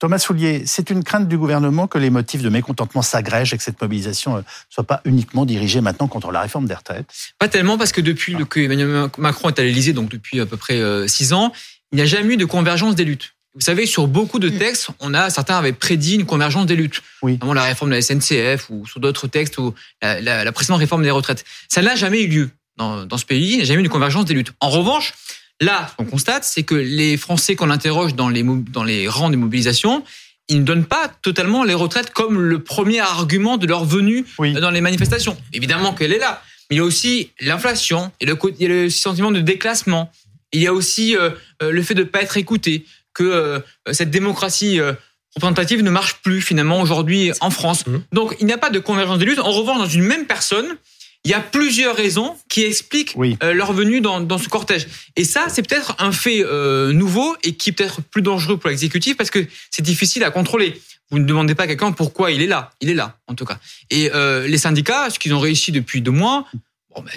Thomas 0.00 0.18
Soulier, 0.18 0.62
c'est 0.64 0.90
une 0.90 1.02
crainte 1.02 1.26
du 1.28 1.36
gouvernement 1.36 1.88
que 1.88 1.98
les 1.98 2.08
motifs 2.10 2.40
de 2.42 2.48
mécontentement 2.48 3.02
s'agrègent 3.02 3.52
et 3.52 3.56
que 3.56 3.64
cette 3.64 3.80
mobilisation 3.82 4.36
ne 4.36 4.42
soit 4.70 4.84
pas 4.84 5.00
uniquement 5.04 5.44
dirigée 5.44 5.80
maintenant 5.80 6.06
contre 6.06 6.30
la 6.30 6.40
réforme 6.40 6.66
des 6.66 6.74
retraites? 6.74 7.06
Pas 7.40 7.48
tellement 7.48 7.76
parce 7.76 7.90
que 7.90 8.00
depuis 8.00 8.36
que 8.48 8.60
Emmanuel 8.60 9.10
Macron 9.18 9.48
est 9.48 9.58
à 9.58 9.64
l'Élysée, 9.64 9.92
donc 9.92 10.08
depuis 10.08 10.40
à 10.40 10.46
peu 10.46 10.56
près 10.56 10.80
euh, 10.80 11.08
six 11.08 11.32
ans, 11.32 11.52
il 11.90 11.96
n'y 11.96 12.02
a 12.02 12.06
jamais 12.06 12.34
eu 12.34 12.36
de 12.36 12.44
convergence 12.44 12.94
des 12.94 13.04
luttes. 13.04 13.34
Vous 13.54 13.60
savez, 13.62 13.86
sur 13.86 14.06
beaucoup 14.06 14.38
de 14.38 14.50
textes, 14.50 14.90
on 15.00 15.14
a 15.14 15.30
certains 15.30 15.58
avaient 15.58 15.72
prédit 15.72 16.14
une 16.14 16.26
convergence 16.26 16.66
des 16.66 16.76
luttes, 16.76 17.02
Oui. 17.22 17.32
notamment 17.32 17.54
la 17.54 17.64
réforme 17.64 17.90
de 17.90 17.96
la 17.96 18.02
SNCF 18.02 18.70
ou 18.70 18.86
sur 18.86 19.00
d'autres 19.00 19.26
textes 19.26 19.58
ou 19.58 19.74
la, 20.00 20.20
la- 20.20 20.44
la 20.44 20.52
précédente 20.52 20.78
réforme 20.78 21.02
des 21.02 21.10
retraites. 21.10 21.44
Ça 21.68 21.82
n'a 21.82 21.96
jamais 21.96 22.22
eu 22.22 22.28
lieu 22.28 22.50
dans, 22.76 23.04
dans 23.04 23.16
ce 23.18 23.24
pays. 23.24 23.52
Il 23.52 23.56
n'y 23.56 23.62
a 23.62 23.64
jamais 23.64 23.80
eu 23.80 23.84
de 23.84 23.88
convergence 23.88 24.26
des 24.26 24.34
luttes. 24.34 24.52
En 24.60 24.68
revanche, 24.70 25.14
là, 25.60 25.88
ce 25.90 25.96
qu'on 25.96 26.04
constate, 26.10 26.44
c'est 26.44 26.62
que 26.62 26.74
les 26.74 27.16
Français 27.16 27.56
qu'on 27.56 27.70
interroge 27.70 28.14
dans 28.14 28.28
les 28.28 28.42
mo- 28.42 28.62
dans 28.70 28.84
les 28.84 29.08
rangs 29.08 29.30
des 29.30 29.36
mobilisations, 29.36 30.04
ils 30.48 30.60
ne 30.60 30.64
donnent 30.64 30.84
pas 30.86 31.08
totalement 31.22 31.64
les 31.64 31.74
retraites 31.74 32.10
comme 32.10 32.40
le 32.40 32.62
premier 32.62 33.00
argument 33.00 33.56
de 33.58 33.66
leur 33.66 33.84
venue 33.84 34.24
Oui. 34.38 34.52
dans 34.54 34.70
les 34.70 34.80
manifestations. 34.80 35.36
Évidemment 35.52 35.92
qu'elle 35.92 36.12
est 36.12 36.18
là, 36.18 36.42
mais 36.70 36.76
il 36.76 36.78
y 36.78 36.82
a 36.82 36.84
aussi 36.84 37.30
l'inflation, 37.40 38.10
et 38.20 38.26
le, 38.26 38.34
co- 38.36 38.50
il 38.50 38.62
y 38.62 38.64
a 38.66 38.68
le 38.68 38.88
sentiment 38.90 39.30
de 39.30 39.40
déclassement, 39.40 40.10
il 40.52 40.62
y 40.62 40.66
a 40.66 40.72
aussi 40.72 41.16
euh, 41.16 41.30
euh, 41.62 41.70
le 41.70 41.82
fait 41.82 41.94
de 41.94 42.02
ne 42.02 42.08
pas 42.08 42.22
être 42.22 42.36
écouté, 42.38 42.86
que 43.12 43.24
euh, 43.24 43.58
cette 43.92 44.10
démocratie 44.10 44.80
euh, 44.80 44.92
représentative 45.34 45.82
ne 45.82 45.90
marche 45.90 46.14
plus 46.22 46.40
finalement 46.40 46.80
aujourd'hui 46.80 47.32
en 47.40 47.50
France. 47.50 47.86
Mhm. 47.86 48.02
Donc 48.12 48.36
il 48.40 48.46
n'y 48.46 48.52
a 48.52 48.58
pas 48.58 48.70
de 48.70 48.78
convergence 48.78 49.18
des 49.18 49.24
luttes. 49.26 49.40
En 49.40 49.50
revanche, 49.52 49.78
dans 49.78 49.86
une 49.86 50.04
même 50.04 50.24
personne, 50.26 50.76
il 51.24 51.30
y 51.30 51.34
a 51.34 51.40
plusieurs 51.40 51.96
raisons 51.96 52.36
qui 52.48 52.62
expliquent 52.64 53.12
Oui. 53.16 53.36
euh, 53.42 53.52
leur 53.52 53.72
venue 53.72 54.00
dans, 54.00 54.20
dans 54.20 54.38
ce 54.38 54.48
cortège. 54.48 54.86
Et 55.16 55.24
ça, 55.24 55.46
c'est 55.48 55.66
peut-être 55.66 55.94
un 55.98 56.12
fait 56.12 56.42
euh, 56.44 56.92
nouveau 56.92 57.36
et 57.42 57.54
qui 57.54 57.70
est 57.70 57.72
peut-être 57.72 58.00
plus 58.02 58.22
dangereux 58.22 58.56
pour 58.56 58.70
l'exécutif 58.70 59.16
parce 59.16 59.30
que 59.30 59.46
c'est 59.70 59.82
difficile 59.82 60.24
à 60.24 60.30
contrôler. 60.30 60.80
Vous 61.10 61.18
ne 61.18 61.24
demandez 61.24 61.54
pas 61.54 61.64
à 61.64 61.66
quelqu'un 61.66 61.92
pourquoi 61.92 62.30
il 62.30 62.42
est 62.42 62.46
là. 62.46 62.70
Il 62.80 62.88
est 62.90 62.94
là, 62.94 63.16
en 63.26 63.34
tout 63.34 63.44
cas. 63.44 63.58
Et 63.90 64.10
euh, 64.14 64.46
les 64.46 64.58
syndicats, 64.58 65.10
ce 65.10 65.18
qu'ils 65.18 65.34
ont 65.34 65.40
réussi 65.40 65.72
depuis 65.72 66.02
deux 66.02 66.10
mois, 66.10 66.46
bon, 66.94 67.02
ben, 67.02 67.10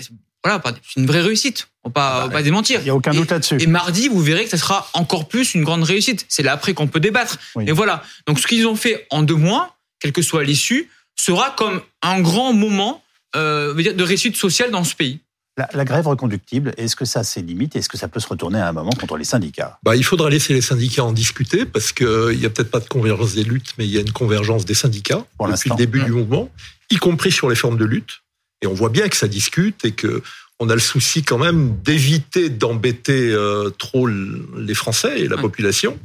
voilà, 0.44 0.62
c'est 0.66 1.00
une 1.00 1.06
vraie 1.06 1.22
réussite. 1.22 1.68
On 1.84 1.90
Ah 1.90 1.92
bah, 1.94 2.22
on 2.24 2.28
va 2.28 2.34
pas 2.34 2.42
démentir. 2.44 2.80
Il 2.80 2.86
n'y 2.86 2.90
a 2.90 2.96
aucun 2.96 3.12
doute 3.12 3.30
là-dessus. 3.30 3.58
Et 3.62 3.68
mardi, 3.68 4.08
vous 4.08 4.22
verrez 4.22 4.46
que 4.46 4.50
ça 4.50 4.58
sera 4.58 4.90
encore 4.94 5.28
plus 5.28 5.54
une 5.56 5.64
grande 5.64 5.84
réussite. 5.84 6.26
C'est 6.30 6.42
là 6.44 6.54
après 6.54 6.74
qu'on 6.74 6.88
peut 6.88 7.00
débattre. 7.00 7.38
Oui. 7.56 7.66
Et 7.68 7.72
voilà. 7.72 8.04
Donc 8.28 8.40
ce 8.40 8.48
qu'ils 8.48 8.66
ont 8.66 8.76
fait 8.76 9.06
en 9.10 9.22
deux 9.24 9.36
mois, 9.36 9.78
quelle 10.00 10.12
que 10.14 10.22
soit 10.22 10.44
l'issue, 10.44 10.90
sera 11.16 11.52
comme 11.52 11.82
un 12.02 12.20
grand 12.22 12.54
moment 12.54 13.04
euh, 13.36 13.74
de 13.74 14.04
réussite 14.04 14.36
sociale 14.36 14.72
dans 14.72 14.84
ce 14.84 14.96
pays. 14.96 15.20
La, 15.58 15.70
la 15.74 15.84
grève 15.86 16.08
reconductible, 16.08 16.74
est-ce 16.78 16.96
que 16.96 17.04
ça 17.04 17.20
a 17.20 17.24
ses 17.24 17.41
limites 17.41 17.76
Est-ce 17.76 17.89
que 17.89 17.98
ça 17.98 18.08
peut 18.08 18.22
se 18.22 18.28
retourner 18.28 18.58
à 18.60 18.70
un 18.70 18.72
moment 18.72 18.91
contre 18.91 19.17
les 19.17 19.26
syndicats? 19.26 19.78
Bah, 19.84 19.96
il 19.98 20.04
faudra 20.04 20.30
laisser 20.30 20.54
les 20.54 20.62
syndicats 20.62 21.04
en 21.04 21.12
discuter 21.12 21.65
parce 21.65 21.91
qu'il 21.91 22.38
n'y 22.39 22.46
a 22.46 22.50
peut-être 22.50 22.72
pas 22.72 22.80
de 22.80 22.88
convergence 22.88 23.36
des 23.36 23.44
luttes, 23.44 23.74
mais 23.78 23.86
il 23.86 23.91
y 23.91 23.98
a 23.98 24.02
une 24.02 24.12
convergence 24.13 24.63
des 24.65 24.74
syndicats 24.74 25.26
Pour 25.38 25.50
depuis 25.50 25.70
le 25.70 25.76
début 25.76 26.00
Ouais. 26.00 26.06
du 26.06 26.12
mouvement, 26.13 26.50
y 26.89 26.96
compris 26.98 27.32
sur 27.34 27.50
les 27.50 27.56
formes 27.56 27.78
de 27.78 27.86
lutte. 27.86 28.22
Et 28.62 28.67
on 28.67 28.74
voit 28.74 28.89
bien 28.89 29.10
que 29.10 29.17
ça 29.17 29.28
discute 29.28 29.84
et 29.84 29.91
que 29.91 30.24
on 30.60 30.70
a 30.70 30.74
le 30.76 30.80
souci 30.80 31.24
quand 31.24 31.39
même 31.39 31.76
d'éviter 31.84 32.50
d'embêter 32.50 33.32
euh, 33.32 33.72
trop 33.72 34.06
les 34.08 34.74
Français 34.76 35.20
et 35.22 35.28
la 35.28 35.36
Ouais. 35.36 35.41
population. 35.41 35.98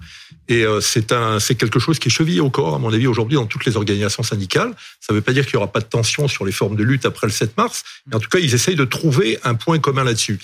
Et 0.49 0.65
euh, 0.65 0.81
c'est 0.81 1.13
un, 1.13 1.41
c'est 1.41 1.55
quelque 1.57 1.79
chose 1.81 1.99
qui 1.99 2.09
est 2.09 2.11
chevillé 2.11 2.41
au 2.41 2.51
corps, 2.51 2.75
à 2.75 2.79
mon 2.79 2.93
avis, 2.93 3.07
aujourd'hui 3.07 3.37
dans 3.37 3.47
toutes 3.47 3.65
les 3.65 3.77
organisations 3.77 4.23
syndicales. 4.23 4.73
Ça 5.01 5.13
ne 5.13 5.17
veut 5.19 5.23
pas 5.23 5.33
dire 5.33 5.45
qu'il 5.45 5.57
n'y 5.57 5.63
aura 5.63 5.73
pas 5.73 5.81
de 5.81 5.87
tension 5.87 6.29
sur 6.29 6.45
les 6.45 6.53
formes 6.53 6.77
de 6.77 6.85
lutte 6.85 7.05
après 7.05 7.27
le 7.27 7.33
7 7.33 7.57
mars, 7.57 7.83
mais 8.07 8.15
en 8.17 8.21
tout 8.21 8.29
cas, 8.29 8.39
ils 8.39 8.55
essayent 8.55 8.77
de 8.77 8.85
trouver 8.85 9.39
un 9.45 9.55
point 9.55 9.79
commun 9.79 10.05
là-dessus. 10.05 10.39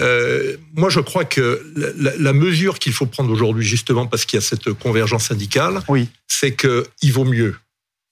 Euh, 0.00 0.56
moi, 0.74 0.88
je 0.90 1.00
crois 1.00 1.24
que 1.24 1.62
la, 1.76 1.88
la- 1.96 2.16
la 2.16 2.32
mesure 2.32 2.78
qu'il 2.78 2.92
faut 2.92 3.06
prendre 3.06 3.30
aujourd'hui, 3.30 3.64
justement 3.64 4.06
parce 4.06 4.24
qu'il 4.24 4.36
y 4.38 4.42
a 4.42 4.46
cette 4.46 4.72
convergence 4.72 5.26
syndicale, 5.26 5.80
Oui. 5.88 6.08
c'est 6.26 6.56
qu'il 6.56 7.12
vaut 7.12 7.24
mieux. 7.24 7.54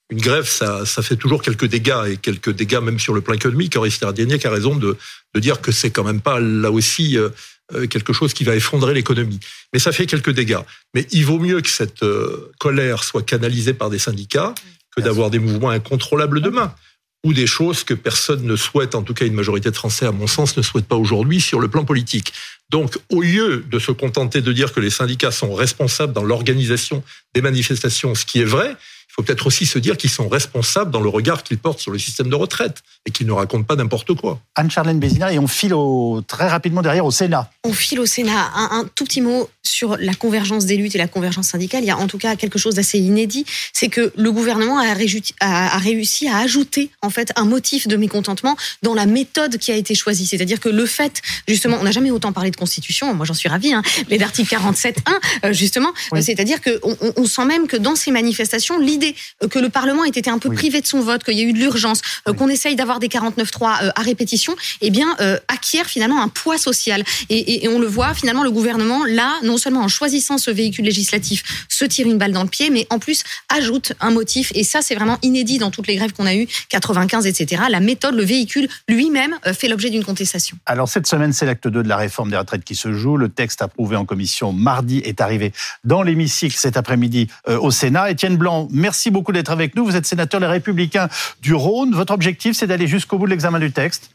Une 0.09 0.21
grève, 0.21 0.47
ça, 0.47 0.85
ça 0.85 1.01
fait 1.01 1.15
toujours 1.15 1.41
quelques 1.41 1.65
dégâts, 1.65 2.03
et 2.07 2.17
quelques 2.17 2.51
dégâts 2.51 2.79
même 2.79 2.99
sur 2.99 3.13
le 3.13 3.21
plan 3.21 3.33
économique. 3.33 3.75
Henri 3.77 3.89
Stardianiak 3.89 4.45
a 4.45 4.51
raison 4.51 4.75
de, 4.75 4.97
de 5.33 5.39
dire 5.39 5.61
que 5.61 5.71
c'est 5.71 5.91
quand 5.91 6.03
même 6.03 6.21
pas 6.21 6.39
là 6.39 6.71
aussi 6.71 7.17
euh, 7.17 7.29
euh, 7.73 7.87
quelque 7.87 8.11
chose 8.11 8.33
qui 8.33 8.43
va 8.43 8.55
effondrer 8.55 8.93
l'économie. 8.93 9.39
Mais 9.71 9.79
ça 9.79 9.91
fait 9.91 10.05
quelques 10.05 10.31
dégâts. 10.31 10.59
Mais 10.93 11.07
il 11.11 11.25
vaut 11.25 11.39
mieux 11.39 11.61
que 11.61 11.69
cette 11.69 12.03
euh, 12.03 12.51
colère 12.59 13.03
soit 13.03 13.23
canalisée 13.23 13.73
par 13.73 13.89
des 13.89 13.99
syndicats 13.99 14.53
que 14.95 15.01
d'avoir 15.01 15.29
des 15.29 15.39
mouvements 15.39 15.69
incontrôlables 15.69 16.41
demain. 16.41 16.75
Ou 17.25 17.33
des 17.33 17.47
choses 17.47 17.85
que 17.85 17.93
personne 17.93 18.43
ne 18.43 18.57
souhaite, 18.57 18.95
en 18.95 19.01
tout 19.01 19.13
cas 19.13 19.25
une 19.25 19.33
majorité 19.33 19.71
de 19.71 19.75
Français, 19.75 20.05
à 20.05 20.11
mon 20.11 20.27
sens, 20.27 20.57
ne 20.57 20.61
souhaite 20.61 20.85
pas 20.85 20.97
aujourd'hui 20.97 21.39
sur 21.39 21.61
le 21.61 21.69
plan 21.69 21.85
politique. 21.85 22.33
Donc, 22.69 22.97
au 23.09 23.21
lieu 23.21 23.63
de 23.71 23.79
se 23.79 23.93
contenter 23.93 24.41
de 24.41 24.51
dire 24.51 24.73
que 24.73 24.81
les 24.81 24.89
syndicats 24.89 25.31
sont 25.31 25.53
responsables 25.53 26.11
dans 26.11 26.25
l'organisation 26.25 27.01
des 27.33 27.41
manifestations, 27.41 28.13
ce 28.13 28.25
qui 28.25 28.41
est 28.41 28.45
vrai, 28.45 28.75
il 29.13 29.17
faut 29.17 29.21
peut-être 29.21 29.45
aussi 29.45 29.67
se 29.67 29.77
dire 29.77 29.95
qu'ils 29.95 30.09
sont 30.09 30.27
responsables 30.27 30.89
dans 30.89 30.99
le 30.99 31.07
regard 31.07 31.43
qu'ils 31.43 31.59
portent 31.59 31.77
sur 31.79 31.91
le 31.91 31.99
système 31.99 32.29
de 32.29 32.35
retraite 32.35 32.77
et 33.05 33.11
qu'ils 33.11 33.27
ne 33.27 33.31
racontent 33.31 33.63
pas 33.63 33.75
n'importe 33.75 34.15
quoi. 34.15 34.39
Anne-Charlène 34.55 34.97
Bézina, 34.99 35.31
et 35.31 35.37
on 35.37 35.45
file 35.45 35.75
au, 35.75 36.23
très 36.27 36.47
rapidement 36.49 36.81
derrière 36.81 37.05
au 37.05 37.11
Sénat. 37.11 37.47
On 37.63 37.73
file 37.73 37.99
au 37.99 38.07
Sénat 38.07 38.49
un, 38.55 38.69
un 38.79 38.89
tout 38.95 39.03
petit 39.05 39.21
mot 39.21 39.47
sur 39.61 39.97
la 39.99 40.15
convergence 40.15 40.65
des 40.65 40.77
luttes 40.77 40.95
et 40.95 40.97
la 40.97 41.07
convergence 41.07 41.49
syndicale. 41.49 41.83
Il 41.83 41.87
y 41.87 41.91
a 41.91 41.97
en 41.97 42.07
tout 42.07 42.17
cas 42.17 42.35
quelque 42.35 42.57
chose 42.57 42.73
d'assez 42.73 42.97
inédit, 42.97 43.45
c'est 43.71 43.87
que 43.87 44.11
le 44.17 44.31
gouvernement 44.31 44.79
a, 44.79 44.93
réju- 44.95 45.33
a- 45.39 45.75
a 45.75 45.77
réussi 45.77 46.27
à 46.27 46.37
ajouter 46.37 46.89
en 47.03 47.11
fait 47.11 47.31
un 47.35 47.45
motif 47.45 47.87
de 47.87 47.95
mécontentement 47.95 48.57
dans 48.81 48.95
la 48.95 49.05
méthode 49.05 49.57
qui 49.59 49.71
a 49.71 49.75
été 49.75 49.93
choisie. 49.93 50.25
C'est-à-dire 50.25 50.59
que 50.59 50.69
le 50.69 50.87
fait, 50.87 51.21
justement, 51.47 51.77
on 51.79 51.83
n'a 51.83 51.91
jamais 51.91 52.09
autant 52.09 52.31
parlé 52.33 52.49
de 52.49 52.55
constitution, 52.55 53.13
moi 53.13 53.27
j'en 53.27 53.33
suis 53.35 53.47
ravie, 53.49 53.73
hein, 53.73 53.83
mais 54.09 54.17
d'article 54.17 54.55
47.1, 54.55 54.93
euh, 55.45 55.53
justement, 55.53 55.91
Oui. 56.11 56.23
c'est-à-dire 56.23 56.61
qu'on 56.61 56.95
on, 56.99 57.13
on 57.17 57.25
sent 57.27 57.45
même 57.45 57.67
que 57.67 57.77
dans 57.77 57.95
ces 57.95 58.09
manifestations, 58.11 58.79
l'idée 58.79 59.02
euh, 59.43 59.47
que 59.47 59.59
le 59.59 59.69
Parlement 59.69 60.03
ait 60.05 60.09
été 60.09 60.29
un 60.29 60.39
peu 60.39 60.49
Oui. 60.49 60.55
privé 60.55 60.81
de 60.81 60.87
son 60.87 61.01
vote, 61.01 61.23
qu'il 61.23 61.37
y 61.37 61.41
a 61.41 61.43
eu 61.43 61.53
de 61.53 61.57
l'urgence, 61.59 62.01
euh, 62.27 62.31
Oui. 62.31 62.37
qu'on 62.37 62.49
essaye 62.49 62.75
d'avoir 62.75 62.99
des 62.99 63.07
49.3 63.09 63.83
euh, 63.83 63.91
à 63.95 64.01
répétition, 64.01 64.55
eh 64.81 64.89
bien, 64.89 65.15
acquiert 65.47 65.85
finalement 65.87 66.21
un 66.21 66.27
poids 66.29 66.57
social. 66.57 67.03
Et, 67.29 67.37
et- 67.37 67.65
et 67.65 67.67
on 67.69 67.79
le 67.79 67.87
voit, 67.87 68.13
finalement, 68.13 68.43
le 68.43 68.51
gouvernement, 68.51 69.05
là, 69.05 69.33
non 69.43 69.57
seulement 69.57 69.81
en 69.81 69.87
choisissant 69.87 70.37
ce 70.37 70.51
véhicule 70.51 70.85
législatif, 70.85 71.43
se 71.69 71.85
tire 71.85 72.07
une 72.07 72.17
balle 72.17 72.31
dans 72.31 72.43
le 72.43 72.49
pied, 72.49 72.69
mais 72.69 72.85
en 72.89 72.99
plus 72.99 73.23
ajoute 73.49 73.93
un 74.01 74.11
motif. 74.11 74.51
Et 74.55 74.63
ça, 74.63 74.81
c'est 74.81 74.95
vraiment 74.95 75.17
inédit 75.21 75.57
dans 75.57 75.71
toutes 75.71 75.87
les 75.87 75.95
grèves 75.95 76.13
qu'on 76.13 76.25
a 76.25 76.35
eues, 76.35 76.47
95, 76.69 77.25
etc. 77.27 77.63
La 77.69 77.79
méthode, 77.79 78.15
le 78.15 78.23
véhicule 78.23 78.67
lui-même 78.89 79.37
fait 79.53 79.67
l'objet 79.67 79.89
d'une 79.89 80.03
contestation. 80.03 80.57
Alors 80.65 80.87
cette 80.89 81.07
semaine, 81.07 81.33
c'est 81.33 81.45
l'acte 81.45 81.67
2 81.67 81.83
de 81.83 81.87
la 81.89 81.97
réforme 81.97 82.29
des 82.31 82.37
retraites 82.37 82.63
qui 82.63 82.75
se 82.75 82.91
joue. 82.93 83.17
Le 83.17 83.29
texte 83.29 83.61
approuvé 83.61 83.95
en 83.95 84.05
commission 84.05 84.51
mardi 84.53 84.99
est 84.99 85.21
arrivé 85.21 85.51
dans 85.83 86.01
l'hémicycle 86.03 86.55
cet 86.57 86.77
après-midi 86.77 87.27
au 87.47 87.71
Sénat. 87.71 88.11
Étienne 88.11 88.37
Blanc, 88.37 88.67
merci 88.71 88.92
beaucoup 89.11 89.31
d'être 89.31 89.51
avec 89.51 89.75
nous. 89.75 89.85
Vous 89.85 89.95
êtes 89.95 90.05
sénateur 90.05 90.39
Les 90.39 90.47
Républicains 90.47 91.09
du 91.41 91.53
Rhône. 91.53 91.93
Votre 91.93 92.13
objectif, 92.13 92.55
c'est 92.55 92.67
d'aller 92.67 92.87
jusqu'au 92.87 93.17
bout 93.17 93.25
de 93.25 93.31
l'examen 93.31 93.59
du 93.59 93.71
texte 93.71 94.11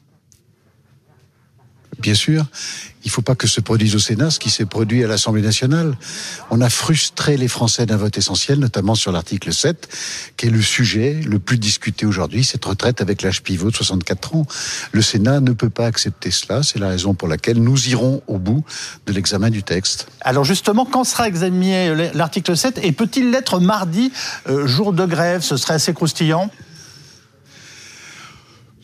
bien 1.99 2.15
sûr, 2.15 2.47
il 3.05 3.09
ne 3.09 3.13
faut 3.13 3.23
pas 3.23 3.35
que 3.35 3.47
se 3.47 3.61
produise 3.61 3.95
au 3.95 3.99
Sénat 3.99 4.31
ce 4.31 4.39
qui 4.39 4.51
s'est 4.51 4.67
produit 4.67 5.05
à 5.05 5.07
l'Assemblée 5.07 5.43
nationale. 5.43 5.97
On 6.51 6.61
a 6.61 6.69
frustré 6.69 7.37
les 7.37 7.49
Français 7.49 7.87
d'un 7.87 7.97
vote 7.97 8.19
essentiel, 8.19 8.59
notamment 8.59 8.95
sur 8.95 9.13
l'article 9.13 9.53
7, 9.53 9.89
qui 10.37 10.47
est 10.47 10.51
le 10.51 10.61
sujet 10.61 11.21
le 11.25 11.39
plus 11.39 11.59
discuté 11.59 12.07
aujourd'hui, 12.07 12.45
cette 12.45 12.65
retraite 12.65 13.01
avec 13.01 13.23
l'âge 13.23 13.43
pivot 13.43 13.71
de 13.71 13.77
64 13.77 14.35
ans. 14.35 14.47
Le 14.93 15.01
Sénat 15.03 15.41
ne 15.41 15.53
peut 15.53 15.71
pas 15.71 15.87
accepter 15.87 16.31
cela. 16.31 16.63
C'est 16.63 16.79
la 16.79 16.89
raison 16.89 17.15
pour 17.15 17.29
laquelle 17.29 17.63
nous 17.63 17.89
irons 17.89 18.23
au 18.27 18.39
bout 18.39 18.65
de 19.07 19.13
l'examen 19.13 19.51
du 19.51 19.63
texte. 19.63 20.09
Alors 20.21 20.45
justement, 20.45 20.85
quand 20.85 21.05
sera 21.05 21.29
examiné 21.29 22.11
l'article 22.15 22.57
7 22.57 22.81
et 22.83 22.93
peut-il 22.93 23.31
l'être 23.31 23.61
mardi, 23.61 24.13
euh, 24.49 24.67
jour 24.67 24.93
de 24.93 25.07
grève? 25.07 25.43
Ce 25.43 25.57
serait 25.57 25.75
assez 25.75 25.95
croustillant 25.95 26.51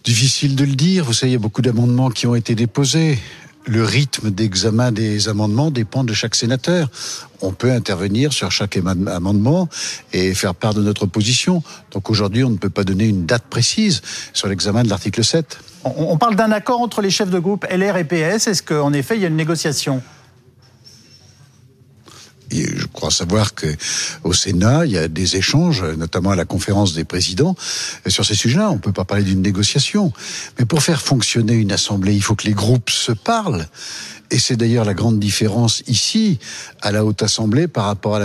Difficile 0.04 0.54
de 0.54 0.64
le 0.64 0.74
dire. 0.74 1.04
Vous 1.04 1.12
savez, 1.12 1.32
il 1.32 1.34
y 1.34 1.36
a 1.36 1.40
beaucoup 1.40 1.62
d'amendements 1.62 2.10
qui 2.10 2.26
ont 2.26 2.34
été 2.34 2.54
déposés 2.54 3.18
le 3.66 3.84
rythme 3.84 4.30
d'examen 4.30 4.92
des 4.92 5.28
amendements 5.28 5.70
dépend 5.70 6.04
de 6.04 6.12
chaque 6.12 6.34
sénateur. 6.34 6.88
On 7.40 7.52
peut 7.52 7.72
intervenir 7.72 8.32
sur 8.32 8.50
chaque 8.50 8.76
amendement 8.76 9.68
et 10.12 10.34
faire 10.34 10.54
part 10.54 10.74
de 10.74 10.82
notre 10.82 11.06
position. 11.06 11.62
Donc 11.92 12.10
aujourd'hui, 12.10 12.44
on 12.44 12.50
ne 12.50 12.56
peut 12.56 12.70
pas 12.70 12.84
donner 12.84 13.06
une 13.06 13.26
date 13.26 13.44
précise 13.44 14.02
sur 14.32 14.48
l'examen 14.48 14.82
de 14.82 14.88
l'article 14.88 15.24
7. 15.24 15.58
On 15.84 16.16
parle 16.16 16.36
d'un 16.36 16.52
accord 16.52 16.80
entre 16.80 17.02
les 17.02 17.10
chefs 17.10 17.30
de 17.30 17.38
groupe 17.38 17.66
LR 17.70 17.96
et 17.96 18.04
PS. 18.04 18.46
Est-ce 18.46 18.62
qu'en 18.62 18.92
effet, 18.92 19.16
il 19.16 19.22
y 19.22 19.24
a 19.24 19.28
une 19.28 19.36
négociation? 19.36 20.02
Je 22.62 22.86
crois 22.86 23.10
savoir 23.10 23.54
que 23.54 23.66
au 24.22 24.32
Sénat, 24.32 24.86
il 24.86 24.92
y 24.92 24.98
a 24.98 25.08
des 25.08 25.36
échanges, 25.36 25.82
notamment 25.82 26.30
à 26.30 26.36
la 26.36 26.44
conférence 26.44 26.94
des 26.94 27.04
présidents, 27.04 27.56
sur 28.06 28.24
ces 28.24 28.34
sujets-là. 28.34 28.70
On 28.70 28.74
ne 28.74 28.78
peut 28.78 28.92
pas 28.92 29.04
parler 29.04 29.24
d'une 29.24 29.42
négociation. 29.42 30.12
Mais 30.58 30.64
pour 30.64 30.82
faire 30.82 31.00
fonctionner 31.00 31.54
une 31.54 31.72
assemblée, 31.72 32.14
il 32.14 32.22
faut 32.22 32.34
que 32.34 32.46
les 32.46 32.54
groupes 32.54 32.90
se 32.90 33.12
parlent. 33.12 33.66
Et 34.30 34.38
c'est 34.38 34.56
d'ailleurs 34.56 34.84
la 34.84 34.94
grande 34.94 35.20
différence 35.20 35.82
ici, 35.86 36.38
à 36.80 36.90
la 36.90 37.04
Haute 37.04 37.22
Assemblée, 37.22 37.68
par 37.68 37.84
rapport 37.84 38.16
à 38.16 38.20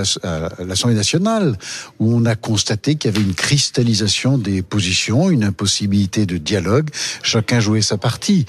l'Assemblée 0.65 0.95
nationale, 0.95 1.57
où 1.99 2.13
on 2.15 2.25
a 2.25 2.35
constaté 2.35 2.95
qu'il 2.95 3.11
y 3.11 3.15
avait 3.15 3.23
une 3.23 3.35
cristallisation 3.35 4.37
des 4.37 4.61
positions, 4.61 5.29
une 5.29 5.43
impossibilité 5.43 6.25
de 6.25 6.37
dialogue. 6.37 6.89
Chacun 7.21 7.59
jouait 7.59 7.81
sa 7.81 7.97
partie. 7.97 8.45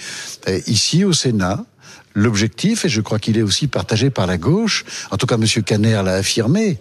ici, 0.67 1.05
au 1.05 1.13
Sénat, 1.13 1.65
L'objectif, 2.15 2.85
et 2.85 2.89
je 2.89 3.01
crois 3.01 3.21
qu'il 3.21 3.39
est 3.39 3.43
aussi 3.43 3.69
partagé 3.69 4.11
par 4.11 4.27
la 4.27 4.37
gauche, 4.37 4.85
en 5.13 5.17
tout 5.17 5.27
cas 5.27 5.37
M. 5.37 5.45
Caner 5.63 6.01
l'a 6.05 6.15
affirmé, 6.15 6.79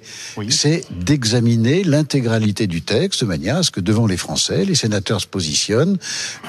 c'est 0.50 0.86
d'examiner 0.90 1.84
l'intégralité 1.84 2.66
du 2.66 2.82
texte 2.82 3.22
de 3.22 3.28
manière 3.28 3.58
à 3.58 3.64
ce 3.64 3.70
que 3.70 3.80
devant 3.80 4.08
les 4.08 4.18
Français, 4.18 4.66
les 4.66 4.74
sénateurs 4.74 5.22
se 5.22 5.28
positionnent. 5.28 5.98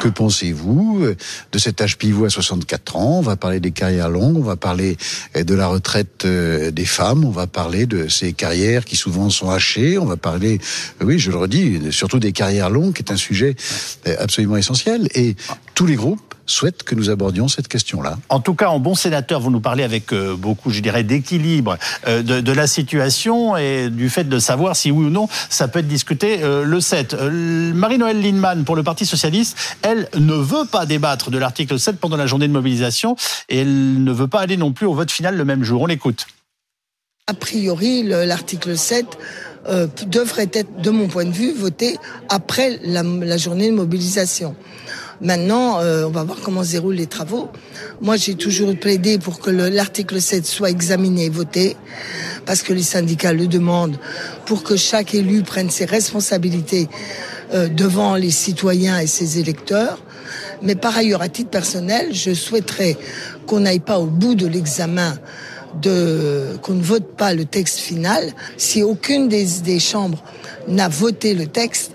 Que 0.01 0.09
pensez-vous 0.09 1.05
de 1.53 1.59
cet 1.59 1.83
âge 1.83 1.99
pivot 1.99 2.25
à 2.25 2.31
64 2.31 2.97
ans? 2.97 3.19
On 3.19 3.21
va 3.21 3.37
parler 3.37 3.61
des 3.61 3.71
carrières 3.71 4.09
longues, 4.09 4.39
on 4.39 4.43
va 4.43 4.57
parler 4.57 4.97
de 5.35 5.55
la 5.55 5.67
retraite 5.67 6.25
euh, 6.25 6.71
des 6.71 6.85
femmes, 6.85 7.25
on 7.25 7.31
va 7.31 7.47
parler 7.47 7.87
de 7.87 8.09
ces 8.09 8.33
carrières 8.33 8.85
qui 8.85 8.97
souvent 8.97 9.31
sont 9.31 9.51
hachées, 9.51 9.99
on 9.99 10.07
va 10.07 10.17
parler, 10.17 10.59
oui, 11.03 11.19
je 11.19 11.31
le 11.31 11.37
redis, 11.37 11.93
surtout 11.93 12.19
des 12.19 12.33
carrières 12.33 12.71
longues, 12.71 12.95
qui 12.95 13.03
est 13.03 13.13
un 13.13 13.17
sujet 13.17 13.57
euh, 14.07 14.17
absolument 14.19 14.57
essentiel. 14.57 15.09
Et 15.15 15.37
tous 15.75 15.87
les 15.87 15.97
groupes 15.97 16.35
souhaite 16.51 16.83
que 16.83 16.95
nous 16.95 17.11
abordions 17.11 17.49
cette 17.49 17.69
question-là. 17.69 18.19
En 18.29 18.41
tout 18.41 18.55
cas, 18.55 18.69
en 18.69 18.79
bon 18.79 18.95
sénateur, 18.95 19.41
vous 19.41 19.51
nous 19.51 19.61
parlez 19.61 19.83
avec 19.83 20.13
euh, 20.13 20.37
beaucoup, 20.37 20.71
je 20.71 20.81
dirais, 20.81 21.03
d'équilibre 21.03 21.79
euh, 22.07 22.23
de, 22.23 22.53
la 22.53 22.67
situation 22.67 23.57
et 23.57 23.89
du 23.91 24.11
fait 24.11 24.25
de 24.25 24.39
savoir 24.39 24.77
si 24.77 24.91
oui 24.91 25.07
ou 25.07 25.11
non 25.11 25.29
ça 25.49 25.69
peut 25.69 25.79
être 25.79 25.89
discuté 25.89 26.43
euh, 26.43 26.65
le 26.65 26.81
7. 26.81 27.15
Marie-Noël 27.15 28.21
Lindemann, 28.21 28.65
pour 28.65 28.77
le 28.77 28.83
Parti 28.83 29.07
Socialiste, 29.07 29.57
elle 29.83 30.09
ne 30.17 30.35
veut 30.35 30.65
pas 30.65 30.87
débattre 30.87 31.31
de 31.31 31.39
l'article 31.39 31.79
7 31.79 31.99
pendant 31.99 32.17
la 32.17 32.27
journée 32.27 32.49
de 32.49 32.53
mobilisation 32.53 33.17
et 33.49 33.61
elle 33.61 34.03
ne 34.03 34.13
veut 34.13 34.29
pas 34.29 34.41
aller 34.41 34.57
non 34.57 34.73
plus 34.73 34.87
au 34.87 34.95
vote 34.95 35.11
final 35.11 35.37
le 35.37 35.45
même 35.45 35.63
jour. 35.63 35.83
On 35.83 35.87
l'écoute. 35.87 36.27
A 37.27 37.35
priori, 37.35 38.03
l'article 38.03 38.77
7 38.77 39.07
devrait 40.07 40.51
être, 40.53 40.81
de 40.81 40.91
mon 40.91 41.07
point 41.07 41.25
de 41.25 41.31
vue, 41.31 41.53
voté 41.53 41.97
après 42.29 42.81
la 42.83 43.37
journée 43.37 43.71
de 43.71 43.77
mobilisation. 43.77 44.57
Maintenant, 45.23 45.81
euh, 45.81 46.05
on 46.07 46.11
va 46.11 46.25
voir 46.25 46.39
comment 46.43 46.65
se 46.65 46.73
déroulent 46.73 46.95
les 46.95 47.07
travaux. 47.07 47.51
Moi, 48.01 48.17
j'ai 48.17 48.35
toujours 48.35 48.75
plaidé 48.75 49.19
pour 49.19 49.39
que 49.39 49.51
l'article 49.51 50.21
7 50.21 50.47
soit 50.47 50.71
examiné 50.71 51.27
et 51.27 51.31
voté, 51.31 51.77
parce 52.47 52.63
que 52.63 52.73
les 52.73 52.83
syndicats 52.83 53.35
le 53.35 53.47
demandent, 53.47 53.99
pour 54.47 54.63
que 54.63 54.77
chaque 54.77 55.15
élu 55.15 55.43
prenne 55.43 55.69
ses 55.69 55.85
responsabilités 55.85 56.89
euh, 57.53 57.69
devant 57.69 58.15
les 58.17 58.31
citoyens 58.31 58.99
et 58.99 59.07
ses 59.07 59.39
électeurs. 59.39 60.03
Mais 60.63 60.75
par 60.75 60.97
ailleurs, 60.97 61.21
à 61.21 61.29
titre 61.29 61.51
personnel, 61.51 62.15
je 62.15 62.33
souhaiterais 62.33 62.97
qu'on 63.47 63.61
n'aille 63.61 63.81
pas 63.81 63.99
au 63.99 64.07
bout 64.07 64.35
de 64.35 64.47
l'examen 64.47 65.15
qu'on 65.83 66.75
ne 66.75 66.83
vote 66.83 67.17
pas 67.17 67.33
le 67.33 67.45
texte 67.45 67.79
final 67.79 68.33
si 68.57 68.83
aucune 68.83 69.29
des, 69.29 69.47
des 69.63 69.79
chambres 69.79 70.23
n'a 70.67 70.89
voté 70.89 71.33
le 71.33 71.47
texte 71.47 71.93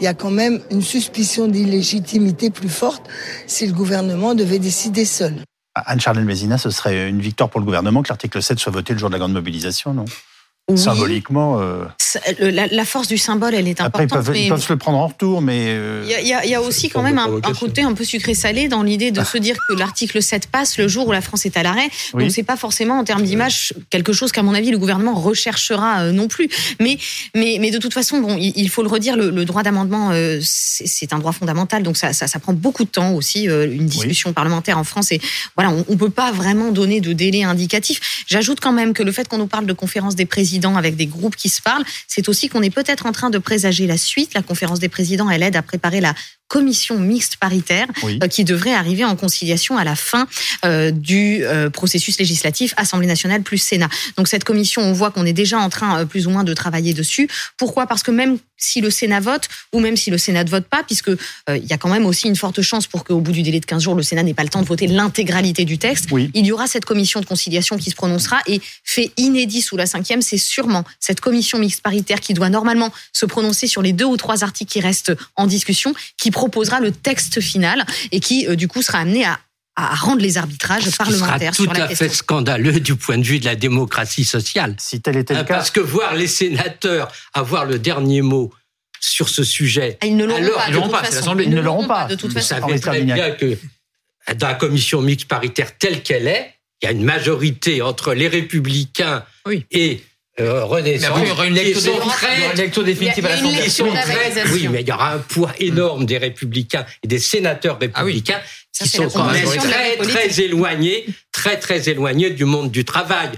il 0.00 0.04
y 0.04 0.06
a 0.06 0.14
quand 0.14 0.30
même 0.30 0.60
une 0.70 0.82
suspicion 0.82 1.48
d'illégitimité 1.48 2.50
plus 2.50 2.68
forte 2.68 3.08
si 3.46 3.66
le 3.66 3.72
gouvernement 3.72 4.34
devait 4.34 4.58
décider 4.58 5.04
seul. 5.04 5.34
Anne-Charlène 5.74 6.24
Mézina, 6.24 6.56
ce 6.58 6.70
serait 6.70 7.08
une 7.08 7.20
victoire 7.20 7.50
pour 7.50 7.60
le 7.60 7.66
gouvernement 7.66 8.02
que 8.02 8.08
l'article 8.08 8.42
7 8.42 8.58
soit 8.58 8.72
voté 8.72 8.92
le 8.94 8.98
jour 8.98 9.10
de 9.10 9.14
la 9.14 9.18
grande 9.18 9.32
mobilisation, 9.32 9.92
non? 9.92 10.06
Symboliquement. 10.74 11.60
Euh, 11.60 11.84
la, 12.40 12.84
force 12.84 13.06
du 13.06 13.18
symbole, 13.18 13.54
elle 13.54 13.68
est 13.68 13.80
importante. 13.80 14.12
Après, 14.12 14.40
ils 14.42 14.48
peuvent, 14.48 14.60
se 14.60 14.72
le 14.72 14.76
prendre 14.76 14.98
en 14.98 15.06
retour, 15.06 15.40
mais. 15.40 15.66
Euh, 15.68 16.04
il 16.04 16.26
y, 16.26 16.48
y, 16.48 16.54
a 16.56 16.60
aussi 16.60 16.88
quand 16.88 17.02
même 17.02 17.18
un, 17.18 17.40
côté 17.52 17.82
un 17.82 17.94
peu 17.94 18.02
sucré-salé 18.02 18.66
dans 18.66 18.82
l'idée 18.82 19.12
de 19.12 19.22
se 19.22 19.38
dire 19.38 19.56
que 19.68 19.74
l'article 19.74 20.20
7 20.20 20.48
passe 20.48 20.76
le 20.76 20.88
jour 20.88 21.06
où 21.06 21.12
la 21.12 21.20
France 21.20 21.46
est 21.46 21.56
à 21.56 21.62
l'arrêt. 21.62 21.88
Oui. 22.14 22.24
Donc, 22.24 22.32
c'est 22.32 22.42
pas 22.42 22.56
forcément 22.56 22.98
en 22.98 23.04
termes 23.04 23.22
d'image 23.22 23.74
quelque 23.90 24.12
chose 24.12 24.32
qu'à 24.32 24.42
mon 24.42 24.54
avis 24.54 24.72
le 24.72 24.78
gouvernement 24.78 25.14
recherchera 25.14 26.00
euh, 26.00 26.12
non 26.12 26.26
plus. 26.26 26.48
Mais, 26.80 26.98
mais, 27.36 27.58
mais 27.60 27.70
de 27.70 27.78
toute 27.78 27.94
façon, 27.94 28.18
bon, 28.20 28.36
il, 28.36 28.68
faut 28.68 28.82
le 28.82 28.88
redire, 28.88 29.16
le, 29.16 29.44
droit 29.44 29.62
d'amendement, 29.62 30.10
c'est 30.40 31.12
un 31.12 31.20
droit 31.20 31.32
fondamental. 31.32 31.84
Donc, 31.84 31.96
ça, 31.96 32.12
ça, 32.12 32.26
ça, 32.26 32.40
prend 32.40 32.52
beaucoup 32.52 32.82
de 32.82 32.90
temps 32.90 33.12
aussi, 33.12 33.44
une 33.44 33.86
discussion 33.86 34.32
parlementaire 34.32 34.78
en 34.78 34.84
France. 34.84 35.12
Et 35.12 35.20
voilà, 35.54 35.70
on, 35.70 35.84
on 35.88 35.96
peut 35.96 36.10
pas 36.10 36.32
vraiment 36.32 36.72
donner 36.72 37.00
de 37.00 37.12
délai 37.12 37.44
indicatif. 37.44 38.24
J'ajoute 38.26 38.58
quand 38.58 38.72
même 38.72 38.94
que 38.94 39.04
le 39.04 39.12
fait 39.12 39.28
qu'on 39.28 39.38
nous 39.38 39.46
parle 39.46 39.66
de 39.66 39.72
conférence 39.72 40.16
des 40.16 40.26
présidents 40.26 40.55
avec 40.76 40.96
des 40.96 41.06
groupes 41.06 41.36
qui 41.36 41.48
se 41.48 41.60
parlent, 41.60 41.84
c'est 42.08 42.28
aussi 42.28 42.48
qu'on 42.48 42.62
est 42.62 42.70
peut-être 42.70 43.06
en 43.06 43.12
train 43.12 43.30
de 43.30 43.38
présager 43.38 43.86
la 43.86 43.96
suite. 43.96 44.34
La 44.34 44.42
conférence 44.42 44.80
des 44.80 44.88
présidents, 44.88 45.28
elle 45.30 45.42
aide 45.42 45.56
à 45.56 45.62
préparer 45.62 46.00
la 46.00 46.14
commission 46.48 46.98
mixte 46.98 47.36
paritaire 47.36 47.86
euh, 48.04 48.28
qui 48.28 48.44
devrait 48.44 48.74
arriver 48.74 49.04
en 49.04 49.16
conciliation 49.16 49.76
à 49.78 49.84
la 49.84 49.96
fin 49.96 50.26
euh, 50.64 50.90
du 50.90 51.44
euh, 51.44 51.70
processus 51.70 52.18
législatif 52.18 52.72
Assemblée 52.76 53.06
nationale 53.06 53.42
plus 53.42 53.58
Sénat. 53.58 53.88
Donc 54.16 54.28
cette 54.28 54.44
commission, 54.44 54.82
on 54.82 54.92
voit 54.92 55.10
qu'on 55.10 55.26
est 55.26 55.32
déjà 55.32 55.58
en 55.58 55.68
train 55.68 56.06
plus 56.06 56.26
ou 56.26 56.30
moins 56.30 56.44
de 56.44 56.54
travailler 56.54 56.94
dessus. 56.94 57.28
Pourquoi? 57.56 57.86
Parce 57.86 58.02
que 58.02 58.10
même 58.10 58.38
si 58.58 58.80
le 58.80 58.90
Sénat 58.90 59.20
vote 59.20 59.48
ou 59.72 59.80
même 59.80 59.96
si 59.96 60.10
le 60.10 60.18
Sénat 60.18 60.44
ne 60.44 60.50
vote 60.50 60.64
pas, 60.64 60.82
puisque 60.82 61.10
il 61.48 61.66
y 61.66 61.72
a 61.74 61.78
quand 61.78 61.90
même 61.90 62.06
aussi 62.06 62.26
une 62.26 62.36
forte 62.36 62.62
chance 62.62 62.86
pour 62.86 63.04
qu'au 63.04 63.20
bout 63.20 63.32
du 63.32 63.42
délai 63.42 63.60
de 63.60 63.66
15 63.66 63.82
jours, 63.82 63.94
le 63.94 64.02
Sénat 64.02 64.22
n'ait 64.22 64.32
pas 64.32 64.44
le 64.44 64.48
temps 64.48 64.62
de 64.62 64.66
voter 64.66 64.86
l'intégralité 64.86 65.66
du 65.66 65.76
texte, 65.76 66.08
il 66.12 66.46
y 66.46 66.52
aura 66.52 66.66
cette 66.66 66.86
commission 66.86 67.20
de 67.20 67.26
conciliation 67.26 67.76
qui 67.76 67.90
se 67.90 67.94
prononcera 67.94 68.38
et 68.46 68.62
fait 68.82 69.12
inédit 69.18 69.60
sous 69.60 69.76
la 69.76 69.84
cinquième, 69.84 70.22
c'est 70.22 70.38
sûrement 70.38 70.84
cette 71.00 71.20
commission 71.20 71.58
mixte 71.58 71.82
paritaire 71.82 72.20
qui 72.20 72.32
doit 72.32 72.48
normalement 72.48 72.90
se 73.12 73.26
prononcer 73.26 73.66
sur 73.66 73.82
les 73.82 73.92
deux 73.92 74.06
ou 74.06 74.16
trois 74.16 74.42
articles 74.42 74.72
qui 74.72 74.80
restent 74.80 75.12
en 75.36 75.46
discussion, 75.46 75.94
qui 76.16 76.30
proposera 76.36 76.80
le 76.80 76.92
texte 76.92 77.40
final 77.40 77.84
et 78.12 78.20
qui, 78.20 78.46
euh, 78.46 78.56
du 78.56 78.68
coup, 78.68 78.82
sera 78.82 78.98
amené 78.98 79.24
à 79.24 79.40
à 79.78 79.94
rendre 79.94 80.22
les 80.22 80.38
arbitrages 80.38 80.90
parlementaires 80.96 81.54
sur 81.54 81.70
la 81.70 81.86
question. 81.86 81.96
tout 81.96 82.04
à 82.04 82.08
fait 82.08 82.08
scandaleux 82.08 82.80
du 82.80 82.96
point 82.96 83.18
de 83.18 83.24
vue 83.24 83.38
de 83.38 83.44
la 83.44 83.56
démocratie 83.56 84.24
sociale. 84.24 84.74
Si 84.78 85.02
tel 85.02 85.18
était 85.18 85.34
le 85.34 85.40
euh, 85.40 85.44
cas. 85.44 85.54
Parce 85.54 85.70
que 85.70 85.80
voir 85.80 86.14
les 86.14 86.26
sénateurs 86.26 87.12
avoir 87.34 87.66
le 87.66 87.78
dernier 87.78 88.22
mot 88.22 88.50
sur 89.00 89.28
ce 89.28 89.44
sujet. 89.44 89.98
Ils 90.02 90.16
ne 90.16 90.24
l'auront 90.24 90.40
pas. 90.40 90.64
Ils, 90.68 90.72
l'auront 90.72 90.88
pas. 90.88 91.02
Ils 91.42 91.50
ne 91.50 91.60
l'auront 91.60 91.86
pas. 91.86 92.06
De 92.06 92.14
toute 92.14 92.32
façon. 92.32 92.54
Vous 92.54 92.68
savez 92.68 92.80
très 92.80 93.02
bien 93.02 93.32
que 93.32 93.58
dans 94.38 94.48
la 94.48 94.54
commission 94.54 95.02
mixte 95.02 95.28
paritaire 95.28 95.76
telle 95.76 96.02
qu'elle 96.02 96.26
est, 96.26 96.54
il 96.80 96.86
y 96.86 96.88
a 96.88 96.92
une 96.92 97.04
majorité 97.04 97.82
entre 97.82 98.14
les 98.14 98.28
républicains 98.28 99.24
et 99.70 100.02
euh, 100.40 100.64
Renaissance. 100.64 101.18
il 101.22 101.28
y 101.28 101.30
aura 101.30 101.46
une 101.46 101.54
lecture, 101.54 102.84
définitive 102.84 103.24
à 103.24 103.30
l'Assemblée. 103.30 103.92
Oui, 104.52 104.68
mais 104.70 104.82
il 104.82 104.88
y 104.88 104.92
aura 104.92 105.14
un 105.14 105.18
poids 105.18 105.52
énorme 105.58 106.04
des 106.04 106.18
républicains 106.18 106.84
et 107.02 107.08
des 107.08 107.18
sénateurs 107.18 107.78
ah 107.80 108.02
républicains 108.02 108.40
qui 108.72 108.88
sont 108.88 109.08
quand 109.08 109.30
même 109.30 109.46
très, 109.46 109.96
très 109.96 110.40
éloignés, 110.40 111.06
très, 111.32 111.58
très 111.58 111.88
éloignés 111.88 112.30
du 112.30 112.44
monde 112.44 112.70
du 112.70 112.84
travail. 112.84 113.30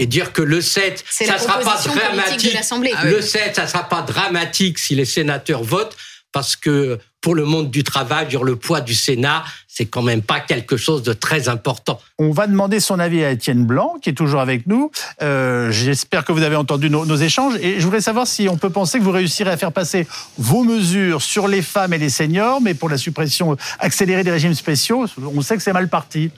Et 0.00 0.06
dire 0.06 0.32
que 0.32 0.42
le 0.42 0.60
7, 0.60 1.04
ça 1.10 1.34
ne 1.34 1.38
sera 1.38 1.58
pas 1.58 1.82
dramatique. 1.84 2.56
Le 3.04 3.20
7, 3.20 3.56
ça 3.56 3.66
sera 3.66 3.88
pas 3.88 4.02
dramatique 4.02 4.78
si 4.78 4.94
les 4.94 5.04
sénateurs 5.04 5.64
votent 5.64 5.96
parce 6.32 6.56
que 6.56 6.98
pour 7.20 7.34
le 7.34 7.44
monde 7.44 7.70
du 7.70 7.82
travail, 7.82 8.28
le 8.42 8.56
poids 8.56 8.80
du 8.80 8.94
Sénat, 8.94 9.44
c'est 9.66 9.86
quand 9.86 10.02
même 10.02 10.22
pas 10.22 10.40
quelque 10.40 10.76
chose 10.76 11.02
de 11.02 11.12
très 11.12 11.48
important. 11.48 12.00
On 12.18 12.30
va 12.30 12.46
demander 12.46 12.80
son 12.80 12.98
avis 12.98 13.24
à 13.24 13.30
Étienne 13.30 13.64
Blanc, 13.64 13.96
qui 14.00 14.10
est 14.10 14.14
toujours 14.14 14.40
avec 14.40 14.66
nous. 14.66 14.90
Euh, 15.22 15.70
j'espère 15.72 16.24
que 16.24 16.32
vous 16.32 16.42
avez 16.42 16.56
entendu 16.56 16.90
nos, 16.90 17.16
échanges. 17.16 17.54
Et 17.60 17.80
je 17.80 17.84
voudrais 17.84 18.00
savoir 18.00 18.26
si 18.26 18.48
on 18.48 18.56
peut 18.56 18.70
penser 18.70 18.98
que 18.98 19.04
vous 19.04 19.10
réussirez 19.10 19.50
à 19.50 19.56
faire 19.56 19.72
passer 19.72 20.06
vos 20.36 20.62
mesures 20.62 21.22
sur 21.22 21.48
les 21.48 21.62
femmes 21.62 21.92
et 21.92 21.98
les 21.98 22.10
seniors, 22.10 22.60
mais 22.60 22.74
pour 22.74 22.88
la 22.88 22.98
suppression 22.98 23.56
accélérée 23.78 24.22
des 24.22 24.30
régimes 24.30 24.54
spéciaux, 24.54 25.06
on 25.20 25.40
sait 25.42 25.56
que 25.56 25.62
c'est 25.62 25.72
mal 25.72 25.88
parti. 25.88 26.30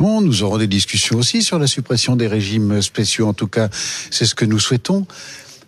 Non, 0.00 0.20
nous 0.20 0.42
aurons 0.42 0.58
des 0.58 0.66
discussions 0.66 1.18
aussi 1.18 1.42
sur 1.42 1.58
la 1.58 1.68
suppression 1.68 2.16
des 2.16 2.26
régimes 2.26 2.82
spéciaux. 2.82 3.28
En 3.28 3.34
tout 3.34 3.46
cas, 3.46 3.68
c'est 4.10 4.24
ce 4.24 4.34
que 4.34 4.44
nous 4.44 4.58
souhaitons. 4.58 5.06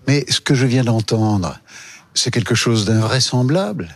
Mais 0.06 0.24
ce 0.28 0.40
que 0.40 0.54
je 0.54 0.66
viens 0.66 0.84
d'entendre, 0.84 1.58
c'est 2.16 2.30
quelque 2.30 2.54
chose 2.54 2.84
d'invraisemblable. 2.84 3.88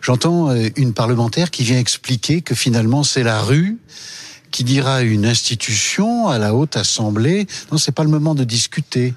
J'entends 0.00 0.50
euh, 0.50 0.68
une 0.76 0.94
parlementaire 0.94 1.50
qui 1.50 1.64
vient 1.64 1.78
expliquer 1.78 2.40
que 2.40 2.54
finalement 2.54 3.02
c'est 3.02 3.22
la 3.22 3.40
rue 3.40 3.78
qui 4.50 4.64
dira 4.64 4.96
à 4.96 5.02
une 5.02 5.24
institution, 5.24 6.28
à 6.28 6.38
la 6.38 6.54
haute 6.54 6.76
assemblée, 6.76 7.46
non, 7.70 7.78
c'est 7.78 7.92
pas 7.92 8.04
le 8.04 8.10
moment 8.10 8.34
de 8.34 8.44
discuter. 8.44 9.14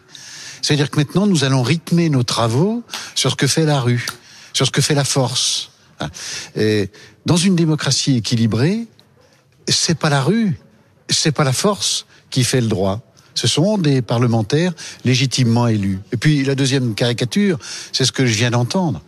C'est-à-dire 0.62 0.90
que 0.90 0.98
maintenant 0.98 1.28
nous 1.28 1.44
allons 1.44 1.62
rythmer 1.62 2.10
nos 2.10 2.24
travaux 2.24 2.84
sur 3.16 3.32
ce 3.32 3.36
que 3.36 3.48
fait 3.48 3.66
la 3.66 3.80
rue, 3.80 4.06
sur 4.54 4.66
ce 4.66 4.72
que 4.72 4.82
fait 4.82 4.96
la 4.96 5.04
force. 5.04 5.72
Et 6.56 6.90
dans 7.26 7.38
une 7.38 7.56
démocratie 7.56 8.18
équilibrée, 8.18 8.88
c'est 9.68 9.98
pas 9.98 10.10
la 10.10 10.22
rue, 10.22 10.58
c'est 11.10 11.32
pas 11.32 11.44
la 11.44 11.54
force 11.54 12.06
qui 12.30 12.44
fait 12.44 12.62
le 12.62 12.68
droit. 12.68 13.02
Ce 13.36 13.48
sont 13.48 13.78
des 13.78 14.02
parlementaires 14.02 14.74
légitimement 15.04 15.68
élus. 15.68 16.00
Et 16.12 16.18
puis 16.18 16.44
la 16.44 16.56
deuxième 16.56 16.96
caricature, 16.96 17.60
c'est 17.92 18.06
ce 18.06 18.12
que 18.12 18.26
je 18.26 18.34
viens 18.34 18.52
d'entendre 18.52 19.02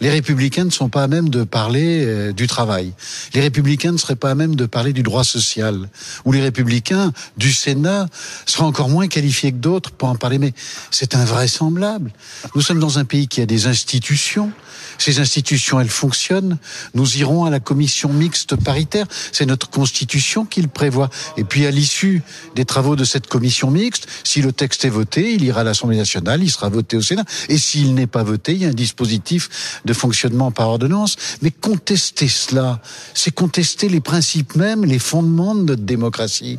les 0.00 0.10
républicains 0.10 0.64
ne 0.64 0.70
sont 0.70 0.88
pas 0.88 1.02
à 1.02 1.08
même 1.08 1.28
de 1.28 1.44
parler 1.44 2.04
euh, 2.04 2.32
du 2.32 2.46
travail. 2.46 2.92
Les 3.34 3.40
républicains 3.40 3.92
ne 3.92 3.96
seraient 3.96 4.16
pas 4.16 4.30
à 4.30 4.34
même 4.34 4.54
de 4.54 4.66
parler 4.66 4.92
du 4.92 5.02
droit 5.02 5.24
social. 5.24 5.88
Ou 6.24 6.32
les 6.32 6.40
républicains 6.40 7.12
du 7.36 7.52
Sénat 7.52 8.06
seraient 8.46 8.64
encore 8.64 8.88
moins 8.88 9.08
qualifiés 9.08 9.52
que 9.52 9.56
d'autres 9.56 9.90
pour 9.90 10.08
en 10.08 10.14
parler. 10.14 10.38
Mais 10.38 10.52
c'est 10.90 11.14
invraisemblable. 11.14 12.12
Nous 12.54 12.62
sommes 12.62 12.80
dans 12.80 12.98
un 12.98 13.04
pays 13.04 13.28
qui 13.28 13.40
a 13.40 13.46
des 13.46 13.66
institutions. 13.66 14.52
Ces 14.98 15.20
institutions, 15.20 15.80
elles 15.80 15.88
fonctionnent. 15.88 16.58
Nous 16.94 17.18
irons 17.18 17.44
à 17.44 17.50
la 17.50 17.60
commission 17.60 18.12
mixte 18.12 18.56
paritaire. 18.56 19.06
C'est 19.32 19.46
notre 19.46 19.70
constitution 19.70 20.44
qui 20.44 20.60
le 20.60 20.68
prévoit. 20.68 21.08
Et 21.36 21.44
puis, 21.44 21.66
à 21.66 21.70
l'issue 21.70 22.22
des 22.54 22.64
travaux 22.64 22.96
de 22.96 23.04
cette 23.04 23.26
commission 23.26 23.70
mixte, 23.70 24.06
si 24.24 24.42
le 24.42 24.52
texte 24.52 24.84
est 24.84 24.90
voté, 24.90 25.34
il 25.34 25.44
ira 25.44 25.60
à 25.60 25.64
l'Assemblée 25.64 25.96
nationale, 25.96 26.42
il 26.42 26.50
sera 26.50 26.68
voté 26.68 26.96
au 26.96 27.02
Sénat. 27.02 27.24
Et 27.48 27.58
s'il 27.58 27.94
n'est 27.94 28.06
pas 28.06 28.22
voté, 28.22 28.52
il 28.52 28.62
y 28.62 28.64
a 28.64 28.68
un 28.68 28.72
dispositif 28.72 29.80
de 29.84 29.92
fonctionnement 29.92 30.50
par 30.50 30.68
ordonnance. 30.68 31.16
Mais 31.42 31.50
contester 31.50 32.28
cela, 32.28 32.80
c'est 33.14 33.30
contester 33.30 33.88
les 33.88 34.00
principes 34.00 34.56
mêmes, 34.56 34.84
les 34.84 34.98
fondements 34.98 35.54
de 35.54 35.62
notre 35.62 35.82
démocratie. 35.82 36.58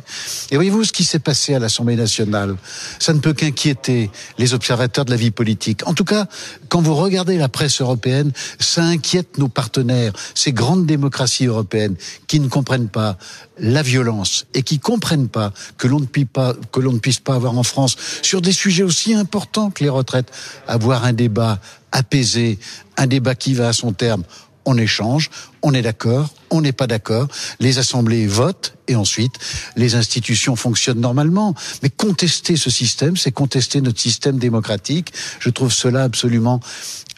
Et 0.50 0.56
voyez-vous 0.56 0.84
ce 0.84 0.92
qui 0.92 1.04
s'est 1.04 1.18
passé 1.18 1.54
à 1.54 1.58
l'Assemblée 1.58 1.96
nationale? 1.96 2.56
Ça 2.98 3.12
ne 3.12 3.18
peut 3.18 3.34
qu'inquiéter 3.34 4.10
les 4.38 4.54
observateurs 4.54 5.04
de 5.04 5.10
la 5.10 5.16
vie 5.16 5.30
politique. 5.30 5.86
En 5.86 5.94
tout 5.94 6.04
cas, 6.04 6.26
quand 6.68 6.80
vous 6.80 6.94
regardez 6.94 7.36
la 7.36 7.48
presse 7.48 7.80
européenne, 7.80 8.29
ça 8.58 8.82
inquiète 8.84 9.38
nos 9.38 9.48
partenaires, 9.48 10.12
ces 10.34 10.52
grandes 10.52 10.86
démocraties 10.86 11.46
européennes 11.46 11.96
qui 12.26 12.40
ne 12.40 12.48
comprennent 12.48 12.88
pas 12.88 13.18
la 13.58 13.82
violence 13.82 14.46
et 14.54 14.62
qui 14.62 14.78
comprennent 14.78 15.28
pas 15.28 15.52
que 15.76 15.86
l'on 15.86 16.00
ne 16.00 16.06
puisse 16.06 16.26
pas 16.32 16.54
que 16.72 16.80
l'on 16.80 16.92
ne 16.92 16.98
puisse 16.98 17.20
pas 17.20 17.34
avoir 17.34 17.56
en 17.56 17.62
France 17.62 17.96
sur 18.22 18.40
des 18.40 18.52
sujets 18.52 18.82
aussi 18.82 19.14
importants 19.14 19.70
que 19.70 19.84
les 19.84 19.90
retraites 19.90 20.30
avoir 20.66 21.04
un 21.04 21.12
débat 21.12 21.60
apaisé, 21.92 22.58
un 22.96 23.06
débat 23.06 23.34
qui 23.34 23.54
va 23.54 23.68
à 23.68 23.72
son 23.72 23.92
terme. 23.92 24.22
On 24.66 24.76
échange, 24.76 25.30
on 25.62 25.72
est 25.72 25.82
d'accord, 25.82 26.28
on 26.50 26.60
n'est 26.60 26.72
pas 26.72 26.86
d'accord, 26.86 27.28
les 27.60 27.78
assemblées 27.78 28.26
votent 28.26 28.74
et 28.88 28.94
ensuite 28.94 29.32
les 29.74 29.94
institutions 29.94 30.54
fonctionnent 30.54 31.00
normalement. 31.00 31.54
Mais 31.82 31.88
contester 31.88 32.56
ce 32.56 32.70
système, 32.70 33.16
c'est 33.16 33.32
contester 33.32 33.80
notre 33.80 34.00
système 34.00 34.38
démocratique. 34.38 35.12
Je 35.38 35.48
trouve 35.48 35.72
cela 35.72 36.04
absolument 36.04 36.60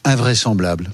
invraisemblable. 0.04 0.90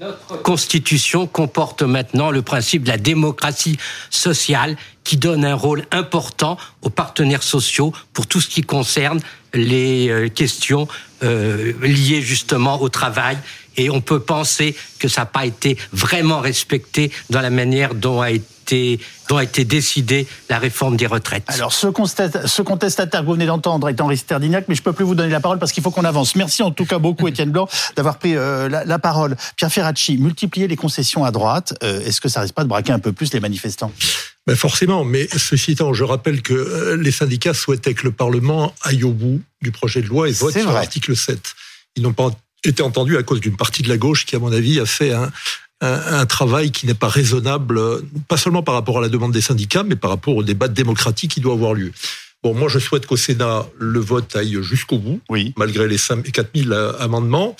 Notre 0.00 0.40
constitution 0.42 1.26
comporte 1.26 1.82
maintenant 1.82 2.30
le 2.30 2.40
principe 2.40 2.84
de 2.84 2.88
la 2.88 2.96
démocratie 2.96 3.76
sociale 4.10 4.76
qui 5.04 5.18
donne 5.18 5.44
un 5.44 5.54
rôle 5.54 5.84
important 5.90 6.56
aux 6.82 6.88
partenaires 6.88 7.42
sociaux 7.42 7.92
pour 8.14 8.26
tout 8.26 8.40
ce 8.40 8.48
qui 8.48 8.62
concerne 8.62 9.20
les 9.52 10.08
euh, 10.08 10.28
questions 10.28 10.88
euh, 11.22 11.72
liées 11.82 12.22
justement 12.22 12.80
au 12.80 12.88
travail. 12.88 13.36
Et 13.76 13.90
on 13.90 14.00
peut 14.00 14.20
penser 14.20 14.74
que 14.98 15.08
ça 15.08 15.22
n'a 15.22 15.26
pas 15.26 15.44
été 15.44 15.76
vraiment 15.92 16.40
respecté 16.40 17.12
dans 17.28 17.42
la 17.42 17.50
manière 17.50 17.94
dont 17.94 18.22
a 18.22 18.30
été 18.30 18.46
dont 19.28 19.36
a 19.36 19.44
été 19.44 19.64
décidée 19.64 20.26
la 20.48 20.58
réforme 20.58 20.96
des 20.96 21.06
retraites. 21.06 21.44
Alors, 21.48 21.72
ce, 21.72 21.88
ce 22.46 22.62
contestataire 22.62 23.20
que 23.20 23.26
vous 23.26 23.32
venez 23.32 23.46
d'entendre 23.46 23.88
est 23.88 24.00
Henri 24.00 24.16
Sterdignac, 24.16 24.66
mais 24.68 24.74
je 24.74 24.82
peux 24.82 24.92
plus 24.92 25.04
vous 25.04 25.14
donner 25.14 25.30
la 25.30 25.40
parole 25.40 25.58
parce 25.58 25.72
qu'il 25.72 25.82
faut 25.82 25.90
qu'on 25.90 26.04
avance. 26.04 26.36
Merci 26.36 26.62
en 26.62 26.70
tout 26.70 26.84
cas 26.84 26.98
beaucoup, 26.98 27.28
Étienne 27.28 27.50
Blanc, 27.50 27.68
d'avoir 27.96 28.18
pris 28.18 28.36
euh, 28.36 28.68
la, 28.68 28.98
parole. 28.98 29.36
Pierre 29.56 29.72
Ferracci, 29.72 30.18
multiplier 30.18 30.68
les 30.68 30.76
concessions 30.76 31.24
à 31.24 31.30
droite, 31.30 31.74
euh, 31.82 32.00
est-ce 32.00 32.20
que 32.20 32.28
ça 32.28 32.40
risque 32.40 32.54
pas 32.54 32.64
de 32.64 32.68
braquer 32.68 32.92
un 32.92 32.98
peu 32.98 33.12
plus 33.12 33.32
les 33.32 33.40
manifestants? 33.40 33.92
Ben 34.46 34.56
Forcément, 34.56 35.04
mais 35.04 35.28
ceci 35.36 35.72
étant, 35.72 35.92
je 35.92 36.04
rappelle 36.04 36.42
que 36.42 36.54
euh, 36.54 36.96
les 36.96 37.10
syndicats 37.10 37.54
souhaitaient 37.54 37.94
que 37.94 38.04
le 38.04 38.12
Parlement 38.12 38.72
aille 38.82 39.04
au 39.04 39.12
bout 39.12 39.42
du 39.60 39.72
projet 39.72 40.02
de 40.02 40.06
loi 40.06 40.28
et 40.28 40.32
vote 40.32 40.56
sur 40.56 40.72
l'article 40.72 41.16
7. 41.16 41.38
Ils 41.96 42.02
n'ont 42.02 42.12
pas 42.12 42.30
été 42.64 42.82
entendus 42.82 43.16
à 43.16 43.22
cause 43.22 43.40
d'une 43.40 43.56
partie 43.56 43.82
de 43.82 43.88
la 43.88 43.96
gauche 43.96 44.24
qui, 44.24 44.36
à 44.36 44.38
mon 44.38 44.52
avis, 44.52 44.80
a 44.80 44.86
fait 44.86 45.12
un, 45.12 45.30
un, 45.80 46.26
travail 46.26 46.70
qui 46.70 46.86
n'est 46.86 46.94
pas 46.94 47.08
raisonnable, 47.08 47.80
pas 48.28 48.36
seulement 48.36 48.62
par 48.62 48.74
rapport 48.74 48.98
à 48.98 49.00
la 49.00 49.08
demande 49.08 49.32
des 49.32 49.40
syndicats, 49.40 49.82
mais 49.82 49.96
par 49.96 50.10
rapport 50.10 50.36
au 50.36 50.42
débat 50.42 50.68
démocratique 50.68 51.32
qui 51.32 51.40
doit 51.40 51.54
avoir 51.54 51.74
lieu. 51.74 51.92
Bon, 52.42 52.54
moi, 52.54 52.68
je 52.68 52.78
souhaite 52.78 53.06
qu'au 53.06 53.16
Sénat, 53.16 53.66
le 53.78 53.98
vote 53.98 54.36
aille 54.36 54.58
jusqu'au 54.62 54.98
bout, 54.98 55.20
oui. 55.28 55.52
malgré 55.56 55.88
les 55.88 55.98
4000 55.98 56.72
amendements. 57.00 57.56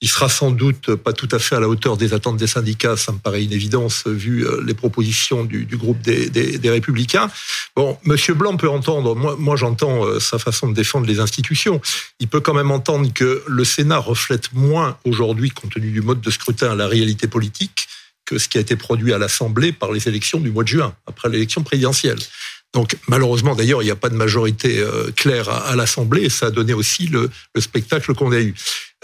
Il 0.00 0.08
sera 0.08 0.28
sans 0.28 0.52
doute 0.52 0.94
pas 0.94 1.12
tout 1.12 1.28
à 1.32 1.40
fait 1.40 1.56
à 1.56 1.60
la 1.60 1.68
hauteur 1.68 1.96
des 1.96 2.14
attentes 2.14 2.36
des 2.36 2.46
syndicats, 2.46 2.96
ça 2.96 3.10
me 3.10 3.18
paraît 3.18 3.42
une 3.42 3.52
évidence 3.52 4.06
vu 4.06 4.46
euh, 4.46 4.62
les 4.64 4.74
propositions 4.74 5.44
du, 5.44 5.66
groupe 5.76 6.00
des, 6.00 6.70
Républicains. 6.70 7.28
Bon, 7.74 7.98
Monsieur 8.04 8.34
Blanc 8.34 8.56
peut 8.56 8.68
entendre, 8.68 9.16
moi, 9.16 9.56
j'entends 9.56 10.04
euh, 10.04 10.20
sa 10.20 10.38
façon 10.38 10.68
de 10.68 10.74
défendre 10.74 11.06
les 11.06 11.18
institutions. 11.18 11.80
Il 12.20 12.28
peut 12.28 12.40
quand 12.40 12.54
même 12.54 12.70
entendre 12.70 13.12
que 13.12 13.42
le 13.48 13.64
Sénat 13.64 13.98
reflète 13.98 14.52
moins 14.52 14.96
aujourd'hui, 15.04 15.50
compte 15.50 15.72
tenu 15.72 15.90
du 15.90 16.00
mode 16.00 16.20
de 16.20 16.30
scrutin, 16.30 16.76
la 16.76 16.86
réalité 16.86 17.26
politique 17.26 17.88
que 18.24 18.38
ce 18.38 18.46
qui 18.46 18.58
a 18.58 18.60
été 18.60 18.76
produit 18.76 19.14
à 19.14 19.18
l'Assemblée 19.18 19.72
par 19.72 19.90
les 19.90 20.06
élections 20.06 20.38
du 20.38 20.50
mois 20.50 20.62
de 20.62 20.68
juin, 20.68 20.94
après 21.06 21.30
l'élection 21.30 21.62
présidentielle. 21.62 22.18
Donc 22.74 22.96
malheureusement 23.08 23.54
d'ailleurs 23.54 23.80
il 23.80 23.86
n'y 23.86 23.90
a 23.90 23.96
pas 23.96 24.10
de 24.10 24.14
majorité 24.14 24.78
euh, 24.80 25.10
claire 25.16 25.48
à, 25.48 25.74
l'Assemblée 25.74 26.24
et 26.24 26.28
ça 26.28 26.46
a 26.46 26.50
donné 26.50 26.74
aussi 26.74 27.06
le 27.06 27.30
spectacle 27.58 28.14
qu'on 28.14 28.30
a 28.32 28.40
eu. 28.40 28.54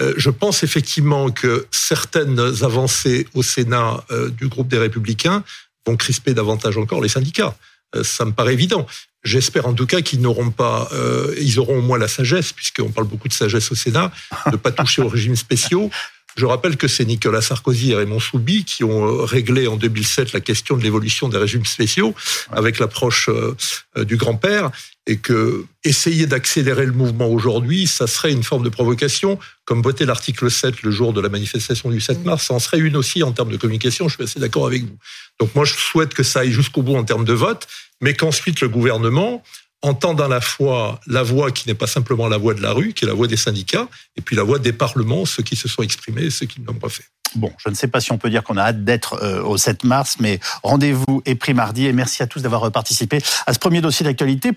Euh, 0.01 0.15
je 0.17 0.31
pense 0.31 0.63
effectivement 0.63 1.31
que 1.31 1.67
certaines 1.71 2.41
avancées 2.63 3.29
au 3.35 3.43
Sénat 3.43 4.05
euh, 4.11 4.31
du 4.31 4.49
groupe 4.49 4.69
des 4.69 4.79
Républicains 4.79 5.45
vont 5.87 5.97
crisper 5.97 6.35
davantage 6.35 6.77
encore 6.79 7.01
les 7.01 7.09
syndicats. 7.09 7.55
ça 8.03 8.25
me 8.25 8.33
paraît 8.33 8.55
évident. 8.55 8.87
J'espère 9.23 9.67
en 9.67 9.75
tout 9.75 9.87
cas 9.87 10.01
qu'ils 10.01 10.21
n'auront 10.21 10.51
pas, 10.51 10.91
ils 11.39 11.59
auront 11.61 11.79
au 11.79 11.83
moins 11.83 11.99
la 11.99 12.09
sagesse, 12.09 12.53
puisqu'on 12.53 12.91
parle 12.91 13.07
beaucoup 13.07 13.29
de 13.29 13.35
sagesse 13.35 13.71
au 13.71 13.75
Sénat, 13.75 14.11
de 14.47 14.53
ne 14.53 14.57
pas 14.57 14.73
toucher 14.73 15.03
aux 15.03 15.09
régimes 15.09 15.37
spéciaux, 15.37 15.91
je 16.37 16.47
rappelle 16.47 16.77
que 16.77 16.89
c'est 16.89 17.05
Nicolas 17.05 17.41
Sarkozy 17.41 17.93
et 17.93 17.95
Raymond 17.95 18.21
Soubi 18.21 18.65
qui 18.65 18.85
ont 18.85 19.07
euh, 19.07 19.25
réglé 19.25 19.67
en 19.67 19.77
2007 19.77 20.33
la 20.33 20.41
question 20.41 20.77
de 20.77 20.83
l'évolution 20.83 21.29
des 21.29 21.39
régimes 21.39 21.65
spéciaux 21.65 22.15
avec 22.51 22.79
l'approche 22.79 23.29
euh, 23.29 23.57
euh, 23.97 24.05
du 24.05 24.17
grand-père 24.17 24.71
et 25.07 25.19
que 25.19 25.65
essayer 25.85 26.27
d'accélérer 26.27 26.87
le 26.87 26.93
mouvement 26.93 27.27
aujourd'hui, 27.27 27.87
ça 27.87 28.07
serait 28.07 28.33
une 28.33 28.43
forme 28.43 28.65
de 28.65 28.71
provocation, 28.71 29.39
comme 29.67 29.83
voter 29.83 30.07
l'article 30.07 30.51
7 30.51 30.83
le 30.83 30.91
jour 30.91 31.13
de 31.13 31.21
la 31.21 31.29
manifestation 31.29 31.91
du 31.91 32.01
7 32.01 32.25
mars, 32.25 32.47
ça 32.47 32.55
en 32.55 32.59
serait 32.59 32.79
une 32.79 32.97
aussi 32.97 33.23
en 33.23 33.33
termes 33.33 33.51
de 33.51 33.59
communication, 33.59 34.09
je 34.09 34.15
suis 34.15 34.25
assez 34.25 34.41
d'accord 34.41 34.67
avec 34.67 34.83
vous. 34.83 34.97
Donc 35.39 35.55
moi, 35.55 35.67
je 35.67 35.75
souhaite 35.75 36.15
que 36.15 36.23
ça 36.23 36.41
aille 36.41 36.53
jusqu'au 36.53 36.83
bout 36.83 36.97
en 36.97 37.05
termes 37.05 37.27
de 37.27 37.35
vote, 37.35 37.67
mais 38.01 38.15
qu'ensuite 38.15 38.63
le 38.63 38.69
gouvernement 38.69 39.43
entendent 39.85 40.21
à 40.23 40.29
la 40.29 40.41
fois 40.41 41.01
la 41.07 41.23
voix 41.23 41.51
qui 41.51 41.69
n'est 41.69 41.75
pas 41.75 41.87
simplement 41.87 42.29
la 42.29 42.39
voix 42.39 42.55
de 42.55 42.63
la 42.63 42.73
rue, 42.73 42.93
qui 42.93 43.05
est 43.05 43.09
la 43.09 43.15
voix 43.15 43.27
des 43.27 43.37
syndicats, 43.37 43.89
et 44.17 44.21
puis 44.21 44.35
la 44.35 44.43
voix 44.43 44.59
des 44.59 44.73
parlements, 44.73 45.25
ceux 45.25 45.43
qui 45.43 45.57
se 45.57 45.69
sont 45.69 45.83
exprimés 45.83 46.25
et 46.25 46.31
ceux 46.31 46.47
qui 46.47 46.61
ne 46.61 46.67
l'ont 46.67 46.75
pas 46.75 46.89
fait. 46.89 47.05
Bon, 47.37 47.53
je 47.59 47.69
ne 47.69 47.75
sais 47.75 47.89
pas 47.89 48.01
si 48.01 48.13
on 48.13 48.19
peut 48.19 48.31
dire 48.31 48.45
qu'on 48.45 48.57
a 48.57 48.63
hâte 48.63 48.85
d'être 48.85 49.19
euh, 49.23 49.43
au 49.43 49.57
7 49.57 49.85
mars, 49.85 50.17
mais 50.21 50.39
rendez-vous 50.63 51.23
est 51.25 51.35
pris 51.35 51.53
mardi 51.53 51.87
et 51.87 51.93
merci 51.93 52.23
à 52.23 52.27
tous 52.27 52.43
d'avoir 52.43 52.71
participé 52.71 53.19
à 53.47 53.53
ce 53.53 53.59
premier 53.59 53.81
dossier 53.81 54.05
d'actualité. 54.05 54.53